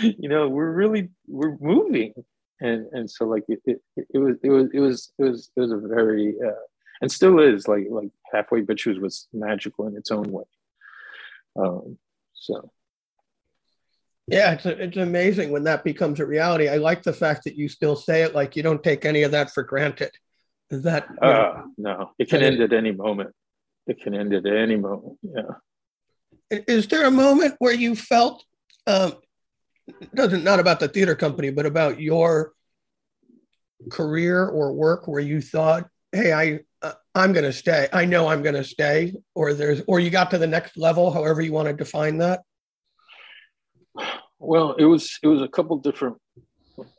You 0.00 0.28
know 0.28 0.48
we're 0.48 0.70
really 0.70 1.10
we're 1.26 1.56
moving. 1.60 2.14
And 2.60 2.86
and 2.92 3.10
so 3.10 3.24
like 3.24 3.44
it, 3.48 3.60
it, 3.64 3.80
it 3.96 4.18
was 4.18 4.36
it 4.42 4.50
was 4.50 4.68
it 4.72 4.80
was 4.80 5.12
it 5.18 5.24
was 5.24 5.50
it 5.56 5.60
was 5.60 5.72
a 5.72 5.76
very 5.76 6.34
uh, 6.44 6.64
and 7.00 7.10
still 7.10 7.40
is 7.40 7.68
like 7.68 7.86
like 7.90 8.10
halfway 8.32 8.62
bitches 8.62 9.00
was 9.00 9.28
magical 9.32 9.86
in 9.88 9.96
its 9.96 10.10
own 10.10 10.30
way. 10.30 10.44
Um 11.56 11.98
so 12.34 12.70
yeah 14.28 14.52
it's, 14.52 14.66
it's 14.66 14.96
amazing 14.96 15.50
when 15.50 15.64
that 15.64 15.84
becomes 15.84 16.20
a 16.20 16.26
reality 16.26 16.68
i 16.68 16.76
like 16.76 17.02
the 17.02 17.12
fact 17.12 17.44
that 17.44 17.56
you 17.56 17.68
still 17.68 17.96
say 17.96 18.22
it 18.22 18.34
like 18.34 18.56
you 18.56 18.62
don't 18.62 18.82
take 18.82 19.04
any 19.04 19.22
of 19.22 19.32
that 19.32 19.50
for 19.50 19.62
granted 19.62 20.10
is 20.72 20.82
that? 20.84 21.06
Uh, 21.20 21.64
no, 21.76 22.12
it 22.18 22.30
can 22.30 22.42
end 22.42 22.60
at 22.62 22.72
any 22.72 22.92
moment. 22.92 23.34
It 23.86 24.00
can 24.00 24.14
end 24.14 24.32
at 24.32 24.46
any 24.46 24.76
moment. 24.76 25.18
Yeah. 25.22 26.60
Is 26.66 26.88
there 26.88 27.04
a 27.04 27.10
moment 27.10 27.56
where 27.58 27.74
you 27.74 27.94
felt, 27.94 28.42
um, 28.86 29.12
doesn't 30.14 30.44
not 30.44 30.60
about 30.60 30.80
the 30.80 30.88
theater 30.88 31.14
company, 31.14 31.50
but 31.50 31.66
about 31.66 32.00
your 32.00 32.52
career 33.90 34.46
or 34.46 34.72
work 34.72 35.06
where 35.06 35.20
you 35.20 35.42
thought, 35.42 35.88
"Hey, 36.10 36.32
I 36.32 36.60
uh, 36.80 36.94
I'm 37.14 37.34
going 37.34 37.44
to 37.44 37.52
stay. 37.52 37.88
I 37.92 38.06
know 38.06 38.28
I'm 38.28 38.42
going 38.42 38.54
to 38.54 38.64
stay," 38.64 39.12
or 39.34 39.52
there's, 39.52 39.82
or 39.86 40.00
you 40.00 40.08
got 40.08 40.30
to 40.30 40.38
the 40.38 40.46
next 40.46 40.78
level, 40.78 41.10
however 41.10 41.42
you 41.42 41.52
want 41.52 41.68
to 41.68 41.74
define 41.74 42.16
that. 42.18 42.40
Well, 44.44 44.72
it 44.72 44.86
was 44.86 45.20
it 45.22 45.28
was 45.28 45.40
a 45.40 45.46
couple 45.46 45.78
different. 45.78 46.16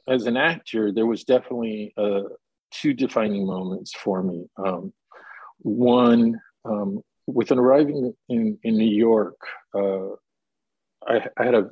As 0.08 0.28
an 0.28 0.38
actor, 0.38 0.94
there 0.94 1.06
was 1.06 1.26
definitely 1.26 1.94
a, 1.98 2.22
two 2.72 2.94
defining 2.94 3.46
moments 3.46 3.94
for 3.94 4.24
me. 4.24 4.46
Um, 4.58 4.94
one, 5.60 6.40
um, 6.64 7.02
within 7.28 7.60
arriving 7.60 8.14
in, 8.30 8.58
in 8.64 8.78
New 8.78 8.96
York, 8.96 9.36
uh, 9.76 10.12
I, 11.06 11.28
I, 11.38 11.44
had 11.44 11.56
a, 11.56 11.70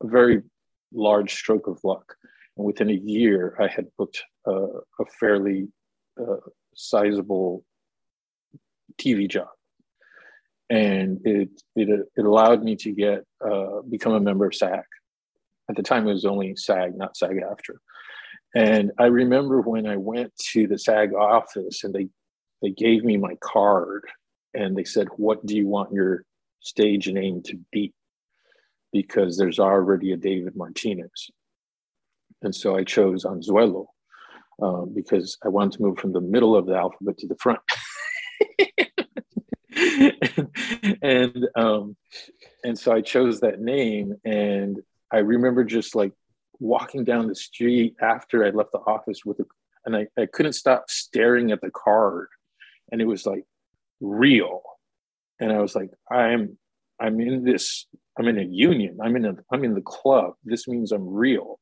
a, 0.00 0.06
very 0.06 0.42
large 0.92 1.34
stroke 1.34 1.66
of 1.66 1.80
luck. 1.82 2.14
And 2.56 2.64
within 2.64 2.88
a 2.88 2.94
year, 2.94 3.56
I 3.58 3.66
had 3.66 3.86
booked 3.98 4.22
uh, 4.46 4.78
a 5.00 5.04
fairly 5.18 5.68
uh, 6.20 6.36
sizable 6.76 7.64
TV 8.96 9.28
job. 9.28 9.48
And 10.68 11.20
it, 11.24 11.48
it, 11.74 12.06
it 12.16 12.24
allowed 12.24 12.62
me 12.62 12.76
to 12.76 12.92
get 12.92 13.24
uh, 13.44 13.80
become 13.88 14.12
a 14.12 14.20
member 14.20 14.46
of 14.46 14.54
SAG. 14.54 14.84
At 15.70 15.76
the 15.76 15.82
time, 15.82 16.08
it 16.08 16.12
was 16.12 16.24
only 16.24 16.56
SAG, 16.56 16.96
not 16.96 17.16
SAG-AFTRA. 17.16 17.76
And 18.56 18.90
I 18.98 19.06
remember 19.06 19.60
when 19.60 19.86
I 19.86 19.96
went 19.96 20.36
to 20.52 20.66
the 20.66 20.78
SAG 20.78 21.14
office 21.14 21.84
and 21.84 21.94
they 21.94 22.08
they 22.60 22.70
gave 22.70 23.04
me 23.04 23.16
my 23.16 23.36
card 23.40 24.04
and 24.52 24.76
they 24.76 24.82
said, 24.84 25.06
"What 25.16 25.46
do 25.46 25.56
you 25.56 25.68
want 25.68 25.92
your 25.92 26.24
stage 26.58 27.06
name 27.08 27.42
to 27.44 27.58
be?" 27.70 27.94
Because 28.92 29.38
there's 29.38 29.60
already 29.60 30.10
a 30.10 30.16
David 30.16 30.56
Martinez, 30.56 31.30
and 32.42 32.52
so 32.52 32.76
I 32.76 32.82
chose 32.82 33.24
Anzuelo 33.24 33.86
um, 34.60 34.92
because 34.92 35.38
I 35.44 35.48
wanted 35.48 35.72
to 35.78 35.82
move 35.82 35.98
from 35.98 36.12
the 36.12 36.20
middle 36.20 36.56
of 36.56 36.66
the 36.66 36.74
alphabet 36.74 37.18
to 37.18 37.28
the 37.28 37.36
front. 37.36 37.60
and, 41.02 41.48
um, 41.54 41.96
and 42.64 42.76
so 42.76 42.92
I 42.92 43.00
chose 43.00 43.40
that 43.40 43.60
name, 43.60 44.16
and 44.24 44.80
I 45.12 45.18
remember 45.18 45.64
just 45.64 45.94
like 45.94 46.12
walking 46.58 47.04
down 47.04 47.26
the 47.26 47.34
street 47.34 47.96
after 48.00 48.44
I 48.44 48.50
left 48.50 48.72
the 48.72 48.78
office 48.78 49.24
with 49.24 49.40
a, 49.40 49.44
and 49.86 49.96
I, 49.96 50.06
I 50.18 50.26
couldn't 50.26 50.52
stop 50.52 50.84
staring 50.88 51.52
at 51.52 51.60
the 51.60 51.70
card 51.70 52.28
and 52.90 53.00
it 53.00 53.06
was 53.06 53.26
like 53.26 53.44
real. 54.00 54.62
And 55.40 55.52
I 55.52 55.60
was 55.60 55.74
like, 55.74 55.90
I'm 56.10 56.58
I'm 57.00 57.18
in 57.20 57.44
this, 57.44 57.86
I'm 58.18 58.28
in 58.28 58.38
a 58.38 58.44
union, 58.44 58.98
I'm 59.02 59.16
in 59.16 59.24
a 59.24 59.34
I'm 59.52 59.64
in 59.64 59.74
the 59.74 59.80
club. 59.80 60.34
This 60.44 60.68
means 60.68 60.92
I'm 60.92 61.08
real. 61.08 61.58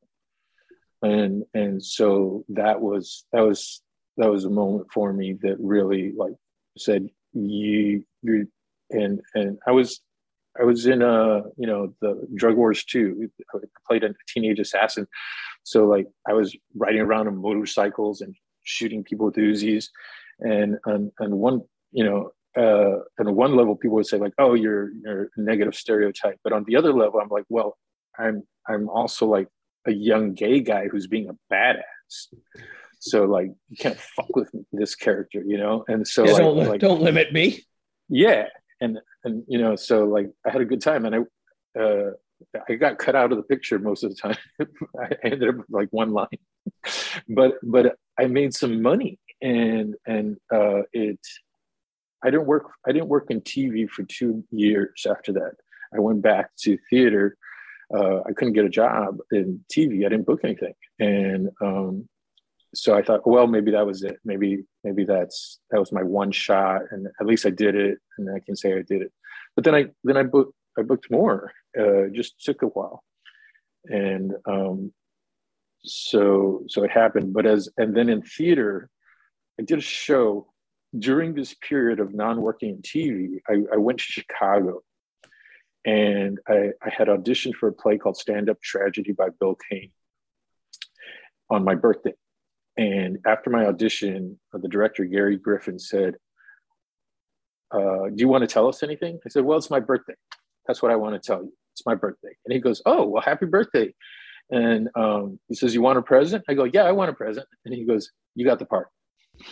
And 1.01 1.43
and 1.53 1.83
so 1.83 2.43
that 2.49 2.81
was 2.81 3.25
that 3.31 3.41
was 3.41 3.81
that 4.17 4.29
was 4.29 4.45
a 4.45 4.49
moment 4.49 4.87
for 4.93 5.13
me 5.13 5.37
that 5.41 5.55
really 5.59 6.13
like 6.17 6.33
said 6.77 7.07
you 7.33 8.03
you 8.21 8.47
and 8.91 9.21
and 9.33 9.57
I 9.65 9.71
was 9.71 10.01
I 10.59 10.63
was 10.63 10.85
in 10.85 11.01
uh 11.01 11.41
you 11.57 11.67
know 11.67 11.93
the 12.01 12.27
Drug 12.35 12.55
Wars 12.55 12.83
too. 12.83 13.29
I 13.53 13.59
played 13.87 14.03
a 14.03 14.13
teenage 14.27 14.59
assassin, 14.59 15.07
so 15.63 15.85
like 15.85 16.07
I 16.27 16.33
was 16.33 16.55
riding 16.75 17.01
around 17.01 17.27
on 17.27 17.37
motorcycles 17.37 18.21
and 18.21 18.35
shooting 18.63 19.03
people 19.03 19.27
with 19.27 19.35
Uzis, 19.35 19.87
and 20.39 20.77
and 20.85 21.11
and 21.19 21.33
one 21.35 21.61
you 21.91 22.03
know 22.03 22.31
uh, 22.57 22.99
on 23.19 23.35
one 23.35 23.55
level 23.55 23.75
people 23.75 23.95
would 23.95 24.07
say 24.07 24.17
like 24.17 24.33
oh 24.37 24.53
you're 24.53 24.91
you're 25.03 25.29
a 25.35 25.41
negative 25.41 25.75
stereotype, 25.75 26.39
but 26.43 26.53
on 26.53 26.63
the 26.65 26.75
other 26.75 26.93
level 26.93 27.19
I'm 27.19 27.29
like 27.29 27.45
well 27.49 27.77
I'm 28.17 28.43
I'm 28.67 28.89
also 28.89 29.25
like 29.27 29.47
a 29.87 29.91
young 29.91 30.33
gay 30.33 30.59
guy 30.59 30.87
who's 30.87 31.07
being 31.07 31.29
a 31.29 31.53
badass. 31.53 31.83
So 32.99 33.25
like 33.25 33.51
you 33.69 33.77
can't 33.77 33.97
fuck 33.97 34.35
with 34.35 34.49
this 34.73 34.95
character, 34.95 35.41
you 35.45 35.57
know. 35.57 35.85
And 35.87 36.05
so 36.07 36.25
yeah, 36.25 36.31
like, 36.31 36.41
don't, 36.41 36.67
like, 36.67 36.81
don't 36.81 37.01
limit 37.01 37.31
me. 37.31 37.63
Yeah, 38.09 38.47
and 38.81 38.99
and 39.23 39.43
you 39.47 39.59
know, 39.59 39.75
so 39.75 40.05
like 40.05 40.29
I 40.45 40.51
had 40.51 40.61
a 40.61 40.65
good 40.65 40.81
time, 40.81 41.05
and 41.05 41.15
I 41.15 41.79
uh, 41.79 42.11
I 42.67 42.75
got 42.75 42.97
cut 42.97 43.15
out 43.15 43.31
of 43.31 43.37
the 43.37 43.43
picture 43.43 43.79
most 43.79 44.03
of 44.03 44.11
the 44.11 44.15
time. 44.15 44.37
I 44.99 45.09
ended 45.23 45.49
up 45.49 45.57
with 45.57 45.69
like 45.69 45.89
one 45.91 46.11
line, 46.11 46.27
but 47.27 47.55
but 47.63 47.97
I 48.19 48.27
made 48.27 48.53
some 48.53 48.81
money, 48.81 49.19
and 49.41 49.95
and 50.05 50.37
uh, 50.53 50.81
it. 50.93 51.19
I 52.21 52.29
didn't 52.29 52.47
work. 52.47 52.71
I 52.85 52.91
didn't 52.91 53.07
work 53.07 53.27
in 53.29 53.41
TV 53.41 53.89
for 53.89 54.03
two 54.03 54.43
years 54.51 55.05
after 55.09 55.31
that. 55.33 55.53
I 55.95 55.99
went 55.99 56.21
back 56.21 56.49
to 56.63 56.77
theater. 56.89 57.37
Uh, 57.93 58.19
I 58.19 58.33
couldn't 58.35 58.53
get 58.53 58.65
a 58.65 58.69
job 58.69 59.17
in 59.31 59.63
TV. 59.73 60.05
I 60.05 60.09
didn't 60.09 60.25
book 60.25 60.41
anything, 60.43 60.73
and 60.99 61.49
um, 61.61 62.09
so 62.73 62.95
I 62.95 63.01
thought, 63.01 63.25
well, 63.25 63.47
maybe 63.47 63.71
that 63.71 63.85
was 63.85 64.03
it. 64.03 64.19
Maybe 64.23 64.63
maybe 64.83 65.03
that's 65.03 65.59
that 65.71 65.79
was 65.79 65.91
my 65.91 66.03
one 66.03 66.31
shot, 66.31 66.81
and 66.91 67.07
at 67.19 67.25
least 67.25 67.45
I 67.45 67.49
did 67.49 67.75
it, 67.75 67.97
and 68.17 68.29
I 68.35 68.39
can 68.39 68.55
say 68.55 68.73
I 68.73 68.83
did 68.83 69.01
it. 69.01 69.11
But 69.55 69.65
then 69.65 69.75
I 69.75 69.87
then 70.03 70.17
I 70.17 70.23
booked 70.23 70.53
I 70.77 70.83
booked 70.83 71.09
more. 71.09 71.51
Uh, 71.79 72.07
just 72.13 72.43
took 72.43 72.61
a 72.61 72.67
while, 72.67 73.03
and 73.85 74.33
um, 74.45 74.93
so 75.83 76.63
so 76.67 76.83
it 76.83 76.91
happened. 76.91 77.33
But 77.33 77.45
as 77.45 77.69
and 77.77 77.95
then 77.95 78.09
in 78.09 78.21
theater, 78.21 78.89
I 79.59 79.63
did 79.63 79.79
a 79.79 79.81
show 79.81 80.53
during 80.97 81.33
this 81.33 81.55
period 81.55 81.99
of 81.99 82.13
non-working 82.13 82.69
in 82.69 82.81
TV. 82.81 83.39
I, 83.47 83.75
I 83.75 83.77
went 83.77 83.99
to 83.99 84.05
Chicago, 84.05 84.81
and 85.85 86.39
I, 86.47 86.71
I 86.83 86.89
had 86.89 87.07
auditioned 87.07 87.55
for 87.55 87.69
a 87.69 87.73
play 87.73 87.97
called 87.97 88.17
Stand 88.17 88.49
Up 88.49 88.59
Tragedy 88.61 89.11
by 89.11 89.29
Bill 89.39 89.55
Cain 89.69 89.91
on 91.51 91.63
my 91.63 91.75
birthday 91.75 92.13
and 92.79 93.17
after 93.27 93.49
my 93.49 93.65
audition, 93.65 94.39
uh, 94.53 94.57
the 94.57 94.69
director, 94.69 95.03
Gary 95.03 95.35
Griffin, 95.35 95.77
said, 95.77 96.15
uh, 97.71 98.07
Do 98.07 98.15
you 98.15 98.29
want 98.29 98.43
to 98.43 98.47
tell 98.47 98.69
us 98.69 98.83
anything? 98.83 99.19
I 99.25 99.29
said, 99.29 99.43
Well, 99.43 99.57
it's 99.57 99.69
my 99.69 99.81
birthday. 99.81 100.13
That's 100.65 100.81
what 100.81 100.89
I 100.89 100.95
want 100.95 101.21
to 101.21 101.27
tell 101.27 101.43
you. 101.43 101.51
It's 101.73 101.85
my 101.85 101.95
birthday. 101.95 102.37
And 102.45 102.53
he 102.53 102.59
goes, 102.61 102.81
Oh, 102.85 103.05
well, 103.05 103.21
happy 103.21 103.47
birthday. 103.47 103.93
And 104.49 104.87
um, 104.95 105.41
he 105.49 105.55
says, 105.55 105.73
You 105.75 105.81
want 105.81 105.99
a 105.99 106.01
present? 106.01 106.45
I 106.47 106.53
go, 106.53 106.63
Yeah, 106.63 106.83
I 106.83 106.93
want 106.93 107.09
a 107.09 107.13
present. 107.13 107.45
And 107.65 107.75
he 107.75 107.83
goes, 107.83 108.11
You 108.33 108.45
got 108.45 108.59
the 108.59 108.65
part. 108.65 108.87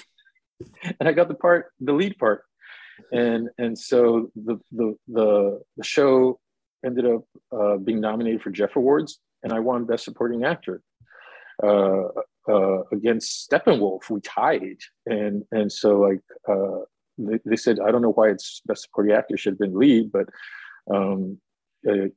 and 0.99 1.09
I 1.09 1.11
got 1.11 1.27
the 1.27 1.35
part, 1.35 1.73
the 1.81 1.91
lead 1.91 2.17
part. 2.17 2.43
And 3.11 3.49
and 3.57 3.77
so 3.77 4.31
the 4.37 4.57
the 4.71 4.95
the, 5.09 5.61
the 5.75 5.83
show 5.83 6.39
ended 6.85 7.05
up 7.05 7.25
uh, 7.51 7.75
being 7.75 7.99
nominated 7.99 8.41
for 8.41 8.51
Jeff 8.51 8.77
Awards, 8.77 9.19
and 9.43 9.51
I 9.51 9.59
won 9.59 9.83
Best 9.83 10.05
Supporting 10.05 10.45
Actor. 10.45 10.81
Uh, 11.61 12.07
uh, 12.49 12.83
against 12.91 13.49
Steppenwolf, 13.49 14.09
we 14.09 14.21
tied, 14.21 14.79
and 15.05 15.43
and 15.51 15.71
so 15.71 15.99
like 15.99 16.21
uh, 16.47 16.81
they, 17.17 17.39
they, 17.45 17.55
said, 17.55 17.79
I 17.79 17.91
don't 17.91 18.01
know 18.01 18.13
why 18.13 18.29
it's 18.29 18.61
best 18.65 18.83
supporting 18.83 19.15
actor 19.15 19.37
should 19.37 19.53
have 19.53 19.59
been 19.59 19.77
lead, 19.77 20.11
but 20.11 20.29
um, 20.89 21.39
uh, 21.87 22.07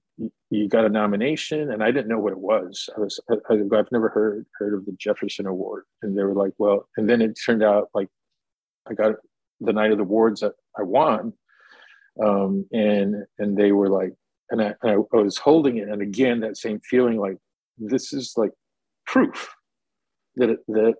you 0.50 0.68
got 0.68 0.84
a 0.84 0.88
nomination, 0.88 1.70
and 1.72 1.82
I 1.82 1.90
didn't 1.90 2.08
know 2.08 2.18
what 2.18 2.32
it 2.32 2.38
was. 2.38 2.88
I 2.96 3.00
was 3.00 3.20
I, 3.30 3.54
have 3.54 3.92
never 3.92 4.08
heard 4.08 4.46
heard 4.58 4.74
of 4.74 4.86
the 4.86 4.92
Jefferson 4.98 5.46
Award, 5.46 5.84
and 6.02 6.16
they 6.16 6.22
were 6.22 6.34
like, 6.34 6.52
well, 6.58 6.88
and 6.96 7.08
then 7.08 7.22
it 7.22 7.38
turned 7.44 7.62
out 7.62 7.88
like 7.94 8.08
I 8.88 8.94
got 8.94 9.16
the 9.60 9.72
night 9.72 9.92
of 9.92 9.98
the 9.98 10.04
awards 10.04 10.40
that 10.40 10.52
I 10.78 10.82
won, 10.82 11.32
um, 12.22 12.66
and 12.72 13.24
and 13.38 13.56
they 13.56 13.72
were 13.72 13.88
like, 13.88 14.14
and 14.50 14.62
I, 14.62 14.74
and 14.82 15.04
I 15.12 15.16
was 15.16 15.38
holding 15.38 15.78
it, 15.78 15.88
and 15.88 16.02
again 16.02 16.40
that 16.40 16.56
same 16.56 16.80
feeling 16.80 17.18
like 17.18 17.36
this 17.78 18.12
is 18.12 18.34
like 18.36 18.52
proof 19.06 19.50
that 20.40 20.58
that 20.68 20.94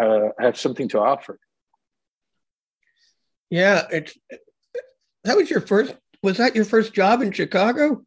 uh, 0.00 0.28
have 0.38 0.58
something 0.58 0.88
to 0.88 1.00
offer. 1.00 1.38
Yeah, 3.50 3.86
it's 3.90 4.16
that 5.24 5.36
was 5.36 5.50
your 5.50 5.60
first. 5.60 5.94
Was 6.22 6.38
that 6.38 6.56
your 6.56 6.64
first 6.64 6.94
job 6.94 7.22
in 7.22 7.32
Chicago? 7.32 8.04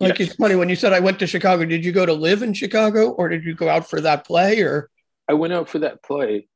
Like 0.00 0.18
yes. 0.18 0.28
it's 0.28 0.36
funny 0.36 0.54
when 0.54 0.68
you 0.68 0.76
said 0.76 0.92
I 0.92 1.00
went 1.00 1.18
to 1.20 1.26
Chicago. 1.26 1.64
Did 1.64 1.84
you 1.84 1.92
go 1.92 2.06
to 2.06 2.12
live 2.12 2.42
in 2.42 2.54
Chicago, 2.54 3.10
or 3.10 3.28
did 3.28 3.44
you 3.44 3.54
go 3.54 3.68
out 3.68 3.88
for 3.88 4.00
that 4.00 4.26
play? 4.26 4.60
Or 4.60 4.90
I 5.28 5.34
went 5.34 5.52
out 5.52 5.68
for 5.68 5.80
that 5.80 6.02
play. 6.02 6.48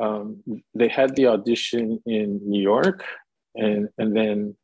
Um, 0.00 0.42
they 0.74 0.88
had 0.88 1.14
the 1.14 1.26
audition 1.26 2.00
in 2.06 2.40
New 2.44 2.62
York, 2.62 3.04
and 3.54 3.88
and 3.98 4.16
then 4.16 4.56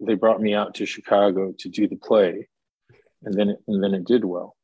they 0.00 0.14
brought 0.14 0.40
me 0.40 0.54
out 0.54 0.74
to 0.74 0.86
Chicago 0.86 1.54
to 1.60 1.68
do 1.68 1.86
the 1.88 1.96
play, 1.96 2.48
and 3.22 3.34
then 3.34 3.50
it, 3.50 3.58
and 3.68 3.82
then 3.82 3.94
it 3.94 4.04
did 4.04 4.24
well 4.24 4.56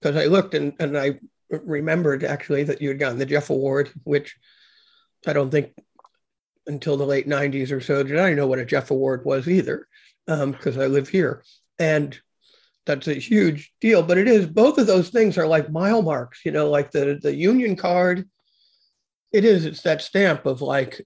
because 0.00 0.16
I 0.16 0.26
looked 0.26 0.54
and, 0.54 0.72
and 0.78 0.96
I 0.96 1.18
remembered 1.50 2.24
actually 2.24 2.64
that 2.64 2.82
you 2.82 2.88
had 2.88 2.98
gotten 2.98 3.18
the 3.18 3.26
Jeff 3.26 3.50
Award, 3.50 3.90
which 4.04 4.36
I 5.26 5.32
don't 5.32 5.50
think 5.50 5.72
until 6.66 6.96
the 6.96 7.06
late 7.06 7.28
90s 7.28 7.70
or 7.70 7.80
so 7.80 8.02
did 8.02 8.18
I 8.18 8.34
know 8.34 8.46
what 8.46 8.58
a 8.58 8.64
Jeff 8.64 8.90
Award 8.90 9.24
was 9.24 9.48
either, 9.48 9.86
because 10.26 10.76
um, 10.76 10.82
I 10.82 10.86
live 10.86 11.08
here. 11.08 11.44
And 11.78 12.18
that's 12.86 13.08
a 13.08 13.14
huge 13.14 13.72
deal. 13.80 14.02
But 14.02 14.18
it 14.18 14.28
is, 14.28 14.46
both 14.46 14.78
of 14.78 14.86
those 14.86 15.10
things 15.10 15.38
are 15.38 15.46
like 15.46 15.70
mile 15.70 16.02
marks, 16.02 16.44
you 16.44 16.52
know, 16.52 16.70
like 16.70 16.90
the, 16.90 17.18
the 17.20 17.34
union 17.34 17.76
card. 17.76 18.28
It 19.32 19.44
is, 19.44 19.64
it's 19.64 19.82
that 19.82 20.02
stamp 20.02 20.46
of 20.46 20.62
like, 20.62 21.04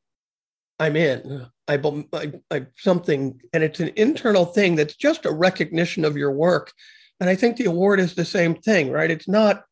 I'm 0.79 0.97
in. 0.97 1.47
I, 1.69 1.75
I, 2.13 2.33
I 2.51 2.67
something, 2.77 3.41
and 3.53 3.63
it's 3.63 3.81
an 3.81 3.93
internal 3.97 4.47
thing 4.47 4.77
that's 4.77 4.97
just 4.97 5.27
a 5.27 5.33
recognition 5.33 6.05
of 6.05 6.17
your 6.17 6.33
work 6.33 6.73
and 7.21 7.29
I 7.29 7.37
think 7.37 7.57
the 7.57 7.67
award 7.67 8.01
is 8.01 8.15
the 8.15 8.25
same 8.25 8.55
thing, 8.55 8.91
right? 8.91 9.11
It's 9.11 9.29
not, 9.29 9.65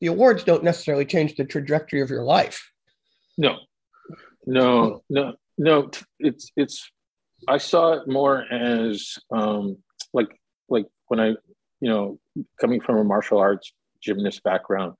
the 0.00 0.08
awards 0.08 0.44
don't 0.44 0.62
necessarily 0.62 1.06
change 1.06 1.34
the 1.34 1.44
trajectory 1.44 2.02
of 2.02 2.10
your 2.10 2.24
life. 2.24 2.70
No, 3.38 3.56
no, 4.46 5.02
no, 5.08 5.34
no. 5.56 5.90
It's, 6.18 6.52
it's, 6.56 6.90
I 7.48 7.58
saw 7.58 7.94
it 7.94 8.08
more 8.08 8.44
as 8.52 9.18
um, 9.30 9.78
like, 10.12 10.28
like 10.68 10.86
when 11.08 11.20
I, 11.20 11.28
you 11.80 11.90
know, 11.90 12.18
coming 12.60 12.80
from 12.80 12.98
a 12.98 13.04
martial 13.04 13.38
arts 13.38 13.72
gymnast 14.02 14.42
background, 14.42 14.94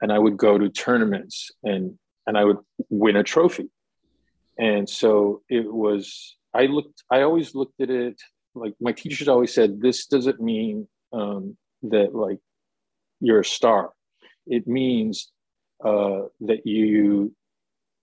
and 0.00 0.12
I 0.12 0.18
would 0.18 0.36
go 0.36 0.56
to 0.56 0.68
tournaments 0.68 1.50
and, 1.64 1.98
and 2.26 2.38
I 2.38 2.44
would 2.44 2.58
win 2.88 3.16
a 3.16 3.22
trophy. 3.22 3.68
And 4.58 4.88
so 4.88 5.42
it 5.48 5.72
was, 5.72 6.36
I 6.54 6.66
looked, 6.66 7.02
I 7.10 7.22
always 7.22 7.54
looked 7.54 7.80
at 7.80 7.90
it 7.90 8.20
like 8.54 8.74
my 8.80 8.92
teachers 8.92 9.28
always 9.28 9.54
said, 9.54 9.80
this 9.80 10.06
doesn't 10.06 10.40
mean 10.40 10.88
um, 11.12 11.56
that 11.82 12.14
like 12.14 12.38
you're 13.20 13.40
a 13.40 13.44
star. 13.44 13.92
It 14.46 14.66
means 14.66 15.30
uh, 15.84 16.22
that 16.40 16.66
you 16.66 17.34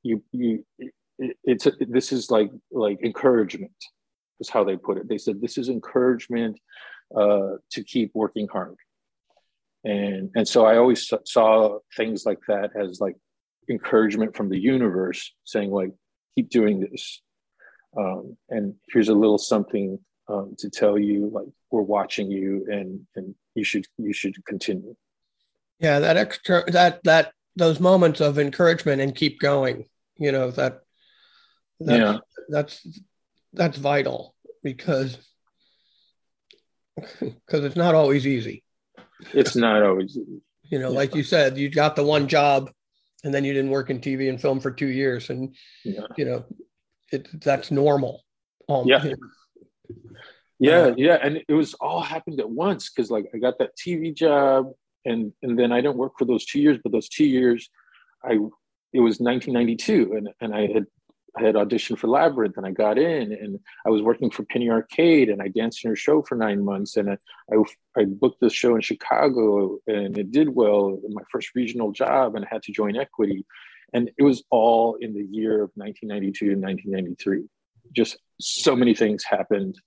you 0.04 0.24
you 0.32 0.66
it, 0.78 1.38
it's 1.44 1.66
a, 1.66 1.72
this 1.80 2.12
is 2.12 2.30
like 2.30 2.52
like 2.72 3.00
encouragement 3.04 3.72
is 4.40 4.50
how 4.50 4.64
they 4.64 4.78
put 4.78 4.98
it. 4.98 5.08
They 5.08 5.18
said 5.18 5.42
this 5.42 5.58
is 5.58 5.70
encouragement 5.70 6.60
uh, 7.16 7.58
to 7.72 7.84
keep 7.84 8.12
working 8.14 8.48
hard, 8.48 8.76
and 9.84 10.30
and 10.36 10.48
so 10.48 10.66
I 10.66 10.78
always 10.78 11.12
saw 11.26 11.80
things 11.96 12.26
like 12.26 12.40
that 12.48 12.72
as 12.80 13.00
like 13.00 13.16
encouragement 13.70 14.36
from 14.36 14.50
the 14.50 14.60
universe, 14.60 15.34
saying 15.44 15.72
like 15.72 15.92
keep 16.36 16.50
doing 16.50 16.80
this, 16.80 17.22
um, 17.98 18.38
and 18.50 18.76
here's 18.90 19.10
a 19.10 19.14
little 19.14 19.38
something 19.38 20.00
um, 20.28 20.56
to 20.58 20.70
tell 20.70 20.98
you 20.98 21.30
like 21.32 21.48
we're 21.72 21.82
watching 21.82 22.30
you 22.30 22.66
and 22.70 23.06
and 23.16 23.36
you 23.54 23.64
should 23.64 23.86
you 23.98 24.14
should 24.14 24.44
continue 24.46 24.96
yeah 25.80 26.00
that 26.00 26.18
extra 26.18 26.64
that 26.72 27.04
that 27.04 27.32
those 27.56 27.80
moments 27.80 28.22
of 28.22 28.40
encouragement 28.40 29.02
and 29.02 29.16
keep 29.16 29.40
going 29.40 29.86
you 30.18 30.32
know 30.32 30.52
that 30.52 30.82
that's, 31.80 32.00
yeah 32.00 32.18
that's 32.50 32.88
that's 33.54 33.78
vital 33.78 34.36
because 34.64 35.18
because 37.20 37.64
it's 37.64 37.76
not 37.76 37.96
always 37.96 38.26
easy 38.26 38.64
it's 39.34 39.56
not 39.56 39.84
always 39.84 40.18
easy. 40.18 40.42
you 40.64 40.80
know 40.80 40.92
yeah. 40.92 40.98
like 40.98 41.16
you 41.16 41.24
said 41.24 41.58
you 41.58 41.70
got 41.70 41.96
the 41.96 42.04
one 42.04 42.28
job 42.28 42.72
and 43.24 43.34
then 43.34 43.44
you 43.44 43.54
didn't 43.54 43.72
work 43.72 43.90
in 43.90 44.00
tv 44.00 44.30
and 44.30 44.42
film 44.42 44.60
for 44.60 44.72
two 44.72 44.88
years 44.88 45.30
and 45.30 45.56
yeah. 45.84 46.02
you 46.18 46.26
know 46.26 46.46
it 47.12 47.28
that's 47.42 47.72
normal 47.72 48.24
um, 48.70 48.88
yeah 48.88 49.04
yeah, 50.60 50.80
uh, 50.80 50.96
yeah, 50.98 51.18
and 51.22 51.42
it 51.48 51.54
was 51.54 51.74
all 51.76 52.02
happened 52.02 52.40
at 52.40 52.50
once 52.50 52.90
because 52.90 53.12
like 53.12 53.26
I 53.34 53.38
got 53.38 53.60
that 53.60 53.72
TV 53.78 54.14
job, 54.14 54.72
and 55.06 55.34
and 55.44 55.58
then 55.58 55.72
I 55.72 55.82
didn't 55.82 55.98
work 55.98 56.14
for 56.18 56.26
those 56.26 56.46
two 56.46 56.60
years, 56.60 56.78
but 56.82 56.92
those 56.92 57.10
two 57.10 57.26
years, 57.26 57.70
I 58.24 58.34
it 58.94 59.00
was 59.00 59.20
1992, 59.20 60.14
and 60.14 60.30
and 60.42 60.56
I 60.56 60.68
had 60.68 60.86
I 61.38 61.44
had 61.44 61.56
auditioned 61.56 61.98
for 61.98 62.08
Labyrinth 62.08 62.58
and 62.58 62.66
I 62.66 62.72
got 62.72 62.98
in 62.98 63.34
and 63.34 63.60
I 63.86 63.90
was 63.90 64.02
working 64.02 64.30
for 64.30 64.44
Penny 64.44 64.70
Arcade 64.70 65.30
and 65.30 65.42
I 65.42 65.50
danced 65.50 65.84
in 65.84 65.90
her 65.90 65.96
show 65.96 66.22
for 66.22 66.36
nine 66.36 66.64
months 66.64 66.96
and 66.96 67.12
I, 67.12 67.18
I, 67.52 67.58
I 67.98 68.06
booked 68.06 68.40
the 68.40 68.50
show 68.50 68.76
in 68.76 68.82
Chicago 68.82 69.78
and 69.88 70.18
it 70.18 70.32
did 70.32 70.50
well 70.50 70.98
in 71.06 71.14
my 71.14 71.24
first 71.30 71.50
regional 71.54 71.92
job 71.92 72.36
and 72.36 72.46
I 72.46 72.48
had 72.50 72.64
to 72.64 72.72
join 72.72 72.96
Equity. 72.96 73.46
And 73.94 74.12
it 74.18 74.24
was 74.24 74.44
all 74.50 74.96
in 75.02 75.14
the 75.14 75.26
year 75.30 75.64
of 75.64 75.72
1992 75.76 76.54
and 76.54 76.62
1993. 76.62 77.50
Just 77.94 78.18
so 78.40 78.76
many 78.76 78.94
things 78.94 79.24
happened 79.24 79.80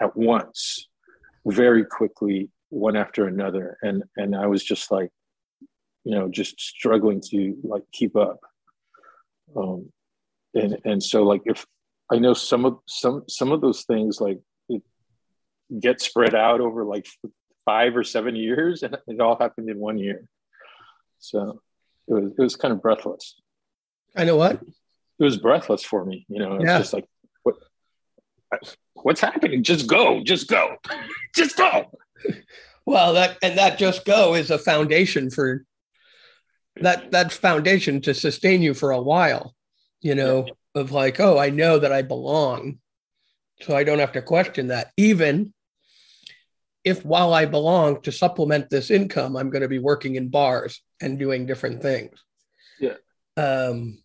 at 0.00 0.16
once, 0.16 0.88
very 1.44 1.84
quickly, 1.84 2.50
one 2.68 2.96
after 2.96 3.26
another. 3.26 3.78
And, 3.82 4.04
and 4.16 4.34
I 4.34 4.46
was 4.46 4.62
just 4.64 4.90
like, 4.90 5.10
you 6.04 6.14
know, 6.14 6.28
just 6.28 6.60
struggling 6.60 7.20
to 7.30 7.56
like 7.64 7.82
keep 7.92 8.16
up. 8.16 8.40
Um, 9.56 9.90
and 10.54 10.78
and 10.84 11.02
so 11.02 11.22
like 11.22 11.42
if 11.44 11.66
I 12.10 12.18
know 12.18 12.34
some 12.34 12.64
of 12.64 12.78
some 12.86 13.24
some 13.28 13.52
of 13.52 13.60
those 13.60 13.82
things 13.82 14.20
like 14.20 14.38
it 14.68 14.82
get 15.80 16.00
spread 16.00 16.34
out 16.34 16.60
over 16.60 16.84
like 16.84 17.06
five 17.64 17.96
or 17.96 18.04
seven 18.04 18.36
years, 18.36 18.82
and 18.82 18.96
it 19.06 19.20
all 19.20 19.36
happened 19.38 19.68
in 19.68 19.78
one 19.78 19.98
year. 19.98 20.28
So 21.18 21.60
it 22.08 22.14
was 22.14 22.32
it 22.38 22.42
was 22.42 22.56
kind 22.56 22.72
of 22.72 22.82
breathless. 22.82 23.34
I 24.16 24.24
know 24.24 24.36
what 24.36 24.62
it 25.18 25.24
was 25.24 25.38
breathless 25.38 25.82
for 25.82 26.04
me. 26.04 26.24
You 26.28 26.40
know, 26.40 26.54
it's 26.54 26.64
yeah. 26.64 26.78
just 26.78 26.92
like 26.92 27.06
what's 28.94 29.20
happening? 29.20 29.62
Just 29.62 29.86
go, 29.86 30.22
just 30.22 30.48
go, 30.48 30.76
just 31.34 31.56
go. 31.56 31.90
Well, 32.84 33.14
that 33.14 33.38
and 33.42 33.58
that 33.58 33.78
just 33.78 34.04
go 34.04 34.34
is 34.34 34.50
a 34.50 34.58
foundation 34.58 35.30
for 35.30 35.64
that 36.76 37.10
that 37.12 37.32
foundation 37.32 38.00
to 38.02 38.14
sustain 38.14 38.62
you 38.62 38.74
for 38.74 38.90
a 38.90 39.00
while 39.00 39.56
you 40.06 40.14
know, 40.14 40.46
of 40.74 40.92
like, 40.92 41.18
oh, 41.20 41.36
I 41.36 41.50
know 41.50 41.78
that 41.78 41.92
I 41.92 42.02
belong. 42.02 42.78
So 43.62 43.76
I 43.76 43.84
don't 43.84 43.98
have 43.98 44.12
to 44.12 44.22
question 44.22 44.68
that. 44.68 44.92
Even 44.96 45.52
if 46.84 47.04
while 47.04 47.34
I 47.34 47.46
belong 47.46 48.02
to 48.02 48.12
supplement 48.12 48.70
this 48.70 48.90
income, 48.90 49.36
I'm 49.36 49.50
going 49.50 49.62
to 49.62 49.68
be 49.68 49.80
working 49.80 50.14
in 50.14 50.28
bars 50.28 50.80
and 51.00 51.18
doing 51.18 51.46
different 51.46 51.82
things. 51.82 52.22
Yeah. 52.78 52.94
Um, 53.36 53.98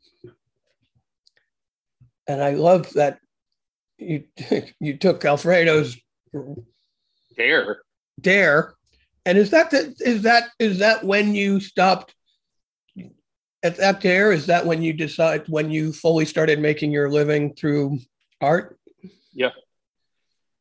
and 2.28 2.42
I 2.42 2.52
love 2.52 2.92
that 2.94 3.20
you 4.02 4.24
you 4.80 4.98
took 4.98 5.24
Alfredo's 5.24 5.98
dare. 7.36 7.82
dare, 8.20 8.74
and 9.26 9.38
is 9.38 9.52
that 9.52 9.72
the, 9.72 9.96
is 10.00 10.24
that 10.24 10.50
is 10.60 10.80
that 10.80 11.04
when 11.04 11.36
you 11.36 11.60
stopped 11.60 12.16
at 13.64 13.78
that 13.78 14.02
dare? 14.02 14.32
Is 14.32 14.48
that 14.48 14.66
when 14.66 14.82
you 14.82 14.94
decide 14.94 15.44
when 15.48 15.72
you 15.72 15.94
fully 15.94 16.26
started 16.26 16.60
making 16.60 16.92
your 16.92 17.10
living 17.10 17.54
through 17.54 18.00
art? 18.42 18.78
Yeah. 19.34 19.52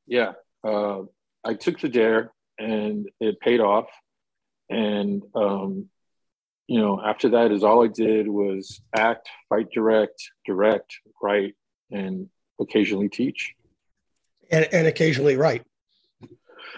Yeah. 0.06 0.32
Uh, 0.62 1.02
i 1.42 1.54
took 1.54 1.80
the 1.80 1.88
dare 1.88 2.32
and 2.58 3.08
it 3.20 3.40
paid 3.40 3.60
off. 3.60 3.86
And 4.68 5.22
um, 5.34 5.88
you 6.70 6.78
know 6.78 7.02
after 7.04 7.30
that 7.30 7.50
is 7.50 7.64
all 7.64 7.84
i 7.84 7.88
did 7.88 8.28
was 8.28 8.80
act 8.96 9.28
fight 9.48 9.66
direct 9.74 10.22
direct 10.46 10.94
write 11.20 11.56
and 11.90 12.28
occasionally 12.60 13.08
teach. 13.08 13.54
And, 14.50 14.68
and 14.72 14.86
occasionally 14.86 15.36
write. 15.36 15.64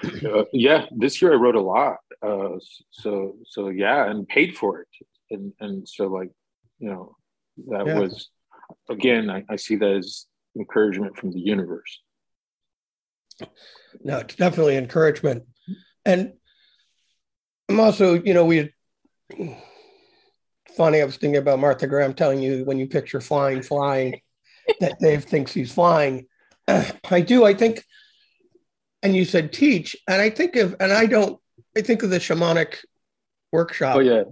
Uh, 0.04 0.44
yeah 0.52 0.86
this 0.90 1.22
year 1.22 1.32
i 1.32 1.36
wrote 1.36 1.54
a 1.54 1.60
lot. 1.60 1.98
Uh, 2.22 2.58
so 2.90 3.36
so 3.44 3.68
yeah 3.68 4.10
and 4.10 4.28
paid 4.28 4.56
for 4.56 4.80
it. 4.80 4.88
And 5.30 5.52
and 5.60 5.88
so 5.88 6.08
like 6.08 6.30
you 6.78 6.90
know 6.90 7.16
that 7.68 7.86
yeah. 7.86 7.98
was 7.98 8.30
again 8.88 9.30
I, 9.30 9.44
I 9.48 9.56
see 9.56 9.76
that 9.76 9.96
as 9.96 10.26
encouragement 10.56 11.16
from 11.16 11.30
the 11.32 11.40
universe. 11.40 12.00
No 14.02 14.18
it's 14.18 14.34
definitely 14.34 14.76
encouragement. 14.76 15.44
And 16.04 16.32
i'm 17.68 17.80
also 17.80 18.14
you 18.14 18.34
know 18.34 18.44
we 18.44 18.70
funny 20.76 21.00
i 21.00 21.04
was 21.04 21.16
thinking 21.16 21.38
about 21.38 21.58
martha 21.58 21.86
graham 21.86 22.12
telling 22.12 22.42
you 22.42 22.64
when 22.64 22.78
you 22.78 22.86
picture 22.86 23.20
flying 23.20 23.62
flying 23.62 24.20
that 24.80 24.98
dave 25.00 25.24
thinks 25.24 25.52
he's 25.52 25.72
flying. 25.72 26.26
I 26.68 27.20
do 27.20 27.44
i 27.44 27.54
think 27.54 27.84
and 29.02 29.16
you 29.16 29.24
said 29.24 29.52
teach 29.52 29.96
and 30.08 30.22
i 30.22 30.30
think 30.30 30.54
of 30.56 30.76
and 30.78 30.92
i 30.92 31.06
don't 31.06 31.38
i 31.76 31.80
think 31.80 32.02
of 32.02 32.10
the 32.10 32.18
shamanic 32.18 32.76
workshop. 33.52 33.96
Oh 33.96 34.00
yeah. 34.00 34.24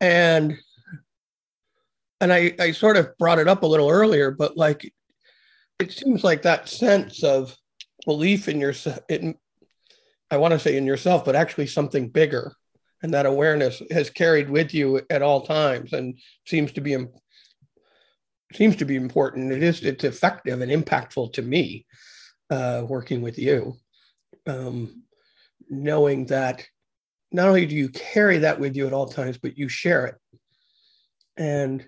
And 0.00 0.56
and 2.20 2.32
I, 2.32 2.52
I 2.58 2.72
sort 2.72 2.98
of 2.98 3.16
brought 3.16 3.38
it 3.38 3.48
up 3.48 3.62
a 3.62 3.66
little 3.66 3.88
earlier, 3.88 4.30
but 4.30 4.56
like 4.56 4.92
it 5.78 5.92
seems 5.92 6.22
like 6.22 6.42
that 6.42 6.68
sense 6.68 7.22
of 7.22 7.56
belief 8.04 8.48
in 8.48 8.60
yourself, 8.60 8.98
in, 9.08 9.36
I 10.30 10.36
want 10.36 10.52
to 10.52 10.58
say 10.58 10.76
in 10.76 10.84
yourself, 10.84 11.24
but 11.24 11.34
actually 11.34 11.66
something 11.66 12.10
bigger, 12.10 12.54
and 13.02 13.14
that 13.14 13.24
awareness 13.24 13.80
has 13.90 14.10
carried 14.10 14.50
with 14.50 14.74
you 14.74 15.00
at 15.08 15.22
all 15.22 15.46
times, 15.46 15.94
and 15.94 16.18
seems 16.46 16.72
to 16.72 16.82
be 16.82 16.96
seems 18.54 18.76
to 18.76 18.84
be 18.84 18.96
important. 18.96 19.52
It 19.52 19.62
is 19.62 19.82
it's 19.82 20.04
effective 20.04 20.60
and 20.60 20.70
impactful 20.70 21.34
to 21.34 21.42
me 21.42 21.86
uh, 22.50 22.84
working 22.88 23.22
with 23.22 23.38
you, 23.38 23.76
um, 24.46 25.02
knowing 25.68 26.26
that 26.26 26.64
not 27.32 27.48
only 27.48 27.66
do 27.66 27.76
you 27.76 27.88
carry 27.90 28.38
that 28.38 28.58
with 28.58 28.76
you 28.76 28.86
at 28.86 28.92
all 28.92 29.06
times, 29.06 29.38
but 29.38 29.56
you 29.56 29.68
share 29.68 30.06
it. 30.06 30.14
And 31.36 31.86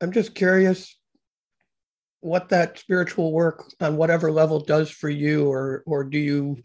I'm 0.00 0.12
just 0.12 0.34
curious 0.34 0.96
what 2.20 2.48
that 2.48 2.78
spiritual 2.78 3.32
work 3.32 3.64
on 3.80 3.96
whatever 3.96 4.30
level 4.30 4.60
does 4.60 4.90
for 4.90 5.10
you, 5.10 5.50
or 5.50 5.82
or 5.86 6.04
do 6.04 6.18
you 6.18 6.62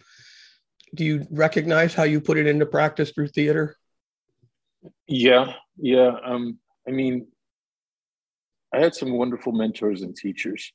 do 0.95 1.03
you 1.03 1.28
recognize 1.32 1.93
how 1.93 2.03
you 2.03 2.21
put 2.21 2.38
it 2.38 2.47
into 2.47 2.65
practice 2.65 3.11
through 3.11 3.28
theater? 3.28 3.75
Yeah, 5.07 5.53
yeah. 5.78 6.15
Um, 6.23 6.59
I 6.88 6.91
mean, 6.91 7.28
I 8.74 8.80
had 8.80 8.95
some 8.95 9.18
wonderful 9.18 9.51
mentors 9.53 10.01
and 10.01 10.15
teachers, 10.15 10.72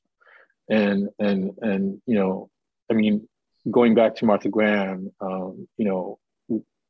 and 0.68 1.08
and 1.18 1.52
and 1.60 2.02
you 2.06 2.14
know, 2.14 2.50
I 2.90 2.94
mean, 2.94 3.28
going 3.70 3.94
back 3.94 4.16
to 4.16 4.24
Martha 4.24 4.48
Graham, 4.48 5.10
um, 5.20 5.68
you 5.76 5.84
know, 5.84 6.18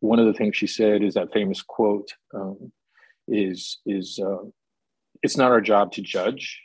one 0.00 0.18
of 0.18 0.26
the 0.26 0.34
things 0.34 0.56
she 0.56 0.66
said 0.66 1.02
is 1.02 1.14
that 1.14 1.32
famous 1.32 1.62
quote 1.62 2.12
um, 2.34 2.72
is 3.28 3.78
is 3.86 4.20
uh, 4.22 4.44
it's 5.22 5.36
not 5.36 5.50
our 5.50 5.60
job 5.60 5.92
to 5.92 6.02
judge 6.02 6.60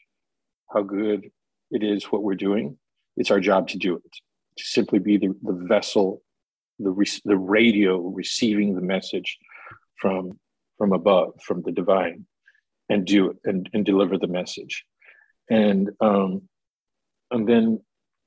how 0.71 0.81
good 0.81 1.29
it 1.71 1.83
is 1.83 2.05
what 2.05 2.23
we're 2.23 2.35
doing. 2.35 2.77
It's 3.15 3.31
our 3.31 3.39
job 3.39 3.67
to 3.69 3.77
do 3.77 3.95
it 3.95 4.13
to 4.57 4.63
simply 4.63 4.99
be 4.99 5.17
the, 5.17 5.35
the 5.43 5.53
vessel 5.53 6.21
the, 6.79 6.91
re- 6.91 7.21
the 7.25 7.37
radio 7.37 7.99
receiving 7.99 8.75
the 8.75 8.81
message 8.81 9.37
from 9.95 10.39
from 10.77 10.93
above 10.93 11.33
from 11.43 11.63
the 11.63 11.71
divine 11.71 12.25
and 12.89 13.05
do 13.05 13.37
and, 13.43 13.69
and 13.73 13.85
deliver 13.85 14.17
the 14.17 14.27
message. 14.27 14.85
And 15.49 15.91
um 16.01 16.43
and 17.31 17.47
then 17.47 17.81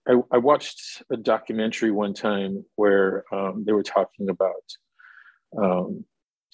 I, 0.09 0.15
I 0.33 0.39
watched 0.39 1.03
a 1.11 1.17
documentary 1.17 1.91
one 1.91 2.15
time 2.15 2.65
where 2.77 3.25
um, 3.33 3.65
they 3.67 3.73
were 3.73 3.83
talking 3.83 4.29
about 4.29 4.65
um, 5.57 6.05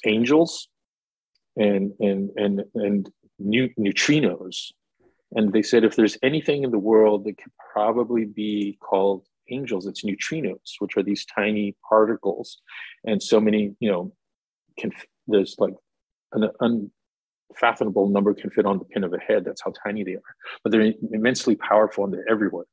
angels 0.05 0.69
and 1.57 1.93
and 2.01 2.31
and 2.37 2.65
and 2.75 3.11
new, 3.39 3.71
neutrinos. 3.79 4.73
And 5.33 5.53
they 5.53 5.63
said 5.63 5.85
if 5.85 5.97
there's 5.97 6.19
anything 6.23 6.65
in 6.65 6.71
the 6.71 6.79
world 6.79 7.25
that 7.25 7.39
could 7.39 7.53
probably 7.73 8.25
be 8.25 8.79
called 8.81 9.27
angels 9.49 9.87
it's 9.87 10.05
neutrinos 10.05 10.75
which 10.81 10.97
are 10.97 11.03
these 11.03 11.25
tiny 11.25 11.77
particles. 11.89 12.59
And 13.05 13.23
so 13.23 13.41
many 13.41 13.75
you 13.81 13.91
know 13.91 14.13
can 14.79 14.93
there's 15.27 15.55
like 15.59 15.75
an 16.33 16.51
unfathomable 17.51 18.09
number 18.09 18.35
can 18.35 18.51
fit 18.51 18.67
on 18.67 18.79
the 18.79 18.85
pin 18.87 19.05
of 19.05 19.13
a 19.13 19.19
head 19.19 19.45
that's 19.45 19.63
how 19.65 19.73
tiny 19.85 20.05
they 20.05 20.15
are 20.15 20.35
but 20.63 20.73
they're 20.73 20.93
immensely 21.13 21.57
powerful 21.57 22.05
and 22.05 22.13
they're 22.13 22.31
everywhere 22.31 22.67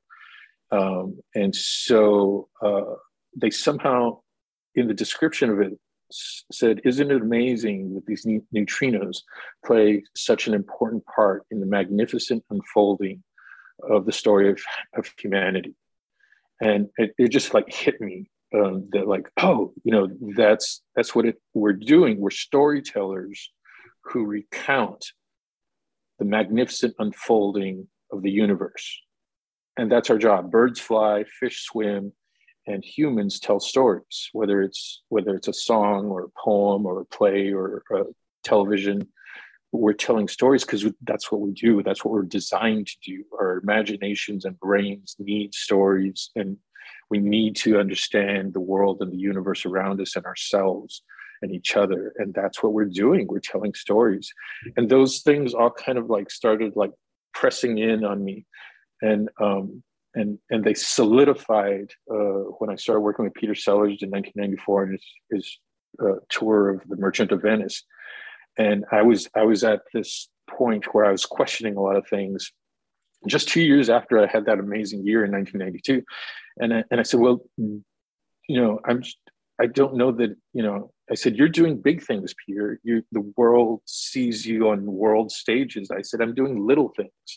um, 0.71 1.19
and 1.35 1.55
so 1.55 2.49
uh, 2.65 2.95
they 3.39 3.51
somehow 3.51 4.19
in 4.75 4.87
the 4.87 4.93
description 4.93 5.49
of 5.49 5.59
it 5.59 5.73
said, 6.51 6.81
Isn't 6.83 7.11
it 7.11 7.21
amazing 7.21 7.95
that 7.95 8.05
these 8.05 8.25
neutrinos 8.55 9.17
play 9.65 10.03
such 10.15 10.47
an 10.47 10.53
important 10.53 11.03
part 11.05 11.43
in 11.51 11.59
the 11.59 11.65
magnificent 11.65 12.43
unfolding 12.49 13.23
of 13.89 14.05
the 14.05 14.11
story 14.11 14.49
of, 14.49 14.59
of 14.97 15.09
humanity? 15.17 15.75
And 16.61 16.89
it, 16.97 17.13
it 17.17 17.29
just 17.29 17.53
like 17.53 17.71
hit 17.71 17.99
me 17.99 18.29
um, 18.55 18.89
that 18.91 19.07
like, 19.07 19.29
oh, 19.41 19.73
you 19.83 19.91
know, 19.91 20.07
that's 20.35 20.81
that's 20.95 21.15
what 21.15 21.25
it, 21.25 21.41
we're 21.53 21.73
doing. 21.73 22.19
We're 22.19 22.29
storytellers 22.29 23.51
who 24.03 24.25
recount 24.25 25.05
the 26.19 26.25
magnificent 26.25 26.95
unfolding 26.99 27.87
of 28.11 28.21
the 28.21 28.31
universe. 28.31 28.99
And 29.77 29.91
that's 29.91 30.09
our 30.09 30.17
job. 30.17 30.51
Birds 30.51 30.79
fly, 30.79 31.23
fish 31.39 31.63
swim, 31.63 32.13
and 32.67 32.83
humans 32.83 33.39
tell 33.39 33.59
stories 33.59 34.29
whether 34.31 34.61
it's 34.61 35.01
whether 35.09 35.35
it's 35.35 35.47
a 35.47 35.53
song 35.53 36.07
or 36.07 36.23
a 36.23 36.29
poem 36.41 36.85
or 36.85 37.01
a 37.01 37.05
play 37.05 37.51
or 37.51 37.83
a 37.91 38.03
television 38.43 39.07
we're 39.71 39.93
telling 39.93 40.27
stories 40.27 40.63
because 40.63 40.85
that's 41.01 41.31
what 41.31 41.41
we 41.41 41.51
do 41.51 41.81
that's 41.83 42.05
what 42.05 42.13
we're 42.13 42.21
designed 42.23 42.87
to 42.87 42.95
do 43.03 43.23
our 43.39 43.57
imaginations 43.57 44.45
and 44.45 44.59
brains 44.59 45.15
need 45.19 45.53
stories 45.53 46.29
and 46.35 46.57
we 47.09 47.19
need 47.19 47.55
to 47.55 47.79
understand 47.79 48.53
the 48.53 48.59
world 48.59 49.01
and 49.01 49.11
the 49.11 49.17
universe 49.17 49.65
around 49.65 49.99
us 49.99 50.15
and 50.15 50.25
ourselves 50.25 51.01
and 51.43 51.53
each 51.53 51.75
other 51.75 52.13
and 52.17 52.33
that's 52.33 52.63
what 52.63 52.73
we're 52.73 52.85
doing. 52.85 53.27
We're 53.27 53.39
telling 53.39 53.73
stories. 53.75 54.33
And 54.75 54.89
those 54.89 55.21
things 55.21 55.53
all 55.53 55.69
kind 55.69 55.97
of 55.97 56.09
like 56.09 56.31
started 56.31 56.73
like 56.75 56.91
pressing 57.33 57.77
in 57.77 58.03
on 58.03 58.23
me. 58.23 58.45
And 59.01 59.29
um 59.39 59.83
and 60.15 60.39
and 60.49 60.63
they 60.63 60.73
solidified 60.73 61.91
uh, 62.11 62.43
when 62.59 62.69
I 62.69 62.75
started 62.75 63.01
working 63.01 63.25
with 63.25 63.33
Peter 63.33 63.55
Sellars 63.55 63.99
in 64.01 64.09
1994 64.09 64.83
and 64.83 64.91
his, 64.93 65.05
his 65.31 65.59
uh, 66.01 66.19
tour 66.29 66.69
of 66.69 66.87
the 66.87 66.97
Merchant 66.97 67.31
of 67.31 67.41
Venice, 67.41 67.83
and 68.57 68.85
I 68.91 69.01
was 69.01 69.27
I 69.35 69.43
was 69.43 69.63
at 69.63 69.81
this 69.93 70.29
point 70.49 70.93
where 70.93 71.05
I 71.05 71.11
was 71.11 71.25
questioning 71.25 71.77
a 71.77 71.81
lot 71.81 71.95
of 71.95 72.07
things. 72.07 72.51
Just 73.27 73.47
two 73.47 73.61
years 73.61 73.89
after 73.89 74.21
I 74.21 74.27
had 74.27 74.45
that 74.45 74.59
amazing 74.59 75.05
year 75.05 75.23
in 75.23 75.31
1992, 75.31 76.03
and 76.57 76.73
I, 76.73 76.83
and 76.91 76.99
I 76.99 77.03
said, 77.03 77.21
well, 77.21 77.41
you 77.57 77.81
know, 78.61 78.79
I'm 78.85 79.01
I 79.63 79.67
don't 79.67 79.95
know 79.95 80.11
that 80.11 80.35
you 80.53 80.63
know. 80.63 80.91
I 81.11 81.15
said, 81.15 81.35
you're 81.35 81.49
doing 81.49 81.81
big 81.81 82.03
things, 82.03 82.33
Peter. 82.45 82.79
You 82.83 83.03
the 83.11 83.33
world 83.37 83.81
sees 83.85 84.45
you 84.45 84.69
on 84.69 84.85
world 84.85 85.31
stages. 85.31 85.91
I 85.91 86.01
said, 86.01 86.21
I'm 86.21 86.35
doing 86.35 86.65
little 86.65 86.89
things, 86.95 87.29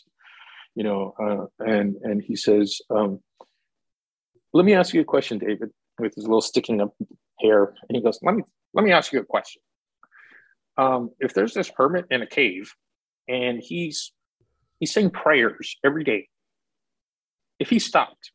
you 0.75 0.83
know. 0.83 1.13
Uh, 1.21 1.65
and 1.65 1.95
and 2.03 2.21
he 2.21 2.35
says, 2.35 2.79
um, 2.89 3.19
let 4.53 4.65
me 4.65 4.73
ask 4.73 4.93
you 4.93 5.01
a 5.01 5.05
question, 5.05 5.37
David, 5.37 5.69
with 5.99 6.15
his 6.15 6.25
little 6.25 6.41
sticking 6.41 6.81
up 6.81 6.93
hair, 7.39 7.73
and 7.87 7.95
he 7.95 8.01
goes, 8.01 8.19
let 8.21 8.35
me 8.35 8.43
let 8.73 8.85
me 8.85 8.91
ask 8.91 9.13
you 9.13 9.19
a 9.19 9.25
question 9.25 9.61
um, 10.77 11.11
if 11.19 11.33
there's 11.33 11.53
this 11.53 11.71
hermit 11.75 12.05
in 12.11 12.21
a 12.21 12.27
cave 12.27 12.73
and 13.27 13.59
he's 13.61 14.11
he's 14.79 14.93
saying 14.93 15.09
prayers 15.09 15.77
every 15.83 16.03
day, 16.03 16.27
if 17.59 17.69
he 17.69 17.79
stopped, 17.79 18.31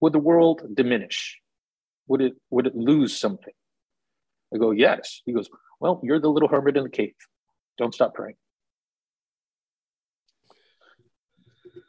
would 0.00 0.12
the 0.12 0.18
world 0.18 0.62
diminish? 0.74 1.38
Would 2.08 2.20
it 2.20 2.34
would 2.50 2.66
it 2.66 2.76
lose 2.76 3.18
something? 3.18 3.52
I 4.54 4.58
go, 4.58 4.70
yes. 4.70 5.22
He 5.26 5.32
goes, 5.32 5.48
well, 5.80 6.00
you're 6.02 6.20
the 6.20 6.28
little 6.28 6.48
hermit 6.48 6.76
in 6.76 6.84
the 6.84 6.90
cave. 6.90 7.14
Don't 7.78 7.94
stop 7.94 8.14
praying. 8.14 8.36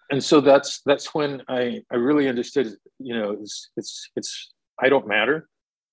And 0.10 0.24
so 0.24 0.42
that's 0.42 0.82
that's 0.86 1.14
when 1.14 1.44
I 1.48 1.82
I 1.92 1.96
really 1.96 2.28
understood. 2.28 2.76
You 3.00 3.18
know, 3.18 3.32
it's 3.40 3.70
it's 3.76 4.10
it's 4.16 4.54
I 4.80 4.90
don't 4.90 5.08
matter, 5.08 5.50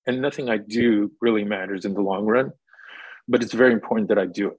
and 0.07 0.23
nothing 0.23 0.49
I 0.49 0.59
do 0.59 1.13
really 1.21 1.45
matters 1.45 1.85
in 1.85 1.95
the 1.95 2.01
long 2.01 2.25
run 2.25 2.53
but 3.29 3.43
it's 3.43 3.53
very 3.53 3.73
important 3.73 4.09
that 4.09 4.19
I 4.19 4.27
do 4.27 4.49
it. 4.49 4.59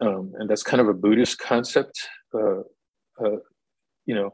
Um, 0.00 0.32
and 0.38 0.48
that's 0.48 0.62
kind 0.62 0.80
of 0.80 0.88
a 0.88 0.94
Buddhist 0.94 1.38
concept. 1.38 2.08
Uh, 2.34 2.60
uh, 3.22 3.38
you 4.04 4.14
know, 4.14 4.30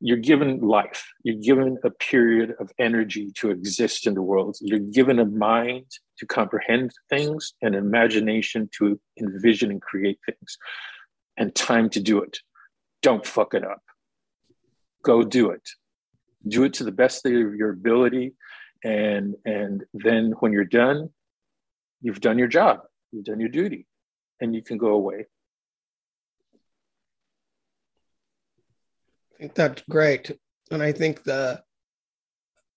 you're 0.00 0.16
given 0.18 0.60
life, 0.60 1.06
you're 1.22 1.40
given 1.40 1.78
a 1.84 1.90
period 1.90 2.54
of 2.60 2.70
energy 2.78 3.32
to 3.36 3.50
exist 3.50 4.06
in 4.06 4.14
the 4.14 4.22
world, 4.22 4.56
you're 4.60 4.78
given 4.78 5.18
a 5.18 5.24
mind 5.24 5.86
to 6.18 6.26
comprehend 6.26 6.92
things 7.08 7.54
and 7.62 7.74
imagination 7.74 8.68
to 8.78 9.00
envision 9.18 9.70
and 9.70 9.80
create 9.80 10.18
things, 10.26 10.58
and 11.36 11.54
time 11.54 11.88
to 11.90 12.00
do 12.00 12.20
it. 12.20 12.38
Don't 13.02 13.26
fuck 13.26 13.54
it 13.54 13.64
up. 13.64 13.82
Go 15.02 15.22
do 15.22 15.50
it. 15.50 15.68
Do 16.46 16.64
it 16.64 16.74
to 16.74 16.84
the 16.84 16.92
best 16.92 17.24
of 17.26 17.32
your 17.32 17.70
ability. 17.70 18.34
And, 18.82 19.34
and 19.44 19.84
then 19.94 20.32
when 20.40 20.52
you're 20.52 20.64
done, 20.64 21.10
you've 22.02 22.20
done 22.20 22.38
your 22.38 22.48
job 22.48 22.80
You've 23.14 23.24
done 23.24 23.38
your 23.38 23.48
duty 23.48 23.86
and 24.40 24.54
you 24.54 24.62
can 24.62 24.76
go 24.76 24.88
away. 24.88 25.26
I 29.34 29.38
think 29.38 29.54
that's 29.54 29.82
great. 29.88 30.30
And 30.70 30.82
I 30.82 30.92
think 30.92 31.24
the 31.24 31.62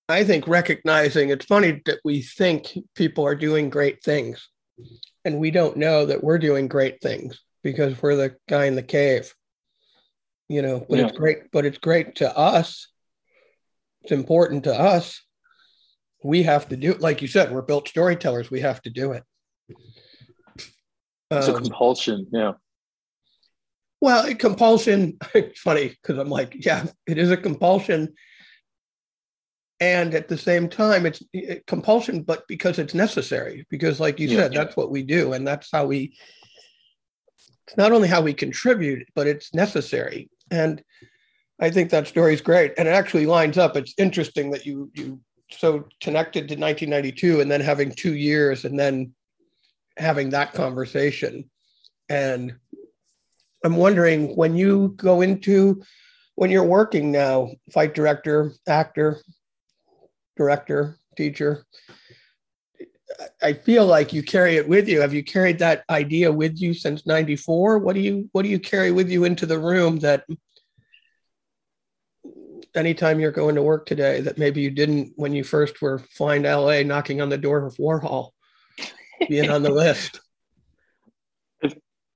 I 0.09 0.23
think 0.23 0.47
recognizing 0.47 1.29
it's 1.29 1.45
funny 1.45 1.81
that 1.85 1.99
we 2.03 2.21
think 2.21 2.77
people 2.95 3.25
are 3.25 3.35
doing 3.35 3.69
great 3.69 4.03
things 4.03 4.47
and 5.25 5.39
we 5.39 5.51
don't 5.51 5.77
know 5.77 6.05
that 6.05 6.23
we're 6.23 6.37
doing 6.37 6.67
great 6.67 7.01
things 7.01 7.41
because 7.63 8.01
we're 8.01 8.15
the 8.15 8.35
guy 8.47 8.65
in 8.65 8.75
the 8.75 8.83
cave. 8.83 9.33
You 10.47 10.61
know, 10.61 10.85
but 10.87 10.99
yeah. 10.99 11.07
it's 11.07 11.17
great, 11.17 11.51
but 11.51 11.65
it's 11.65 11.77
great 11.77 12.15
to 12.15 12.37
us. 12.37 12.87
It's 14.03 14.13
important 14.13 14.63
to 14.63 14.73
us. 14.73 15.21
We 16.23 16.43
have 16.43 16.69
to 16.69 16.77
do 16.77 16.91
it. 16.91 17.01
Like 17.01 17.21
you 17.21 17.27
said, 17.27 17.51
we're 17.51 17.61
built 17.61 17.89
storytellers. 17.89 18.49
We 18.49 18.61
have 18.61 18.81
to 18.83 18.89
do 18.89 19.11
it. 19.11 19.23
It's 21.29 21.49
um, 21.49 21.55
a 21.55 21.59
compulsion, 21.59 22.27
yeah. 22.31 22.53
Well, 23.99 24.33
compulsion, 24.35 25.17
it's 25.33 25.59
funny 25.59 25.89
because 25.89 26.17
I'm 26.17 26.29
like, 26.29 26.65
yeah, 26.65 26.85
it 27.07 27.17
is 27.17 27.31
a 27.31 27.37
compulsion. 27.37 28.13
And 29.79 30.15
at 30.15 30.27
the 30.27 30.37
same 30.37 30.69
time, 30.69 31.05
it's 31.05 31.21
it, 31.33 31.65
compulsion, 31.67 32.23
but 32.23 32.47
because 32.47 32.79
it's 32.79 32.93
necessary, 32.93 33.65
because 33.69 33.99
like 33.99 34.19
you 34.19 34.27
yeah, 34.27 34.37
said, 34.37 34.53
yeah. 34.53 34.63
that's 34.63 34.75
what 34.75 34.89
we 34.91 35.03
do. 35.03 35.33
And 35.33 35.47
that's 35.47 35.69
how 35.71 35.85
we, 35.85 36.17
it's 37.67 37.77
not 37.77 37.91
only 37.91 38.07
how 38.07 38.21
we 38.21 38.33
contribute, 38.33 39.07
but 39.13 39.27
it's 39.27 39.53
necessary. 39.53 40.29
And 40.49 40.81
I 41.59 41.69
think 41.69 41.91
that 41.91 42.07
story 42.07 42.33
is 42.33 42.41
great. 42.41 42.73
And 42.77 42.87
it 42.87 42.91
actually 42.91 43.25
lines 43.25 43.57
up. 43.57 43.77
It's 43.77 43.93
interesting 43.97 44.51
that 44.51 44.65
you, 44.65 44.91
you, 44.95 45.19
so 45.51 45.87
connected 46.01 46.47
to 46.49 46.55
1992 46.55 47.41
and 47.41 47.49
then 47.49 47.61
having 47.61 47.91
two 47.91 48.15
years 48.15 48.65
and 48.65 48.79
then 48.79 49.13
having 49.97 50.29
that 50.29 50.53
conversation. 50.53 51.49
And 52.09 52.55
I'm 53.63 53.75
wondering 53.75 54.35
when 54.35 54.55
you 54.55 54.93
go 54.97 55.21
into 55.21 55.81
when 56.35 56.51
you're 56.51 56.63
working 56.63 57.11
now, 57.11 57.49
fight 57.73 57.95
director, 57.95 58.53
actor, 58.67 59.19
director, 60.35 60.99
teacher, 61.15 61.65
I 63.41 63.53
feel 63.53 63.85
like 63.85 64.13
you 64.13 64.21
carry 64.21 64.57
it 64.57 64.67
with 64.67 64.87
you. 64.87 65.01
Have 65.01 65.13
you 65.13 65.23
carried 65.23 65.59
that 65.59 65.83
idea 65.89 66.31
with 66.31 66.59
you 66.59 66.73
since 66.73 67.05
94? 67.05 67.79
What 67.79 67.93
do 67.93 68.01
you 68.01 68.29
what 68.31 68.43
do 68.43 68.49
you 68.49 68.59
carry 68.59 68.91
with 68.91 69.09
you 69.09 69.23
into 69.23 69.45
the 69.45 69.57
room 69.57 69.99
that 69.99 70.25
anytime 72.75 73.19
you're 73.19 73.31
going 73.31 73.55
to 73.55 73.63
work 73.63 73.85
today 73.85 74.21
that 74.21 74.37
maybe 74.37 74.61
you 74.61 74.69
didn't 74.69 75.13
when 75.15 75.33
you 75.33 75.43
first 75.43 75.81
were 75.81 75.99
flying 75.99 76.43
to 76.43 76.55
LA 76.55 76.83
knocking 76.83 77.21
on 77.21 77.29
the 77.29 77.37
door 77.37 77.65
of 77.65 77.75
Warhol? 77.77 78.31
being 79.27 79.49
on 79.49 79.63
the 79.63 79.71
list? 79.73 80.19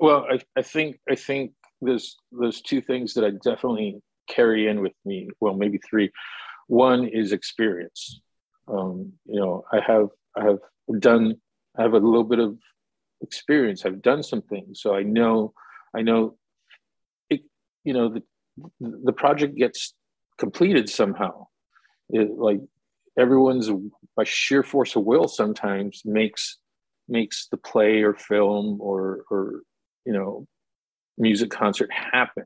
Well, 0.02 0.26
I, 0.32 0.40
I 0.58 0.64
think 0.64 1.00
I 1.08 1.14
think 1.14 1.52
there's 1.80 2.18
there's 2.32 2.62
two 2.62 2.82
things 2.82 3.14
that 3.14 3.24
I 3.24 3.30
definitely 3.30 4.02
carry 4.28 4.68
in 4.68 4.82
with 4.82 4.94
me. 5.06 5.30
Well, 5.40 5.54
maybe 5.54 5.78
three. 5.78 6.10
One 6.68 7.08
is 7.08 7.32
experience. 7.32 8.20
Um, 8.68 9.14
you 9.28 9.40
know, 9.40 9.64
I 9.72 9.80
have 9.86 10.08
I 10.36 10.46
have 10.46 10.58
done 11.00 11.36
I 11.78 11.84
have 11.84 11.94
a 11.94 11.98
little 12.00 12.24
bit 12.24 12.40
of 12.40 12.58
experience. 13.22 13.86
I've 13.86 14.02
done 14.02 14.24
some 14.24 14.42
things, 14.42 14.82
so 14.82 14.96
I 14.96 15.04
know 15.04 15.54
I 15.96 16.02
know 16.02 16.36
it. 17.30 17.42
You 17.84 17.94
know, 17.94 18.10
the 18.10 18.24
the 18.80 19.14
project 19.14 19.56
gets 19.56 19.94
completed 20.40 20.90
somehow. 20.90 21.46
It, 22.10 22.32
like 22.40 22.60
everyone's 23.20 23.70
by 24.18 24.24
sheer 24.24 24.64
force 24.64 24.96
of 24.96 25.04
will 25.04 25.28
sometimes 25.28 26.02
makes 26.06 26.58
makes 27.08 27.48
the 27.52 27.58
play 27.58 28.02
or 28.02 28.16
film 28.16 28.80
or 28.82 29.26
or 29.30 29.62
you 30.06 30.14
know 30.14 30.48
music 31.18 31.50
concert 31.50 31.90
happen. 31.92 32.46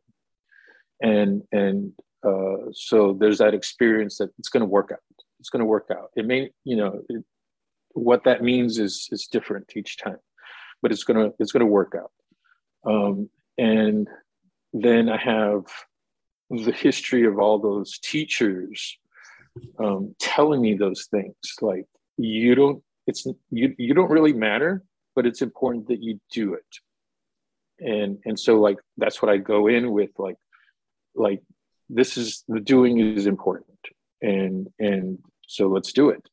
And 1.02 1.44
and 1.52 1.94
uh, 2.26 2.72
so 2.74 3.16
there's 3.20 3.40
that 3.40 3.54
experience 3.54 4.18
that 4.18 4.32
it's 4.40 4.50
going 4.50 4.62
to 4.62 4.68
work 4.68 4.92
out. 4.92 5.00
It's 5.40 5.50
going 5.50 5.60
to 5.60 5.66
work 5.66 5.90
out. 5.92 6.12
It 6.16 6.26
may 6.26 6.52
you 6.64 6.76
know 6.76 7.02
it, 7.10 7.24
what 7.92 8.24
that 8.26 8.44
means 8.44 8.78
is 8.78 9.08
is 9.12 9.28
different 9.28 9.72
each 9.76 9.98
time 9.98 10.20
but 10.82 10.92
it's 10.92 11.04
going 11.04 11.18
to 11.18 11.36
it's 11.40 11.52
going 11.52 11.62
to 11.62 11.66
work 11.66 11.96
out. 11.98 12.12
Um, 12.86 13.30
and 13.58 14.08
then 14.74 15.10
i 15.10 15.18
have 15.18 15.64
the 16.50 16.72
history 16.72 17.26
of 17.26 17.40
all 17.40 17.58
those 17.58 17.98
teachers 18.00 18.98
um, 19.80 20.14
telling 20.20 20.62
me 20.62 20.76
those 20.76 21.08
things 21.10 21.36
like 21.62 21.86
you 22.18 22.56
don't 22.56 22.84
it's 23.08 23.26
you 23.50 23.74
you 23.78 23.94
don't 23.94 24.12
really 24.12 24.34
matter 24.34 24.84
but 25.16 25.26
it's 25.26 25.42
important 25.42 25.88
that 25.88 26.04
you 26.04 26.20
do 26.32 26.54
it 26.54 26.66
and 27.80 28.20
and 28.26 28.40
so 28.40 28.60
like 28.60 28.78
that's 28.98 29.22
what 29.22 29.32
i 29.32 29.38
go 29.38 29.68
in 29.68 29.92
with 29.92 30.12
like 30.18 30.38
like 31.16 31.42
this 31.90 32.18
is 32.18 32.44
the 32.48 32.60
doing 32.60 33.00
is 33.00 33.26
important. 33.26 33.68
And 34.22 34.68
and 34.80 35.20
so 35.48 35.68
let's 35.68 35.94
do 35.94 36.10
it. 36.10 36.28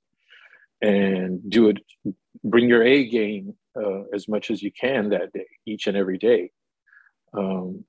And 0.81 1.49
do 1.49 1.69
it 1.69 1.79
bring 2.43 2.69
your 2.69 2.83
a 2.83 3.09
game 3.09 3.55
uh, 3.77 4.03
as 4.13 4.27
much 4.27 4.51
as 4.51 4.63
you 4.63 4.73
can 4.73 5.11
that 5.11 5.33
day 5.33 5.47
each 5.67 5.87
and 5.87 5.97
every 5.97 6.19
day. 6.19 6.51
Um, 7.37 7.85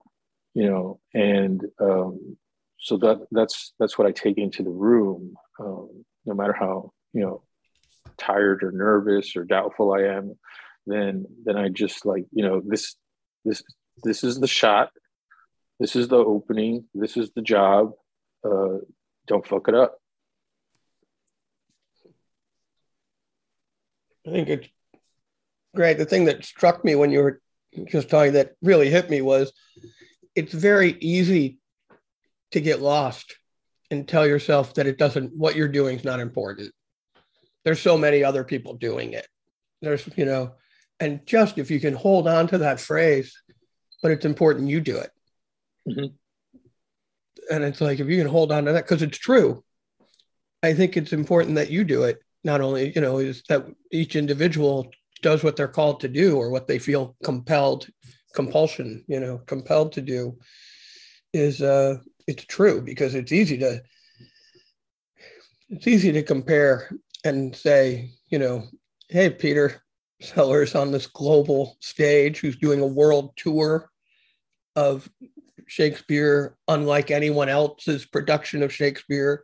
you 0.54 0.70
know 0.70 1.00
and 1.14 1.62
um, 1.82 2.38
so 2.78 2.98
that 2.98 3.26
that's 3.32 3.74
that's 3.80 3.98
what 3.98 4.08
i 4.08 4.12
take 4.12 4.38
into 4.38 4.62
the 4.62 4.70
room 4.70 5.34
um, 5.60 6.06
no 6.26 6.36
matter 6.36 6.54
how 6.54 6.92
you 7.12 7.22
know 7.22 7.42
tired 8.18 8.64
or 8.64 8.72
nervous 8.72 9.36
or 9.36 9.44
doubtful 9.44 9.94
I 9.94 10.04
am, 10.04 10.38
then 10.86 11.26
then 11.46 11.58
I 11.58 11.70
just 11.70 12.06
like 12.06 12.26
you 12.32 12.46
know 12.46 12.62
this 12.66 12.96
this 13.46 13.64
this 14.04 14.24
is 14.24 14.40
the 14.40 14.48
shot. 14.48 14.92
This 15.80 15.96
is 15.96 16.08
the 16.08 16.18
opening. 16.18 16.86
This 16.94 17.18
is 17.18 17.32
the 17.32 17.42
job. 17.42 17.92
Uh, 18.44 18.80
don't 19.28 19.46
fuck 19.46 19.68
it 19.68 19.76
up. 19.76 19.98
I 24.26 24.32
think 24.32 24.50
it's 24.50 24.68
great. 25.76 25.98
The 25.98 26.06
thing 26.06 26.26
that 26.26 26.46
struck 26.46 26.84
me 26.86 26.96
when 26.96 27.12
you 27.12 27.20
were 27.20 27.42
just 27.88 28.10
talking 28.10 28.34
that 28.34 28.54
really 28.62 28.90
hit 28.90 29.10
me 29.10 29.22
was 29.22 29.52
it's 30.36 30.54
very 30.54 30.92
easy 31.00 31.60
to 32.52 32.62
get 32.62 32.82
lost 32.82 33.36
and 33.92 34.08
tell 34.08 34.26
yourself 34.26 34.74
that 34.76 34.88
it 34.88 34.98
doesn't 34.98 35.36
what 35.36 35.56
you're 35.56 35.68
doing 35.68 35.98
is 35.98 36.06
not 36.06 36.20
important. 36.20 36.72
There's 37.66 37.82
so 37.82 37.98
many 37.98 38.24
other 38.24 38.44
people 38.44 38.76
doing 38.76 39.14
it. 39.14 39.28
There's 39.82 40.08
you 40.16 40.26
know 40.26 40.54
and 41.04 41.26
just 41.26 41.58
if 41.58 41.70
you 41.70 41.80
can 41.80 41.94
hold 41.94 42.28
on 42.28 42.48
to 42.48 42.58
that 42.60 42.80
phrase 42.80 43.44
but 44.04 44.12
it's 44.12 44.26
important 44.26 44.70
you 44.70 44.82
do 44.82 44.98
it. 44.98 45.10
Mm-hmm. 45.90 46.06
and 47.54 47.64
it's 47.66 47.82
like 47.82 48.00
if 48.00 48.08
you 48.08 48.18
can 48.18 48.32
hold 48.32 48.54
on 48.54 48.66
to 48.66 48.74
that 48.74 48.86
because 48.86 49.02
it's 49.02 49.18
true. 49.18 49.64
I 50.62 50.74
think 50.74 50.96
it's 50.96 51.12
important 51.12 51.56
that 51.56 51.70
you 51.70 51.84
do 51.84 52.04
it. 52.04 52.20
Not 52.46 52.62
only 52.62 52.94
you 52.96 53.02
know 53.02 53.18
is 53.18 53.44
that 53.50 53.66
each 53.92 54.16
individual 54.16 54.92
does 55.22 55.44
what 55.44 55.56
they're 55.56 55.68
called 55.68 56.00
to 56.02 56.08
do 56.08 56.38
or 56.38 56.50
what 56.50 56.68
they 56.68 56.80
feel 56.80 57.16
compelled 57.24 57.88
compulsion 58.34 59.04
you 59.08 59.20
know 59.20 59.38
compelled 59.46 59.92
to 59.94 60.02
do 60.02 60.38
is 61.34 61.62
uh 61.62 61.98
it's 62.28 62.46
true 62.46 62.82
because 62.82 63.14
it's 63.14 63.32
easy 63.32 63.58
to 63.58 63.82
it's 65.70 65.88
easy 65.88 66.12
to 66.12 66.24
compare 66.24 66.90
and 67.24 67.56
say 67.56 68.10
you 68.30 68.40
know 68.40 68.64
hey 69.10 69.30
peter 69.30 69.83
Sellars 70.24 70.76
on 70.76 70.92
this 70.92 71.08
global 71.08 71.78
stage 71.80 72.40
who's 72.40 72.58
doing 72.58 72.82
a 72.82 72.88
world 72.88 73.34
tour 73.36 73.90
of 74.76 75.10
Shakespeare, 75.68 76.58
unlike 76.68 77.12
anyone 77.12 77.50
else's 77.50 78.06
production 78.06 78.64
of 78.64 78.74
Shakespeare. 78.74 79.44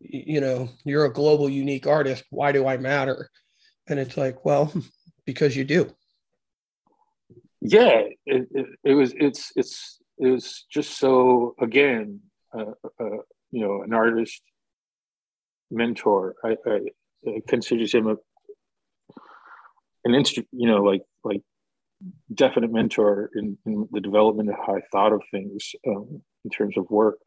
You 0.00 0.40
know, 0.40 0.68
you're 0.84 1.04
a 1.04 1.12
global, 1.12 1.48
unique 1.48 1.86
artist. 1.86 2.24
Why 2.30 2.52
do 2.52 2.66
I 2.66 2.76
matter? 2.76 3.30
And 3.88 3.98
it's 3.98 4.16
like, 4.16 4.44
well, 4.44 4.72
because 5.26 5.56
you 5.56 5.64
do. 5.64 5.94
Yeah, 7.60 8.04
it, 8.24 8.48
it, 8.52 8.66
it 8.84 8.94
was. 8.94 9.12
It's 9.16 9.52
it's 9.54 9.98
it 10.18 10.28
was 10.28 10.64
just 10.70 10.98
so 10.98 11.54
again, 11.60 12.20
uh, 12.56 12.72
uh, 12.98 13.18
you 13.50 13.60
know, 13.60 13.82
an 13.82 13.92
artist 13.92 14.40
mentor. 15.70 16.36
I, 16.42 16.56
I, 16.66 16.80
I 17.26 17.42
consider 17.46 17.84
him 17.86 18.06
a 18.06 18.16
an 20.04 20.12
instru- 20.12 20.46
you 20.52 20.66
know, 20.66 20.82
like 20.82 21.02
like 21.24 21.42
definite 22.34 22.72
mentor 22.72 23.30
in, 23.34 23.58
in 23.66 23.88
the 23.92 24.00
development 24.00 24.48
of 24.48 24.56
how 24.56 24.76
I 24.76 24.80
thought 24.92 25.12
of 25.12 25.22
things 25.30 25.72
um, 25.86 26.22
in 26.44 26.50
terms 26.50 26.76
of 26.76 26.88
work. 26.90 27.18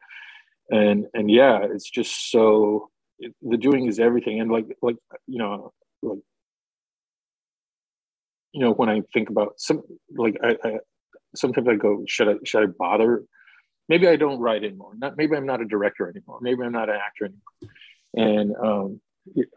And 0.70 1.06
and 1.14 1.30
yeah, 1.30 1.60
it's 1.64 1.90
just 1.90 2.32
so 2.32 2.90
it, 3.20 3.34
the 3.42 3.58
doing 3.58 3.88
is 3.88 4.00
everything. 4.00 4.40
And 4.40 4.52
like 4.52 4.66
like 4.82 4.96
you 5.28 5.40
know 5.40 5.74
like 6.02 6.20
you 8.54 8.62
know 8.62 8.74
when 8.74 8.90
I 8.90 9.02
think 9.14 9.30
about 9.30 9.54
some 9.58 9.84
like 10.16 10.38
I, 10.44 10.58
I 10.64 10.78
sometimes 11.36 11.68
I 11.68 11.76
go 11.76 12.04
should 12.08 12.30
I 12.30 12.36
should 12.44 12.64
I 12.64 12.68
bother? 12.68 13.24
Maybe 13.90 14.08
I 14.08 14.16
don't 14.16 14.40
write 14.40 14.64
anymore. 14.64 14.94
Not 14.98 15.18
maybe 15.18 15.36
I'm 15.36 15.46
not 15.46 15.62
a 15.62 15.66
director 15.66 16.08
anymore. 16.08 16.40
Maybe 16.42 16.64
I'm 16.64 16.72
not 16.72 16.90
an 16.90 16.96
actor 16.96 17.26
anymore. 17.26 17.74
And 18.16 18.56
um, 18.56 19.02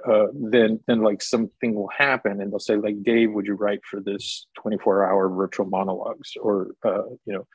uh, 0.09 0.27
then 0.33 0.81
then 0.87 1.03
like 1.03 1.23
something 1.23 1.75
will 1.75 1.91
happen 1.97 2.41
and 2.41 2.53
they'll 2.53 2.59
say 2.59 2.77
like 2.77 3.03
dave 3.03 3.33
would 3.33 3.47
you 3.47 3.55
write 3.55 3.81
for 3.89 4.01
this 4.01 4.47
24 4.61 5.05
hour 5.11 5.29
virtual 5.29 5.67
monologues? 5.67 6.33
Or 6.41 6.69
uh, 6.85 7.03
you 7.25 7.47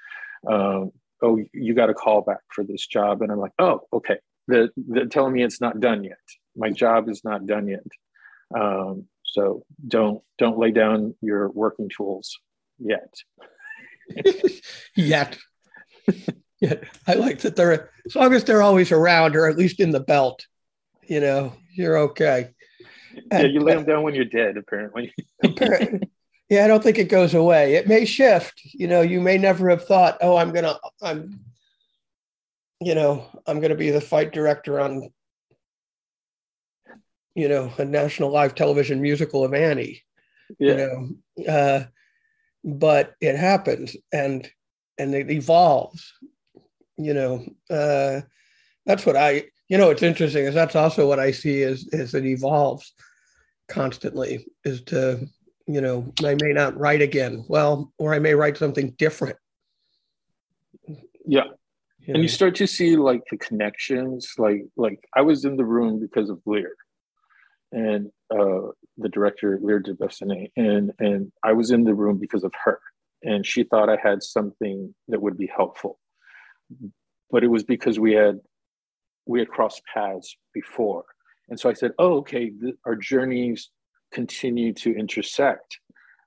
know 0.43 0.51
um, 0.51 0.91
oh 1.22 1.39
you 1.53 1.74
got 1.74 1.89
a 1.89 1.93
call 1.93 2.22
back 2.22 2.41
for 2.49 2.64
this 2.64 2.86
job. 2.86 3.22
And 3.22 3.32
i'm 3.32 3.39
like 3.39 3.53
oh 3.59 3.82
okay. 3.93 4.18
They're, 4.47 4.70
they're 4.76 5.05
telling 5.05 5.34
me 5.34 5.43
it's 5.43 5.62
not 5.62 5.80
done 5.80 6.03
yet. 6.03 6.18
My 6.57 6.72
job 6.72 7.07
is 7.09 7.24
not 7.24 7.45
done 7.45 7.68
yet. 7.68 7.86
Um, 8.59 9.05
so 9.24 9.64
don't 9.88 10.22
don't 10.38 10.57
lay 10.57 10.72
down 10.72 11.16
your 11.22 11.49
working 11.49 11.89
tools 11.95 12.38
yet. 12.80 13.14
Yet. 14.95 15.38
Yet 16.59 16.84
i 17.07 17.14
like 17.14 17.39
that 17.39 17.55
they're 17.55 17.89
as 18.05 18.16
long 18.16 18.34
as 18.34 18.43
they're 18.43 18.62
always 18.62 18.91
around 18.91 19.36
or 19.36 19.47
at 19.47 19.57
least 19.57 19.80
in 19.80 19.91
the 19.91 19.99
belt 19.99 20.45
you 21.08 21.20
know, 21.20 21.54
you're 21.74 21.97
okay. 21.97 22.54
And, 23.32 23.43
yeah, 23.43 23.49
you 23.49 23.60
lay 23.60 23.76
them 23.76 23.86
down 23.86 24.04
when 24.04 24.16
you're 24.16 24.26
dead, 24.26 24.58
apparently. 24.58 25.14
apparently. 25.43 26.10
Yeah, 26.49 26.66
I 26.66 26.68
don't 26.68 26.84
think 26.84 26.97
it 26.97 27.10
goes 27.10 27.34
away. 27.34 27.76
It 27.76 27.88
may 27.88 28.04
shift. 28.04 28.62
You 28.64 28.88
know, 28.88 29.02
you 29.02 29.22
may 29.22 29.38
never 29.38 29.70
have 29.70 29.86
thought, 29.86 30.18
oh, 30.22 30.36
I'm 30.36 30.52
gonna, 30.52 30.78
I'm, 31.02 31.39
you 32.82 32.93
know, 32.93 33.26
I'm 33.47 33.62
gonna 33.62 33.76
be 33.76 33.89
the 33.89 34.02
fight 34.02 34.34
director 34.34 34.80
on, 34.80 35.10
you 37.36 37.47
know, 37.47 37.72
a 37.78 37.86
national 37.86 38.32
live 38.32 38.54
television 38.54 39.02
musical 39.02 39.45
of 39.45 39.54
Annie. 39.54 40.02
Yeah. 40.60 40.72
You 40.72 41.16
know, 41.38 41.54
uh, 41.54 41.84
but 42.64 43.16
it 43.22 43.38
happens 43.38 43.95
and 44.12 44.49
and 44.97 45.16
it 45.16 45.32
evolves. 45.32 46.14
You 46.97 47.14
know, 47.14 47.45
uh, 47.70 48.22
that's 48.86 49.06
what 49.06 49.16
I 49.16 49.51
you 49.72 49.78
know 49.78 49.88
what's 49.88 50.03
interesting 50.03 50.43
is 50.43 50.53
that's 50.53 50.76
also 50.76 51.07
what 51.07 51.17
i 51.17 51.32
see 51.32 51.61
is 51.61 51.88
is 51.93 52.13
it 52.13 52.26
evolves 52.26 52.93
constantly 53.69 54.45
is 54.65 54.82
to 54.82 55.26
you 55.65 55.80
know 55.80 56.11
i 56.26 56.36
may 56.41 56.51
not 56.51 56.78
write 56.78 57.01
again 57.01 57.45
well 57.47 57.93
or 57.97 58.13
i 58.13 58.19
may 58.19 58.36
write 58.36 58.57
something 58.57 58.91
different. 58.97 59.38
Yeah. 61.26 61.45
You 61.99 62.07
and 62.07 62.15
know? 62.15 62.22
you 62.22 62.28
start 62.28 62.55
to 62.55 62.67
see 62.67 62.97
like 62.97 63.22
the 63.32 63.38
connections 63.38 64.34
like 64.38 64.63
like 64.76 64.99
i 65.15 65.22
was 65.22 65.45
in 65.45 65.55
the 65.55 65.65
room 65.65 65.99
because 66.01 66.30
of 66.30 66.41
lear 66.45 66.74
and 67.72 68.11
uh 68.30 68.72
the 68.97 69.09
director 69.09 69.57
lear 69.61 69.82
deBessonet, 69.82 70.51
and 70.57 70.91
and 70.99 71.32
i 71.45 71.53
was 71.53 71.72
in 71.72 71.86
the 71.86 71.93
room 71.93 72.17
because 72.17 72.43
of 72.43 72.51
her 72.65 72.80
and 73.24 73.45
she 73.45 73.63
thought 73.63 73.88
i 73.88 73.97
had 74.03 74.22
something 74.22 74.93
that 75.07 75.22
would 75.22 75.38
be 75.38 75.47
helpful. 75.47 75.97
But 77.30 77.45
it 77.45 77.47
was 77.47 77.63
because 77.63 77.97
we 77.97 78.11
had 78.11 78.41
we 79.26 79.39
had 79.39 79.49
crossed 79.49 79.82
paths 79.93 80.36
before. 80.53 81.05
And 81.49 81.59
so 81.59 81.69
I 81.69 81.74
said, 81.74 81.91
oh, 81.99 82.17
okay, 82.17 82.49
th- 82.49 82.76
our 82.86 82.95
journeys 82.95 83.69
continue 84.13 84.74
to 84.74 84.93
intersect. 84.95 85.80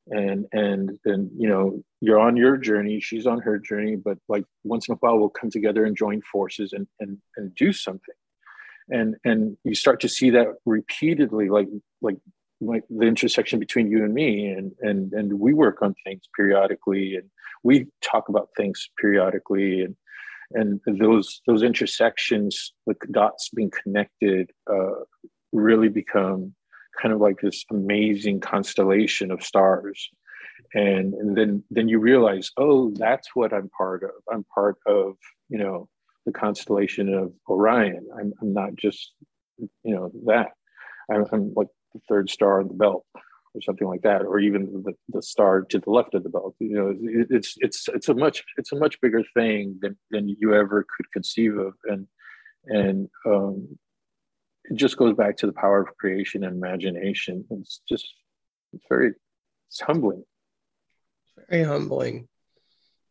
And, 0.08 0.46
and, 0.52 0.98
and, 1.04 1.30
you 1.36 1.48
know, 1.48 1.82
you're 2.00 2.20
on 2.20 2.36
your 2.36 2.56
journey, 2.58 3.00
she's 3.00 3.26
on 3.26 3.40
her 3.40 3.58
journey, 3.58 3.96
but 3.96 4.18
like 4.28 4.44
once 4.62 4.86
in 4.88 4.92
a 4.94 4.96
while 4.96 5.18
we'll 5.18 5.30
come 5.30 5.50
together 5.50 5.84
and 5.84 5.96
join 5.96 6.20
forces 6.30 6.72
and, 6.72 6.86
and, 7.00 7.18
and 7.36 7.54
do 7.54 7.72
something. 7.72 8.14
And, 8.90 9.16
and 9.24 9.56
you 9.64 9.74
start 9.74 10.00
to 10.00 10.08
see 10.08 10.30
that 10.30 10.48
repeatedly, 10.66 11.48
like, 11.48 11.68
like, 12.02 12.18
like 12.60 12.84
the 12.90 13.06
intersection 13.06 13.58
between 13.58 13.90
you 13.90 14.04
and 14.04 14.12
me 14.12 14.48
and, 14.48 14.72
and, 14.80 15.12
and 15.14 15.40
we 15.40 15.54
work 15.54 15.80
on 15.80 15.94
things 16.04 16.22
periodically 16.36 17.16
and 17.16 17.30
we 17.62 17.86
talk 18.02 18.28
about 18.28 18.50
things 18.56 18.90
periodically 19.00 19.80
and, 19.80 19.96
and 20.54 20.80
those 20.86 21.40
those 21.46 21.62
intersections 21.62 22.72
the 22.86 22.94
dots 23.10 23.50
being 23.54 23.70
connected 23.82 24.50
uh, 24.70 25.02
really 25.52 25.88
become 25.88 26.54
kind 27.00 27.12
of 27.12 27.20
like 27.20 27.40
this 27.40 27.64
amazing 27.70 28.40
constellation 28.40 29.30
of 29.30 29.42
stars. 29.42 30.08
And, 30.74 31.14
and 31.14 31.36
then 31.36 31.62
then 31.70 31.88
you 31.88 31.98
realize 31.98 32.50
oh 32.56 32.92
that's 32.96 33.28
what 33.34 33.52
i'm 33.52 33.70
part 33.70 34.02
of. 34.02 34.10
I'm 34.32 34.44
part 34.54 34.76
of 34.86 35.14
you 35.48 35.58
know 35.58 35.88
the 36.26 36.32
constellation 36.32 37.12
of 37.12 37.32
orion. 37.48 38.06
I'm, 38.18 38.32
I'm 38.40 38.52
not 38.52 38.74
just 38.74 39.12
you 39.58 39.68
know 39.94 40.10
that. 40.26 40.52
I'm, 41.12 41.26
I'm 41.32 41.54
like 41.54 41.68
the 41.92 42.00
third 42.08 42.30
star 42.30 42.60
in 42.60 42.68
the 42.68 42.74
belt 42.74 43.04
or 43.54 43.60
something 43.60 43.86
like 43.86 44.02
that, 44.02 44.22
or 44.22 44.38
even 44.38 44.82
the, 44.84 44.94
the 45.08 45.22
star 45.22 45.62
to 45.62 45.78
the 45.78 45.90
left 45.90 46.14
of 46.14 46.22
the 46.22 46.28
belt. 46.28 46.54
You 46.58 46.74
know, 46.74 46.88
it, 46.90 47.28
it's 47.30 47.54
it's 47.58 47.88
it's 47.88 48.08
a 48.08 48.14
much 48.14 48.42
it's 48.56 48.72
a 48.72 48.76
much 48.76 49.00
bigger 49.00 49.22
thing 49.34 49.78
than 49.80 49.96
than 50.10 50.28
you 50.28 50.54
ever 50.54 50.84
could 50.96 51.10
conceive 51.12 51.56
of, 51.56 51.74
and 51.84 52.06
and 52.66 53.08
um, 53.26 53.78
it 54.64 54.76
just 54.76 54.96
goes 54.96 55.14
back 55.14 55.36
to 55.38 55.46
the 55.46 55.52
power 55.52 55.82
of 55.82 55.96
creation 55.96 56.44
and 56.44 56.56
imagination. 56.56 57.44
It's 57.50 57.80
just 57.88 58.06
it's 58.72 58.84
very 58.88 59.12
it's 59.68 59.80
humbling. 59.80 60.24
Very 61.48 61.64
humbling, 61.64 62.28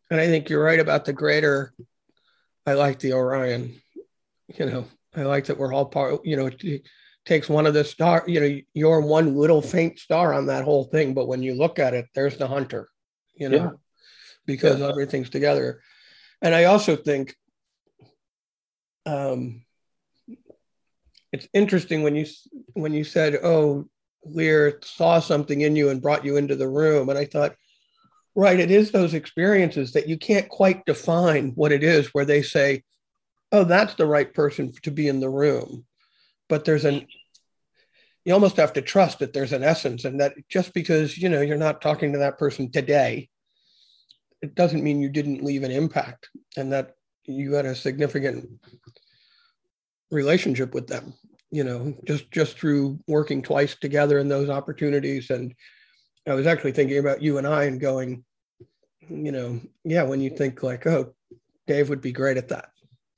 and 0.09 0.19
I 0.19 0.27
think 0.27 0.49
you're 0.49 0.63
right 0.63 0.79
about 0.79 1.05
the 1.05 1.13
greater. 1.13 1.73
I 2.65 2.73
like 2.73 2.99
the 2.99 3.13
Orion. 3.13 3.81
You 4.57 4.65
know, 4.65 4.85
I 5.15 5.23
like 5.23 5.45
that 5.45 5.57
we're 5.57 5.73
all 5.73 5.85
part. 5.85 6.25
You 6.25 6.35
know 6.35 6.49
takes 7.25 7.49
one 7.49 7.65
of 7.65 7.73
the 7.73 7.83
star, 7.83 8.23
you 8.27 8.39
know, 8.39 8.59
you're 8.73 9.01
one 9.01 9.35
little 9.35 9.61
faint 9.61 9.99
star 9.99 10.33
on 10.33 10.47
that 10.47 10.63
whole 10.63 10.85
thing. 10.85 11.13
But 11.13 11.27
when 11.27 11.41
you 11.41 11.55
look 11.55 11.79
at 11.79 11.93
it, 11.93 12.07
there's 12.13 12.37
the 12.37 12.47
hunter, 12.47 12.89
you 13.35 13.49
know, 13.49 13.57
yeah. 13.57 13.69
because 14.45 14.79
yeah. 14.79 14.87
everything's 14.89 15.29
together. 15.29 15.81
And 16.41 16.53
I 16.53 16.65
also 16.65 16.95
think 16.95 17.35
um, 19.05 19.63
it's 21.31 21.47
interesting 21.53 22.03
when 22.03 22.15
you 22.15 22.25
when 22.73 22.93
you 22.93 23.03
said, 23.03 23.39
"Oh, 23.43 23.87
Lear 24.25 24.79
saw 24.83 25.19
something 25.19 25.61
in 25.61 25.75
you 25.75 25.89
and 25.89 26.01
brought 26.01 26.25
you 26.25 26.37
into 26.37 26.55
the 26.55 26.69
room," 26.69 27.09
and 27.09 27.17
I 27.17 27.25
thought, 27.25 27.55
Right. 28.35 28.59
It 28.59 28.71
is 28.71 28.91
those 28.91 29.13
experiences 29.13 29.93
that 29.93 30.07
you 30.07 30.17
can't 30.17 30.49
quite 30.49 30.85
define 30.85 31.51
what 31.51 31.71
it 31.71 31.83
is, 31.83 32.13
where 32.13 32.25
they 32.25 32.41
say, 32.41 32.83
oh, 33.51 33.63
that's 33.63 33.93
the 33.93 34.07
right 34.07 34.33
person 34.33 34.73
to 34.81 34.91
be 34.91 35.07
in 35.07 35.19
the 35.19 35.29
room. 35.29 35.85
But 36.49 36.65
there's 36.65 36.85
an, 36.85 37.07
you 38.25 38.33
almost 38.33 38.57
have 38.57 38.73
to 38.73 38.81
trust 38.81 39.19
that 39.19 39.33
there's 39.33 39.53
an 39.53 39.63
essence 39.63 40.05
and 40.05 40.19
that 40.19 40.33
just 40.49 40.73
because, 40.73 41.17
you 41.17 41.29
know, 41.29 41.41
you're 41.41 41.57
not 41.57 41.81
talking 41.81 42.11
to 42.13 42.19
that 42.19 42.37
person 42.37 42.71
today, 42.71 43.29
it 44.41 44.55
doesn't 44.55 44.83
mean 44.83 45.01
you 45.01 45.09
didn't 45.09 45.43
leave 45.43 45.63
an 45.63 45.71
impact 45.71 46.29
and 46.57 46.71
that 46.73 46.95
you 47.25 47.53
had 47.53 47.65
a 47.65 47.75
significant 47.75 48.49
relationship 50.11 50.73
with 50.73 50.87
them, 50.87 51.13
you 51.51 51.63
know, 51.63 51.95
just, 52.05 52.29
just 52.31 52.57
through 52.57 52.99
working 53.07 53.41
twice 53.41 53.75
together 53.75 54.19
in 54.19 54.27
those 54.27 54.49
opportunities 54.49 55.29
and, 55.29 55.53
I 56.25 56.35
was 56.35 56.47
actually 56.47 56.71
thinking 56.71 56.99
about 56.99 57.21
you 57.21 57.37
and 57.37 57.45
I 57.45 57.65
and 57.65 57.81
going, 57.81 58.23
you 59.09 59.33
know, 59.33 59.59
yeah, 59.83 60.03
when 60.03 60.21
you 60.21 60.29
think 60.29 60.63
like, 60.63 60.87
oh, 60.87 61.13
Dave 61.67 61.89
would 61.89 61.99
be 61.99 62.13
great 62.13 62.37
at 62.37 62.47
that. 62.47 62.69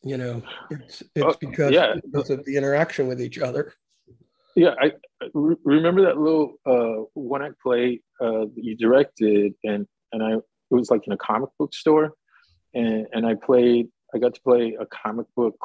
You 0.05 0.17
know, 0.17 0.43
it's 0.69 1.01
it's 1.15 1.25
oh, 1.25 1.35
because, 1.39 1.71
yeah. 1.71 1.95
because 1.95 2.29
of 2.29 2.45
the 2.45 2.55
interaction 2.55 3.07
with 3.07 3.19
each 3.19 3.39
other. 3.39 3.73
Yeah, 4.55 4.75
I 4.79 4.91
re- 5.33 5.55
remember 5.63 6.03
that 6.03 6.19
little 6.19 6.53
uh, 6.63 7.05
one 7.15 7.41
act 7.41 7.59
play 7.59 8.01
uh, 8.21 8.45
that 8.45 8.63
you 8.63 8.77
directed, 8.77 9.55
and 9.63 9.87
and 10.11 10.23
I 10.23 10.33
it 10.33 10.43
was 10.69 10.91
like 10.91 11.07
in 11.07 11.13
a 11.13 11.17
comic 11.17 11.49
book 11.57 11.73
store, 11.73 12.13
and 12.75 13.07
and 13.13 13.25
I 13.25 13.33
played. 13.33 13.87
I 14.13 14.19
got 14.19 14.35
to 14.35 14.41
play 14.41 14.77
a 14.79 14.85
comic 14.85 15.25
book. 15.35 15.57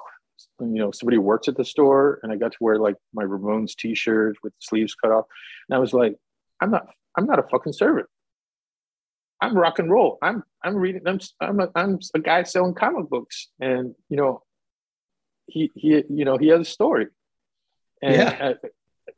You 0.58 0.68
know, 0.68 0.90
somebody 0.90 1.18
works 1.18 1.46
at 1.46 1.58
the 1.58 1.64
store, 1.64 2.18
and 2.22 2.32
I 2.32 2.36
got 2.36 2.52
to 2.52 2.58
wear 2.62 2.78
like 2.78 2.96
my 3.12 3.24
Ramones 3.24 3.76
T-shirt 3.76 4.38
with 4.42 4.54
the 4.54 4.62
sleeves 4.62 4.94
cut 4.94 5.12
off, 5.12 5.26
and 5.68 5.76
I 5.76 5.78
was 5.78 5.92
like, 5.92 6.16
I'm 6.62 6.70
not 6.70 6.86
I'm 7.14 7.26
not 7.26 7.38
a 7.38 7.42
fucking 7.42 7.74
servant. 7.74 8.06
I'm 9.40 9.56
rock 9.56 9.78
and 9.78 9.90
roll. 9.90 10.18
I'm 10.22 10.42
I'm 10.62 10.76
reading. 10.76 11.02
I'm 11.06 11.20
I'm 11.40 11.60
a, 11.60 11.68
I'm 11.74 11.98
a 12.14 12.18
guy 12.18 12.42
selling 12.42 12.74
comic 12.74 13.08
books, 13.08 13.48
and 13.60 13.94
you 14.08 14.16
know, 14.16 14.42
he 15.46 15.70
he 15.74 16.04
you 16.08 16.24
know 16.24 16.36
he 16.36 16.48
has 16.48 16.60
a 16.60 16.64
story, 16.64 17.06
and 18.02 18.14
yeah. 18.14 18.52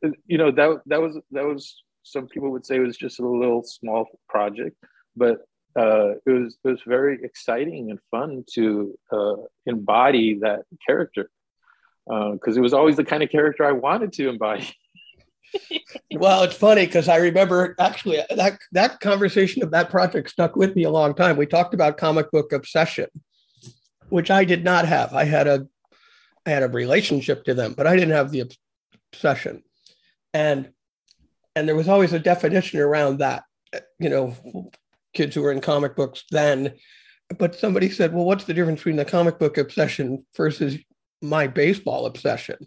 uh, 0.03 0.09
you 0.25 0.37
know 0.37 0.51
that 0.51 0.81
that 0.85 1.01
was 1.01 1.17
that 1.31 1.45
was 1.45 1.81
some 2.03 2.27
people 2.27 2.51
would 2.51 2.65
say 2.65 2.75
it 2.75 2.79
was 2.79 2.97
just 2.97 3.19
a 3.19 3.27
little 3.27 3.63
small 3.63 4.07
project, 4.29 4.77
but 5.15 5.39
uh, 5.77 6.11
it 6.25 6.29
was 6.29 6.57
it 6.63 6.67
was 6.67 6.81
very 6.85 7.19
exciting 7.23 7.89
and 7.89 7.99
fun 8.11 8.43
to 8.53 8.97
uh, 9.11 9.35
embody 9.65 10.39
that 10.39 10.61
character 10.85 11.29
because 12.05 12.55
uh, 12.55 12.59
it 12.59 12.61
was 12.61 12.73
always 12.73 12.97
the 12.97 13.03
kind 13.03 13.23
of 13.23 13.29
character 13.29 13.65
I 13.65 13.71
wanted 13.71 14.13
to 14.13 14.29
embody. 14.29 14.69
Well, 16.13 16.43
it's 16.43 16.55
funny 16.55 16.85
because 16.85 17.07
I 17.07 17.17
remember 17.17 17.75
actually 17.79 18.23
that 18.35 18.59
that 18.71 18.99
conversation 18.99 19.63
of 19.63 19.71
that 19.71 19.89
project 19.89 20.29
stuck 20.29 20.55
with 20.55 20.75
me 20.75 20.83
a 20.83 20.91
long 20.91 21.13
time. 21.13 21.37
We 21.37 21.45
talked 21.45 21.73
about 21.73 21.97
comic 21.97 22.31
book 22.31 22.51
obsession, 22.51 23.07
which 24.09 24.31
I 24.31 24.45
did 24.45 24.63
not 24.63 24.85
have. 24.85 25.13
I 25.13 25.25
had 25.25 25.47
a 25.47 25.67
I 26.45 26.51
had 26.51 26.63
a 26.63 26.67
relationship 26.67 27.45
to 27.45 27.53
them, 27.53 27.73
but 27.73 27.87
I 27.87 27.95
didn't 27.95 28.15
have 28.15 28.31
the 28.31 28.51
obsession. 29.11 29.63
And 30.33 30.71
and 31.55 31.67
there 31.67 31.75
was 31.75 31.87
always 31.87 32.13
a 32.13 32.19
definition 32.19 32.79
around 32.79 33.19
that. 33.19 33.43
You 33.99 34.09
know, 34.09 34.71
kids 35.13 35.35
who 35.35 35.41
were 35.41 35.51
in 35.51 35.61
comic 35.61 35.95
books 35.95 36.23
then. 36.31 36.73
But 37.37 37.55
somebody 37.55 37.89
said, 37.89 38.13
"Well, 38.13 38.25
what's 38.25 38.45
the 38.45 38.53
difference 38.53 38.81
between 38.81 38.97
the 38.97 39.05
comic 39.05 39.39
book 39.39 39.57
obsession 39.57 40.25
versus 40.35 40.77
my 41.21 41.47
baseball 41.47 42.05
obsession?" 42.05 42.57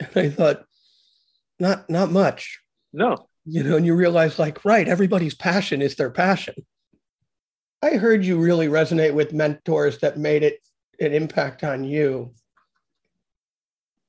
And 0.00 0.10
I 0.16 0.30
thought, 0.30 0.64
not 1.58 1.88
not 1.88 2.10
much. 2.10 2.60
No. 2.92 3.28
You 3.44 3.62
know, 3.62 3.76
and 3.76 3.86
you 3.86 3.94
realize 3.94 4.38
like, 4.38 4.64
right, 4.64 4.86
everybody's 4.86 5.34
passion 5.34 5.80
is 5.80 5.96
their 5.96 6.10
passion. 6.10 6.54
I 7.82 7.90
heard 7.90 8.24
you 8.24 8.38
really 8.38 8.68
resonate 8.68 9.14
with 9.14 9.32
mentors 9.32 9.98
that 9.98 10.18
made 10.18 10.42
it 10.42 10.60
an 11.00 11.12
impact 11.12 11.64
on 11.64 11.84
you. 11.84 12.34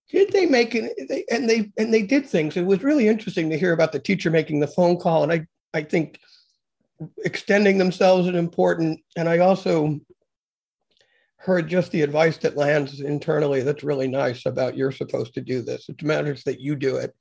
Did 0.09 0.31
they 0.31 0.45
make 0.45 0.73
it? 0.75 1.25
and 1.29 1.49
they 1.49 1.71
and 1.77 1.93
they 1.93 2.01
did 2.01 2.25
things. 2.25 2.57
It 2.57 2.65
was 2.65 2.83
really 2.83 3.07
interesting 3.07 3.49
to 3.49 3.59
hear 3.59 3.73
about 3.73 3.91
the 3.91 3.99
teacher 3.99 4.31
making 4.31 4.59
the 4.59 4.67
phone 4.67 4.97
call, 4.97 5.23
and 5.23 5.31
I 5.31 5.45
I 5.73 5.83
think 5.83 6.19
extending 7.23 7.77
themselves 7.77 8.27
is 8.27 8.35
important. 8.35 8.99
And 9.15 9.29
I 9.29 9.37
also 9.37 9.99
heard 11.39 11.69
just 11.69 11.91
the 11.91 12.01
advice 12.01 12.37
that 12.37 12.57
lands 12.57 12.99
internally 12.99 13.61
that's 13.61 13.83
really 13.83 14.07
nice 14.07 14.45
about 14.45 14.77
you're 14.77 14.91
supposed 14.91 15.33
to 15.33 15.41
do 15.41 15.61
this. 15.61 15.87
It 15.87 16.03
matters 16.03 16.43
that 16.43 16.59
you 16.59 16.75
do 16.75 16.97
it. 16.97 17.15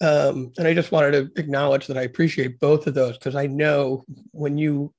Um, 0.00 0.52
and 0.56 0.66
I 0.68 0.74
just 0.74 0.92
wanted 0.92 1.12
to 1.12 1.40
acknowledge 1.40 1.88
that 1.88 1.98
I 1.98 2.02
appreciate 2.02 2.60
both 2.60 2.86
of 2.86 2.94
those 2.94 3.18
because 3.18 3.34
I 3.34 3.46
know 3.46 4.04
when 4.30 4.56
you 4.56 4.92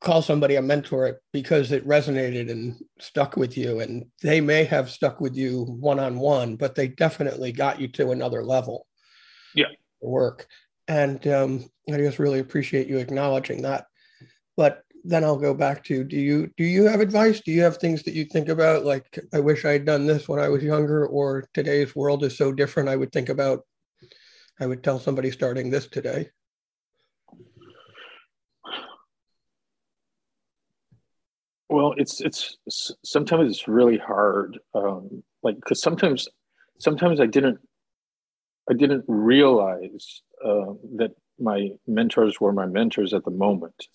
call 0.00 0.22
somebody 0.22 0.56
a 0.56 0.62
mentor 0.62 1.20
because 1.32 1.72
it 1.72 1.86
resonated 1.86 2.50
and 2.50 2.76
stuck 3.00 3.36
with 3.36 3.56
you, 3.56 3.80
and 3.80 4.06
they 4.22 4.40
may 4.40 4.64
have 4.64 4.90
stuck 4.90 5.20
with 5.20 5.36
you 5.36 5.64
one 5.64 5.98
on 5.98 6.18
one, 6.18 6.56
but 6.56 6.74
they 6.74 6.88
definitely 6.88 7.52
got 7.52 7.80
you 7.80 7.88
to 7.88 8.12
another 8.12 8.44
level. 8.44 8.86
Yeah. 9.54 9.66
Work. 10.00 10.46
And 10.86 11.26
um, 11.26 11.70
I 11.92 11.96
just 11.98 12.18
really 12.18 12.38
appreciate 12.38 12.86
you 12.86 12.98
acknowledging 12.98 13.62
that. 13.62 13.86
But 14.56 14.82
then 15.04 15.24
I'll 15.24 15.36
go 15.38 15.54
back 15.54 15.84
to 15.84 16.04
do 16.04 16.16
you 16.16 16.50
do 16.56 16.64
you 16.64 16.84
have 16.84 17.00
advice? 17.00 17.40
Do 17.40 17.52
you 17.52 17.62
have 17.62 17.76
things 17.76 18.02
that 18.04 18.14
you 18.14 18.24
think 18.24 18.48
about 18.48 18.84
like 18.84 19.18
I 19.32 19.40
wish 19.40 19.64
I 19.64 19.72
had 19.72 19.84
done 19.84 20.06
this 20.06 20.28
when 20.28 20.40
I 20.40 20.48
was 20.48 20.62
younger 20.62 21.06
or 21.06 21.48
today's 21.54 21.94
world 21.94 22.24
is 22.24 22.36
so 22.36 22.52
different 22.52 22.88
I 22.88 22.96
would 22.96 23.12
think 23.12 23.28
about 23.28 23.60
I 24.60 24.66
would 24.66 24.82
tell 24.82 24.98
somebody 24.98 25.30
starting 25.30 25.70
this 25.70 25.86
today. 25.86 26.30
Well, 31.68 31.94
it's 31.96 32.20
it's 32.20 32.56
sometimes 33.04 33.50
it's 33.50 33.68
really 33.68 33.98
hard 33.98 34.58
um 34.74 35.22
like 35.42 35.60
cuz 35.60 35.80
sometimes 35.80 36.28
sometimes 36.78 37.20
I 37.20 37.26
didn't 37.26 37.58
I 38.70 38.74
didn't 38.74 39.04
realize 39.08 40.22
uh, 40.44 40.74
that 40.96 41.12
my 41.38 41.70
mentors 41.86 42.40
were 42.40 42.52
my 42.52 42.66
mentors 42.66 43.14
at 43.14 43.24
the 43.24 43.30
moment 43.30 43.88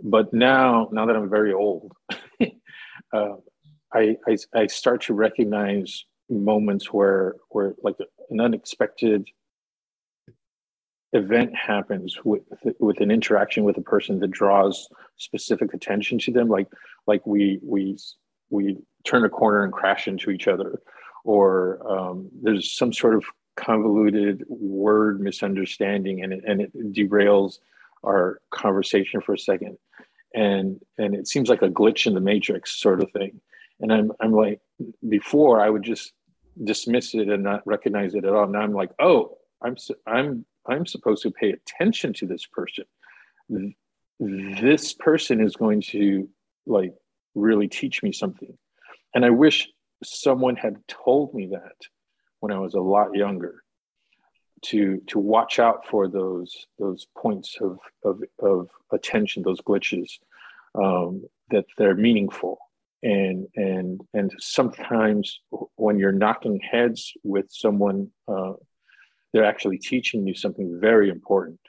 but 0.00 0.32
now 0.32 0.88
now 0.92 1.06
that 1.06 1.16
i'm 1.16 1.28
very 1.28 1.52
old 1.52 1.92
uh, 3.12 3.34
I, 3.92 4.16
I, 4.26 4.36
I 4.54 4.66
start 4.66 5.02
to 5.02 5.14
recognize 5.14 6.04
moments 6.28 6.92
where 6.92 7.36
where 7.48 7.74
like 7.82 7.96
an 8.30 8.40
unexpected 8.40 9.28
event 11.12 11.54
happens 11.54 12.18
with 12.24 12.42
with 12.78 13.00
an 13.00 13.10
interaction 13.10 13.64
with 13.64 13.78
a 13.78 13.82
person 13.82 14.20
that 14.20 14.30
draws 14.30 14.88
specific 15.16 15.72
attention 15.72 16.18
to 16.18 16.32
them. 16.32 16.48
Like 16.48 16.68
like 17.06 17.26
we 17.26 17.60
we 17.62 17.98
we 18.50 18.76
turn 19.04 19.24
a 19.24 19.30
corner 19.30 19.64
and 19.64 19.72
crash 19.72 20.06
into 20.06 20.30
each 20.30 20.48
other. 20.48 20.80
Or 21.24 21.80
um, 21.90 22.30
there's 22.42 22.72
some 22.72 22.92
sort 22.92 23.14
of 23.14 23.24
convoluted 23.56 24.44
word 24.48 25.20
misunderstanding 25.20 26.22
and 26.22 26.32
it, 26.32 26.44
and 26.46 26.60
it 26.60 26.92
derails 26.92 27.58
our 28.04 28.40
conversation 28.50 29.20
for 29.20 29.34
a 29.34 29.38
second 29.38 29.76
and 30.34 30.80
and 30.98 31.14
it 31.14 31.28
seems 31.28 31.48
like 31.48 31.62
a 31.62 31.68
glitch 31.68 32.06
in 32.06 32.14
the 32.14 32.20
matrix 32.20 32.78
sort 32.80 33.02
of 33.02 33.10
thing. 33.12 33.40
And 33.80 33.92
i'm 33.92 34.12
i'm 34.20 34.32
like 34.32 34.60
before 35.08 35.60
i 35.60 35.68
would 35.68 35.82
just 35.82 36.12
dismiss 36.62 37.14
it 37.14 37.28
and 37.28 37.42
not 37.42 37.66
recognize 37.66 38.14
it 38.14 38.24
at 38.24 38.32
all. 38.32 38.46
Now 38.46 38.60
i'm 38.60 38.74
like 38.74 38.90
oh 38.98 39.38
i'm 39.62 39.76
i'm 40.06 40.44
i'm 40.66 40.86
supposed 40.86 41.22
to 41.22 41.30
pay 41.30 41.50
attention 41.50 42.12
to 42.14 42.26
this 42.26 42.46
person. 42.46 42.84
This 44.20 44.92
person 44.94 45.40
is 45.40 45.56
going 45.56 45.82
to 45.92 46.28
like 46.66 46.92
really 47.34 47.68
teach 47.68 48.02
me 48.02 48.12
something. 48.12 48.56
And 49.14 49.24
i 49.24 49.30
wish 49.30 49.68
someone 50.04 50.56
had 50.56 50.76
told 50.86 51.34
me 51.34 51.48
that 51.52 51.76
when 52.40 52.52
i 52.52 52.58
was 52.58 52.74
a 52.74 52.80
lot 52.80 53.14
younger 53.14 53.62
to 54.62 55.00
to 55.06 55.18
watch 55.18 55.58
out 55.58 55.86
for 55.86 56.08
those 56.08 56.66
those 56.78 57.06
points 57.16 57.56
of 57.60 57.78
of, 58.04 58.22
of 58.40 58.68
attention, 58.92 59.42
those 59.42 59.60
glitches, 59.60 60.10
um, 60.74 61.24
that 61.50 61.64
they're 61.76 61.94
meaningful. 61.94 62.58
And 63.02 63.46
and 63.54 64.00
and 64.14 64.32
sometimes 64.38 65.40
when 65.76 65.98
you're 65.98 66.12
knocking 66.12 66.60
heads 66.60 67.12
with 67.22 67.46
someone, 67.50 68.10
uh, 68.26 68.54
they're 69.32 69.44
actually 69.44 69.78
teaching 69.78 70.26
you 70.26 70.34
something 70.34 70.78
very 70.80 71.08
important. 71.10 71.60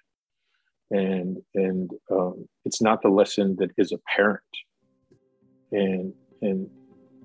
And 0.92 1.38
and 1.54 1.92
um, 2.12 2.48
it's 2.66 2.82
not 2.82 3.02
the 3.02 3.10
lesson 3.10 3.56
that 3.60 3.72
is 3.78 3.92
apparent. 3.92 4.42
And 5.72 6.14
and 6.42 6.70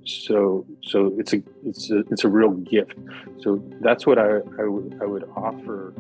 so 0.05 0.67
so 0.83 1.13
it's 1.19 1.33
a 1.33 1.43
it's 1.65 1.91
a 1.91 1.99
it's 2.11 2.25
a 2.25 2.29
real 2.29 2.51
gift 2.51 2.99
so 3.41 3.63
that's 3.81 4.07
what 4.07 4.19
i 4.19 4.39
i 4.61 4.65
would 4.65 4.97
would 5.07 5.25
offer 5.37 5.93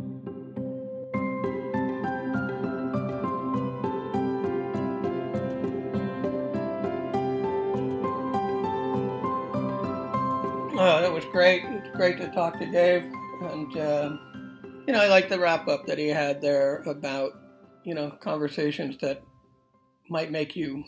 Oh, 10.76 11.00
that 11.00 11.12
was 11.12 11.24
great. 11.26 11.62
It's 11.64 11.96
great 11.96 12.18
to 12.18 12.28
talk 12.32 12.58
to 12.58 12.66
Dave. 12.66 13.04
And, 13.42 13.76
uh, 13.76 14.16
you 14.86 14.92
know, 14.92 15.00
I 15.00 15.06
like 15.06 15.28
the 15.28 15.38
wrap 15.38 15.68
up 15.68 15.86
that 15.86 15.98
he 15.98 16.08
had 16.08 16.42
there 16.42 16.82
about 16.82 17.32
you 17.84 17.94
know, 17.94 18.10
conversations 18.10 18.96
that 19.00 19.22
might 20.08 20.32
make 20.32 20.56
you 20.56 20.84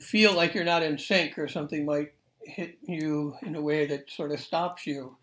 feel 0.00 0.34
like 0.34 0.54
you're 0.54 0.64
not 0.64 0.82
in 0.82 0.98
sync 0.98 1.38
or 1.38 1.46
something 1.46 1.84
might 1.86 2.12
hit 2.46 2.78
you 2.82 3.36
in 3.42 3.54
a 3.54 3.62
way 3.62 3.86
that 3.86 4.10
sort 4.10 4.32
of 4.32 4.40
stops 4.40 4.86
you. 4.86 5.16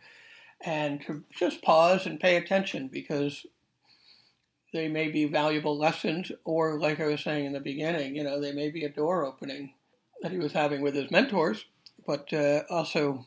And 0.63 1.01
to 1.07 1.23
just 1.37 1.61
pause 1.61 2.05
and 2.05 2.19
pay 2.19 2.35
attention 2.35 2.87
because 2.87 3.45
they 4.73 4.87
may 4.87 5.09
be 5.09 5.25
valuable 5.25 5.77
lessons, 5.77 6.31
or 6.45 6.79
like 6.79 6.99
I 6.99 7.07
was 7.07 7.21
saying 7.21 7.45
in 7.45 7.53
the 7.53 7.59
beginning, 7.59 8.15
you 8.15 8.23
know, 8.23 8.39
they 8.39 8.51
may 8.51 8.69
be 8.69 8.85
a 8.85 8.89
door 8.89 9.25
opening 9.25 9.73
that 10.21 10.31
he 10.31 10.37
was 10.37 10.53
having 10.53 10.81
with 10.81 10.95
his 10.95 11.11
mentors, 11.11 11.65
but 12.05 12.31
uh, 12.31 12.61
also, 12.69 13.25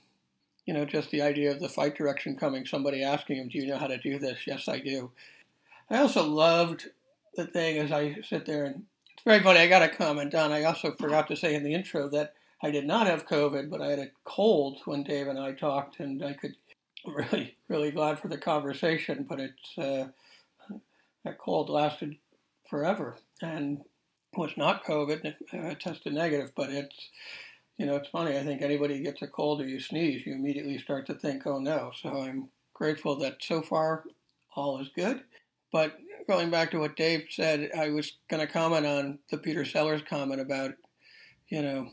you 0.64 0.72
know, 0.72 0.84
just 0.84 1.11
the 1.11 1.22
idea 1.22 1.51
of 1.51 1.61
the 1.61 1.68
fight 1.68 1.97
direction 1.97 2.36
coming, 2.36 2.64
somebody 2.64 3.03
asking 3.03 3.36
him, 3.36 3.49
Do 3.49 3.59
you 3.59 3.66
know 3.66 3.78
how 3.78 3.88
to 3.88 3.99
do 3.99 4.18
this? 4.18 4.47
Yes, 4.47 4.68
I 4.68 4.78
do. 4.78 5.11
I 5.90 5.99
also 5.99 6.24
loved 6.24 6.88
the 7.36 7.47
thing 7.47 7.78
as 7.78 7.92
I 7.92 8.16
sit 8.22 8.47
there 8.47 8.64
and 8.64 8.84
it's 9.14 9.24
very 9.24 9.40
funny. 9.40 9.61
I 9.61 9.68
got 9.68 9.82
a 9.82 9.88
comment 9.88 10.34
on. 10.34 10.53
I 10.53 10.64
also 10.64 10.92
forgot 10.92 11.28
to 11.28 11.36
say 11.36 11.55
in 11.55 11.62
the 11.62 11.74
intro 11.74 12.09
that 12.11 12.34
I 12.65 12.71
did 12.71 12.87
not 12.87 13.07
have 13.07 13.29
COVID, 13.29 13.69
but 13.69 13.83
I 13.83 13.91
had 13.91 13.99
a 13.99 14.11
cold 14.25 14.81
when 14.87 15.03
Dave 15.03 15.29
and 15.29 15.39
I 15.39 15.53
talked, 15.53 16.01
and 16.01 16.25
I 16.25 16.33
could 16.33 16.55
really, 17.07 17.59
really 17.69 17.91
glad 17.91 18.19
for 18.19 18.29
the 18.29 18.39
conversation. 18.39 19.27
But 19.29 19.39
it's 19.39 19.79
uh, 19.79 20.09
that 21.25 21.37
cold 21.37 21.69
lasted 21.69 22.17
forever 22.71 23.19
and 23.43 23.83
was 24.35 24.53
not 24.57 24.87
COVID. 24.87 25.27
It 25.27 25.37
uh, 25.53 25.75
tested 25.75 26.15
negative, 26.15 26.53
but 26.57 26.71
it's 26.71 27.11
you 27.77 27.85
know 27.85 27.97
it's 27.97 28.09
funny. 28.09 28.39
I 28.39 28.43
think 28.43 28.62
anybody 28.62 28.99
gets 29.01 29.21
a 29.21 29.27
cold 29.27 29.61
or 29.61 29.69
you 29.69 29.79
sneeze, 29.79 30.25
you 30.25 30.33
immediately 30.33 30.79
start 30.79 31.05
to 31.09 31.15
think, 31.15 31.47
oh 31.47 31.59
no. 31.59 31.93
So 32.03 32.23
I'm 32.23 32.49
grateful 32.73 33.17
that 33.17 33.43
so 33.43 33.61
far 33.61 34.05
all 34.57 34.81
is 34.81 34.89
good. 34.97 35.21
But 35.71 35.99
going 36.27 36.49
back 36.49 36.71
to 36.71 36.79
what 36.79 36.97
Dave 36.97 37.27
said, 37.29 37.73
I 37.79 37.91
was 37.91 38.17
going 38.31 38.41
to 38.41 38.51
comment 38.51 38.87
on 38.87 39.19
the 39.31 39.37
Peter 39.37 39.67
Sellars 39.67 40.01
comment 40.09 40.41
about, 40.41 40.73
you 41.49 41.61
know, 41.61 41.91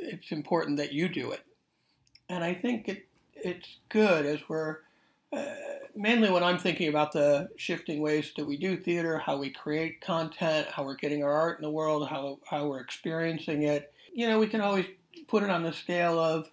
it's 0.00 0.32
important 0.32 0.76
that 0.78 0.92
you 0.92 1.08
do 1.08 1.32
it, 1.32 1.44
and 2.28 2.42
I 2.42 2.54
think 2.54 2.88
it 2.88 3.06
it's 3.34 3.78
good 3.88 4.26
as 4.26 4.40
we're 4.48 4.78
uh, 5.32 5.44
mainly 5.94 6.30
when 6.30 6.42
I'm 6.42 6.58
thinking 6.58 6.88
about 6.88 7.12
the 7.12 7.48
shifting 7.56 8.00
ways 8.00 8.32
that 8.36 8.46
we 8.46 8.56
do 8.56 8.76
theater, 8.76 9.18
how 9.18 9.36
we 9.36 9.50
create 9.50 10.00
content, 10.00 10.68
how 10.68 10.84
we're 10.84 10.96
getting 10.96 11.22
our 11.22 11.32
art 11.32 11.58
in 11.58 11.62
the 11.62 11.70
world, 11.70 12.08
how 12.08 12.38
how 12.48 12.66
we're 12.68 12.80
experiencing 12.80 13.62
it. 13.62 13.92
You 14.12 14.28
know, 14.28 14.38
we 14.38 14.46
can 14.46 14.60
always 14.60 14.86
put 15.28 15.42
it 15.42 15.50
on 15.50 15.62
the 15.62 15.72
scale 15.72 16.18
of 16.18 16.50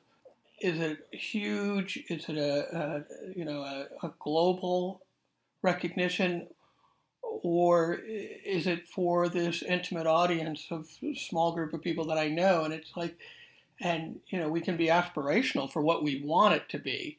is 0.60 0.80
it 0.80 1.08
huge? 1.12 2.04
Is 2.10 2.30
it 2.30 2.38
a, 2.38 2.78
a 2.78 3.04
you 3.36 3.46
know 3.46 3.62
a, 3.62 3.88
a 4.06 4.14
global 4.20 5.02
recognition 5.62 6.48
or 7.42 8.00
is 8.06 8.68
it 8.68 8.88
for 8.88 9.30
this 9.30 9.64
intimate 9.64 10.08
audience 10.08 10.68
of 10.70 10.88
small 11.16 11.54
group 11.54 11.74
of 11.74 11.82
people 11.82 12.06
that 12.06 12.18
I 12.18 12.30
know? 12.30 12.64
And 12.64 12.74
it's 12.74 12.92
like, 12.96 13.18
and 13.82 14.20
you 14.28 14.40
know, 14.40 14.50
we 14.50 14.62
can 14.62 14.78
be 14.78 14.88
aspirational 14.88 15.72
for 15.72 15.82
what 15.82 16.04
we 16.04 16.22
want 16.24 16.54
it 16.54 16.70
to 16.70 16.80
be, 16.80 17.18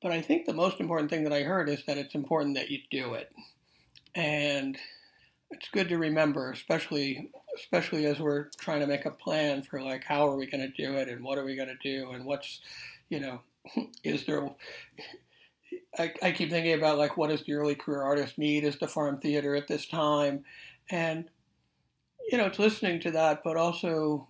but 0.00 0.12
I 0.12 0.20
think 0.20 0.46
the 0.46 0.52
most 0.52 0.80
important 0.80 1.10
thing 1.10 1.24
that 1.24 1.32
I 1.32 1.42
heard 1.42 1.68
is 1.68 1.84
that 1.86 1.98
it's 1.98 2.14
important 2.14 2.56
that 2.56 2.70
you 2.70 2.78
do 2.90 3.14
it, 3.14 3.32
and 4.14 4.78
it's 5.50 5.68
good 5.68 5.88
to 5.88 5.98
remember, 5.98 6.50
especially 6.50 7.30
especially 7.56 8.06
as 8.06 8.18
we're 8.18 8.48
trying 8.58 8.80
to 8.80 8.86
make 8.86 9.04
a 9.04 9.10
plan 9.10 9.62
for 9.62 9.82
like 9.82 10.04
how 10.04 10.28
are 10.28 10.36
we 10.36 10.46
going 10.46 10.60
to 10.60 10.82
do 10.82 10.94
it 10.94 11.08
and 11.08 11.22
what 11.22 11.38
are 11.38 11.44
we 11.44 11.56
going 11.56 11.68
to 11.68 11.76
do 11.82 12.10
and 12.10 12.24
what's, 12.24 12.60
you 13.08 13.20
know, 13.20 13.40
is 14.04 14.24
there 14.26 14.50
I, 15.98 16.12
I 16.22 16.32
keep 16.32 16.50
thinking 16.50 16.72
about 16.72 16.98
like 16.98 17.16
what 17.16 17.30
does 17.30 17.44
the 17.44 17.54
early 17.54 17.74
career 17.74 18.02
artist 18.02 18.38
need 18.38 18.64
as 18.64 18.78
the 18.78 18.88
farm 18.88 19.18
theater 19.18 19.54
at 19.54 19.68
this 19.68 19.86
time, 19.86 20.44
and 20.90 21.26
you 22.30 22.38
know 22.38 22.46
it's 22.46 22.58
listening 22.58 23.00
to 23.00 23.10
that, 23.12 23.42
but 23.44 23.56
also 23.56 24.26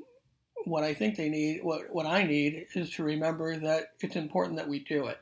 what 0.65 0.85
I 0.85 0.95
think 0.95 1.17
they 1.17 1.29
need, 1.29 1.63
what 1.63 1.93
what 1.93 2.07
I 2.07 2.25
need 2.25 2.67
is 2.75 2.91
to 2.91 3.05
remember 3.05 3.57
that 3.57 3.93
it's 4.01 4.17
important 4.17 4.57
that 4.57 4.69
we 4.69 4.81
do 4.81 5.07
it, 5.07 5.19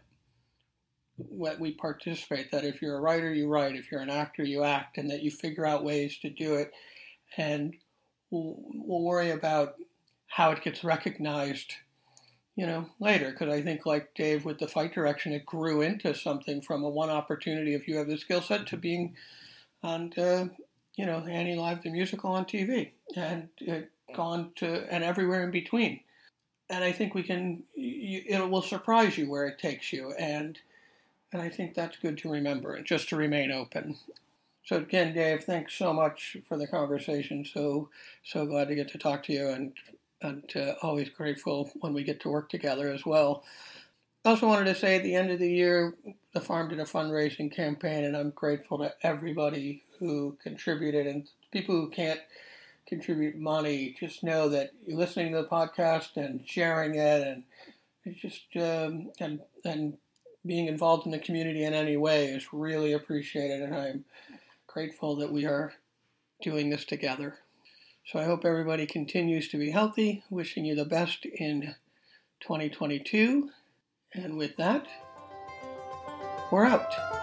that 1.43 1.61
we 1.61 1.73
participate. 1.73 2.51
That 2.51 2.65
if 2.65 2.81
you're 2.81 2.97
a 2.97 3.01
writer, 3.01 3.33
you 3.33 3.49
write. 3.49 3.77
If 3.77 3.91
you're 3.91 4.01
an 4.01 4.11
actor, 4.11 4.43
you 4.43 4.65
act, 4.65 4.97
and 4.97 5.11
that 5.11 5.23
you 5.23 5.31
figure 5.31 5.67
out 5.67 5.85
ways 5.85 6.19
to 6.23 6.31
do 6.31 6.55
it, 6.55 6.73
and 7.37 7.75
we'll, 8.31 8.57
we'll 8.59 9.03
worry 9.03 9.31
about 9.31 9.75
how 10.29 10.53
it 10.53 10.63
gets 10.63 10.85
recognized 10.85 11.75
you 12.61 12.67
know, 12.67 12.85
later. 13.01 13.31
Because 13.31 13.49
I 13.49 13.63
think, 13.63 13.87
like 13.87 14.15
Dave 14.15 14.45
with 14.45 14.59
the 14.59 14.69
fight 14.69 14.93
direction, 14.93 15.33
it 15.33 15.47
grew 15.47 15.81
into 15.81 16.15
something 16.15 16.61
from 16.61 16.85
a 16.85 16.91
one 16.91 17.09
opportunity 17.09 17.73
if 17.73 17.89
you 17.89 17.97
have 17.97 18.07
the 18.07 18.19
skill 18.19 18.43
set 18.43 18.67
to 18.67 18.77
being 18.77 19.17
on, 19.83 20.13
uh, 20.19 20.49
you 20.95 21.07
know, 21.07 21.21
Annie 21.27 21.57
Live 21.57 21.83
the 21.83 21.89
musical 21.89 22.33
on 22.33 22.45
TV 22.45 22.91
and 23.17 23.49
uh, 23.67 23.77
gone 24.15 24.51
to 24.57 24.87
and 24.93 25.03
everywhere 25.03 25.43
in 25.43 25.51
between. 25.51 26.01
And 26.69 26.85
I 26.85 26.93
think 26.93 27.15
we 27.15 27.23
can, 27.23 27.63
it 27.75 28.51
will 28.51 28.61
surprise 28.61 29.17
you 29.17 29.31
where 29.31 29.47
it 29.47 29.59
takes 29.59 29.91
you. 29.91 30.13
And 30.19 30.59
and 31.33 31.41
I 31.41 31.49
think 31.49 31.75
that's 31.75 31.97
good 31.97 32.19
to 32.19 32.31
remember 32.31 32.75
and 32.75 32.85
just 32.85 33.09
to 33.09 33.17
remain 33.17 33.53
open. 33.53 33.97
So 34.67 34.77
again, 34.77 35.15
Dave, 35.15 35.45
thanks 35.45 35.73
so 35.75 35.95
much 35.95 36.37
for 36.47 36.59
the 36.59 36.67
conversation. 36.67 37.47
So 37.47 37.89
so 38.23 38.45
glad 38.45 38.69
to 38.69 38.75
get 38.75 38.89
to 38.89 38.99
talk 38.99 39.23
to 39.25 39.33
you 39.33 39.49
and 39.49 39.73
and 40.23 40.45
uh, 40.57 40.75
always 40.83 41.09
grateful 41.09 41.71
when 41.81 41.93
we 41.93 42.05
get 42.05 42.21
to 42.21 42.29
work 42.29 42.49
together 42.49 42.91
as 42.91 43.07
well. 43.07 43.45
I 44.25 44.31
also 44.31 44.47
wanted 44.47 44.67
to 44.67 44.75
say 44.79 44.97
at 44.97 45.03
the 45.03 45.15
end 45.15 45.31
of 45.31 45.39
the 45.39 45.51
year, 45.51 45.95
the 46.35 46.41
farm 46.41 46.69
did 46.69 46.79
a 46.79 46.85
fundraising 46.85 47.51
campaign, 47.51 48.05
and 48.05 48.17
I'm 48.17 48.31
grateful 48.31 48.79
to 48.79 48.95
everybody 49.03 49.85
who 49.99 50.37
contributed 50.43 51.07
and 51.07 51.29
people 51.51 51.75
who 51.75 51.89
can't 51.89 52.21
contribute 52.87 53.39
money. 53.39 53.97
Just 53.99 54.23
know 54.23 54.49
that 54.51 54.73
you're 54.87 54.99
listening 54.99 55.33
to 55.33 55.43
the 55.43 55.49
podcast 55.49 56.17
and 56.17 56.47
sharing 56.47 56.97
it, 56.97 57.27
and 57.27 58.17
just 58.17 58.45
um, 58.57 59.11
and 59.21 59.41
and 59.65 59.97
being 60.45 60.67
involved 60.67 61.07
in 61.07 61.13
the 61.13 61.19
community 61.19 61.65
in 61.65 61.73
any 61.73 61.97
way 61.97 62.27
is 62.27 62.53
really 62.53 62.93
appreciated, 62.93 63.63
and 63.63 63.75
I'm 63.75 64.05
grateful 64.67 65.17
that 65.17 65.33
we 65.33 65.47
are 65.47 65.73
doing 66.43 66.71
this 66.71 66.85
together. 66.85 67.39
So 68.07 68.19
I 68.19 68.25
hope 68.25 68.45
everybody 68.45 68.87
continues 68.87 69.49
to 69.49 69.59
be 69.59 69.71
healthy. 69.71 70.25
Wishing 70.31 70.65
you 70.65 70.75
the 70.75 70.85
best 70.85 71.25
in 71.27 71.75
2022. 72.41 73.51
And 74.15 74.37
with 74.37 74.57
that, 74.57 74.87
we're 76.51 76.65
out. 76.65 77.20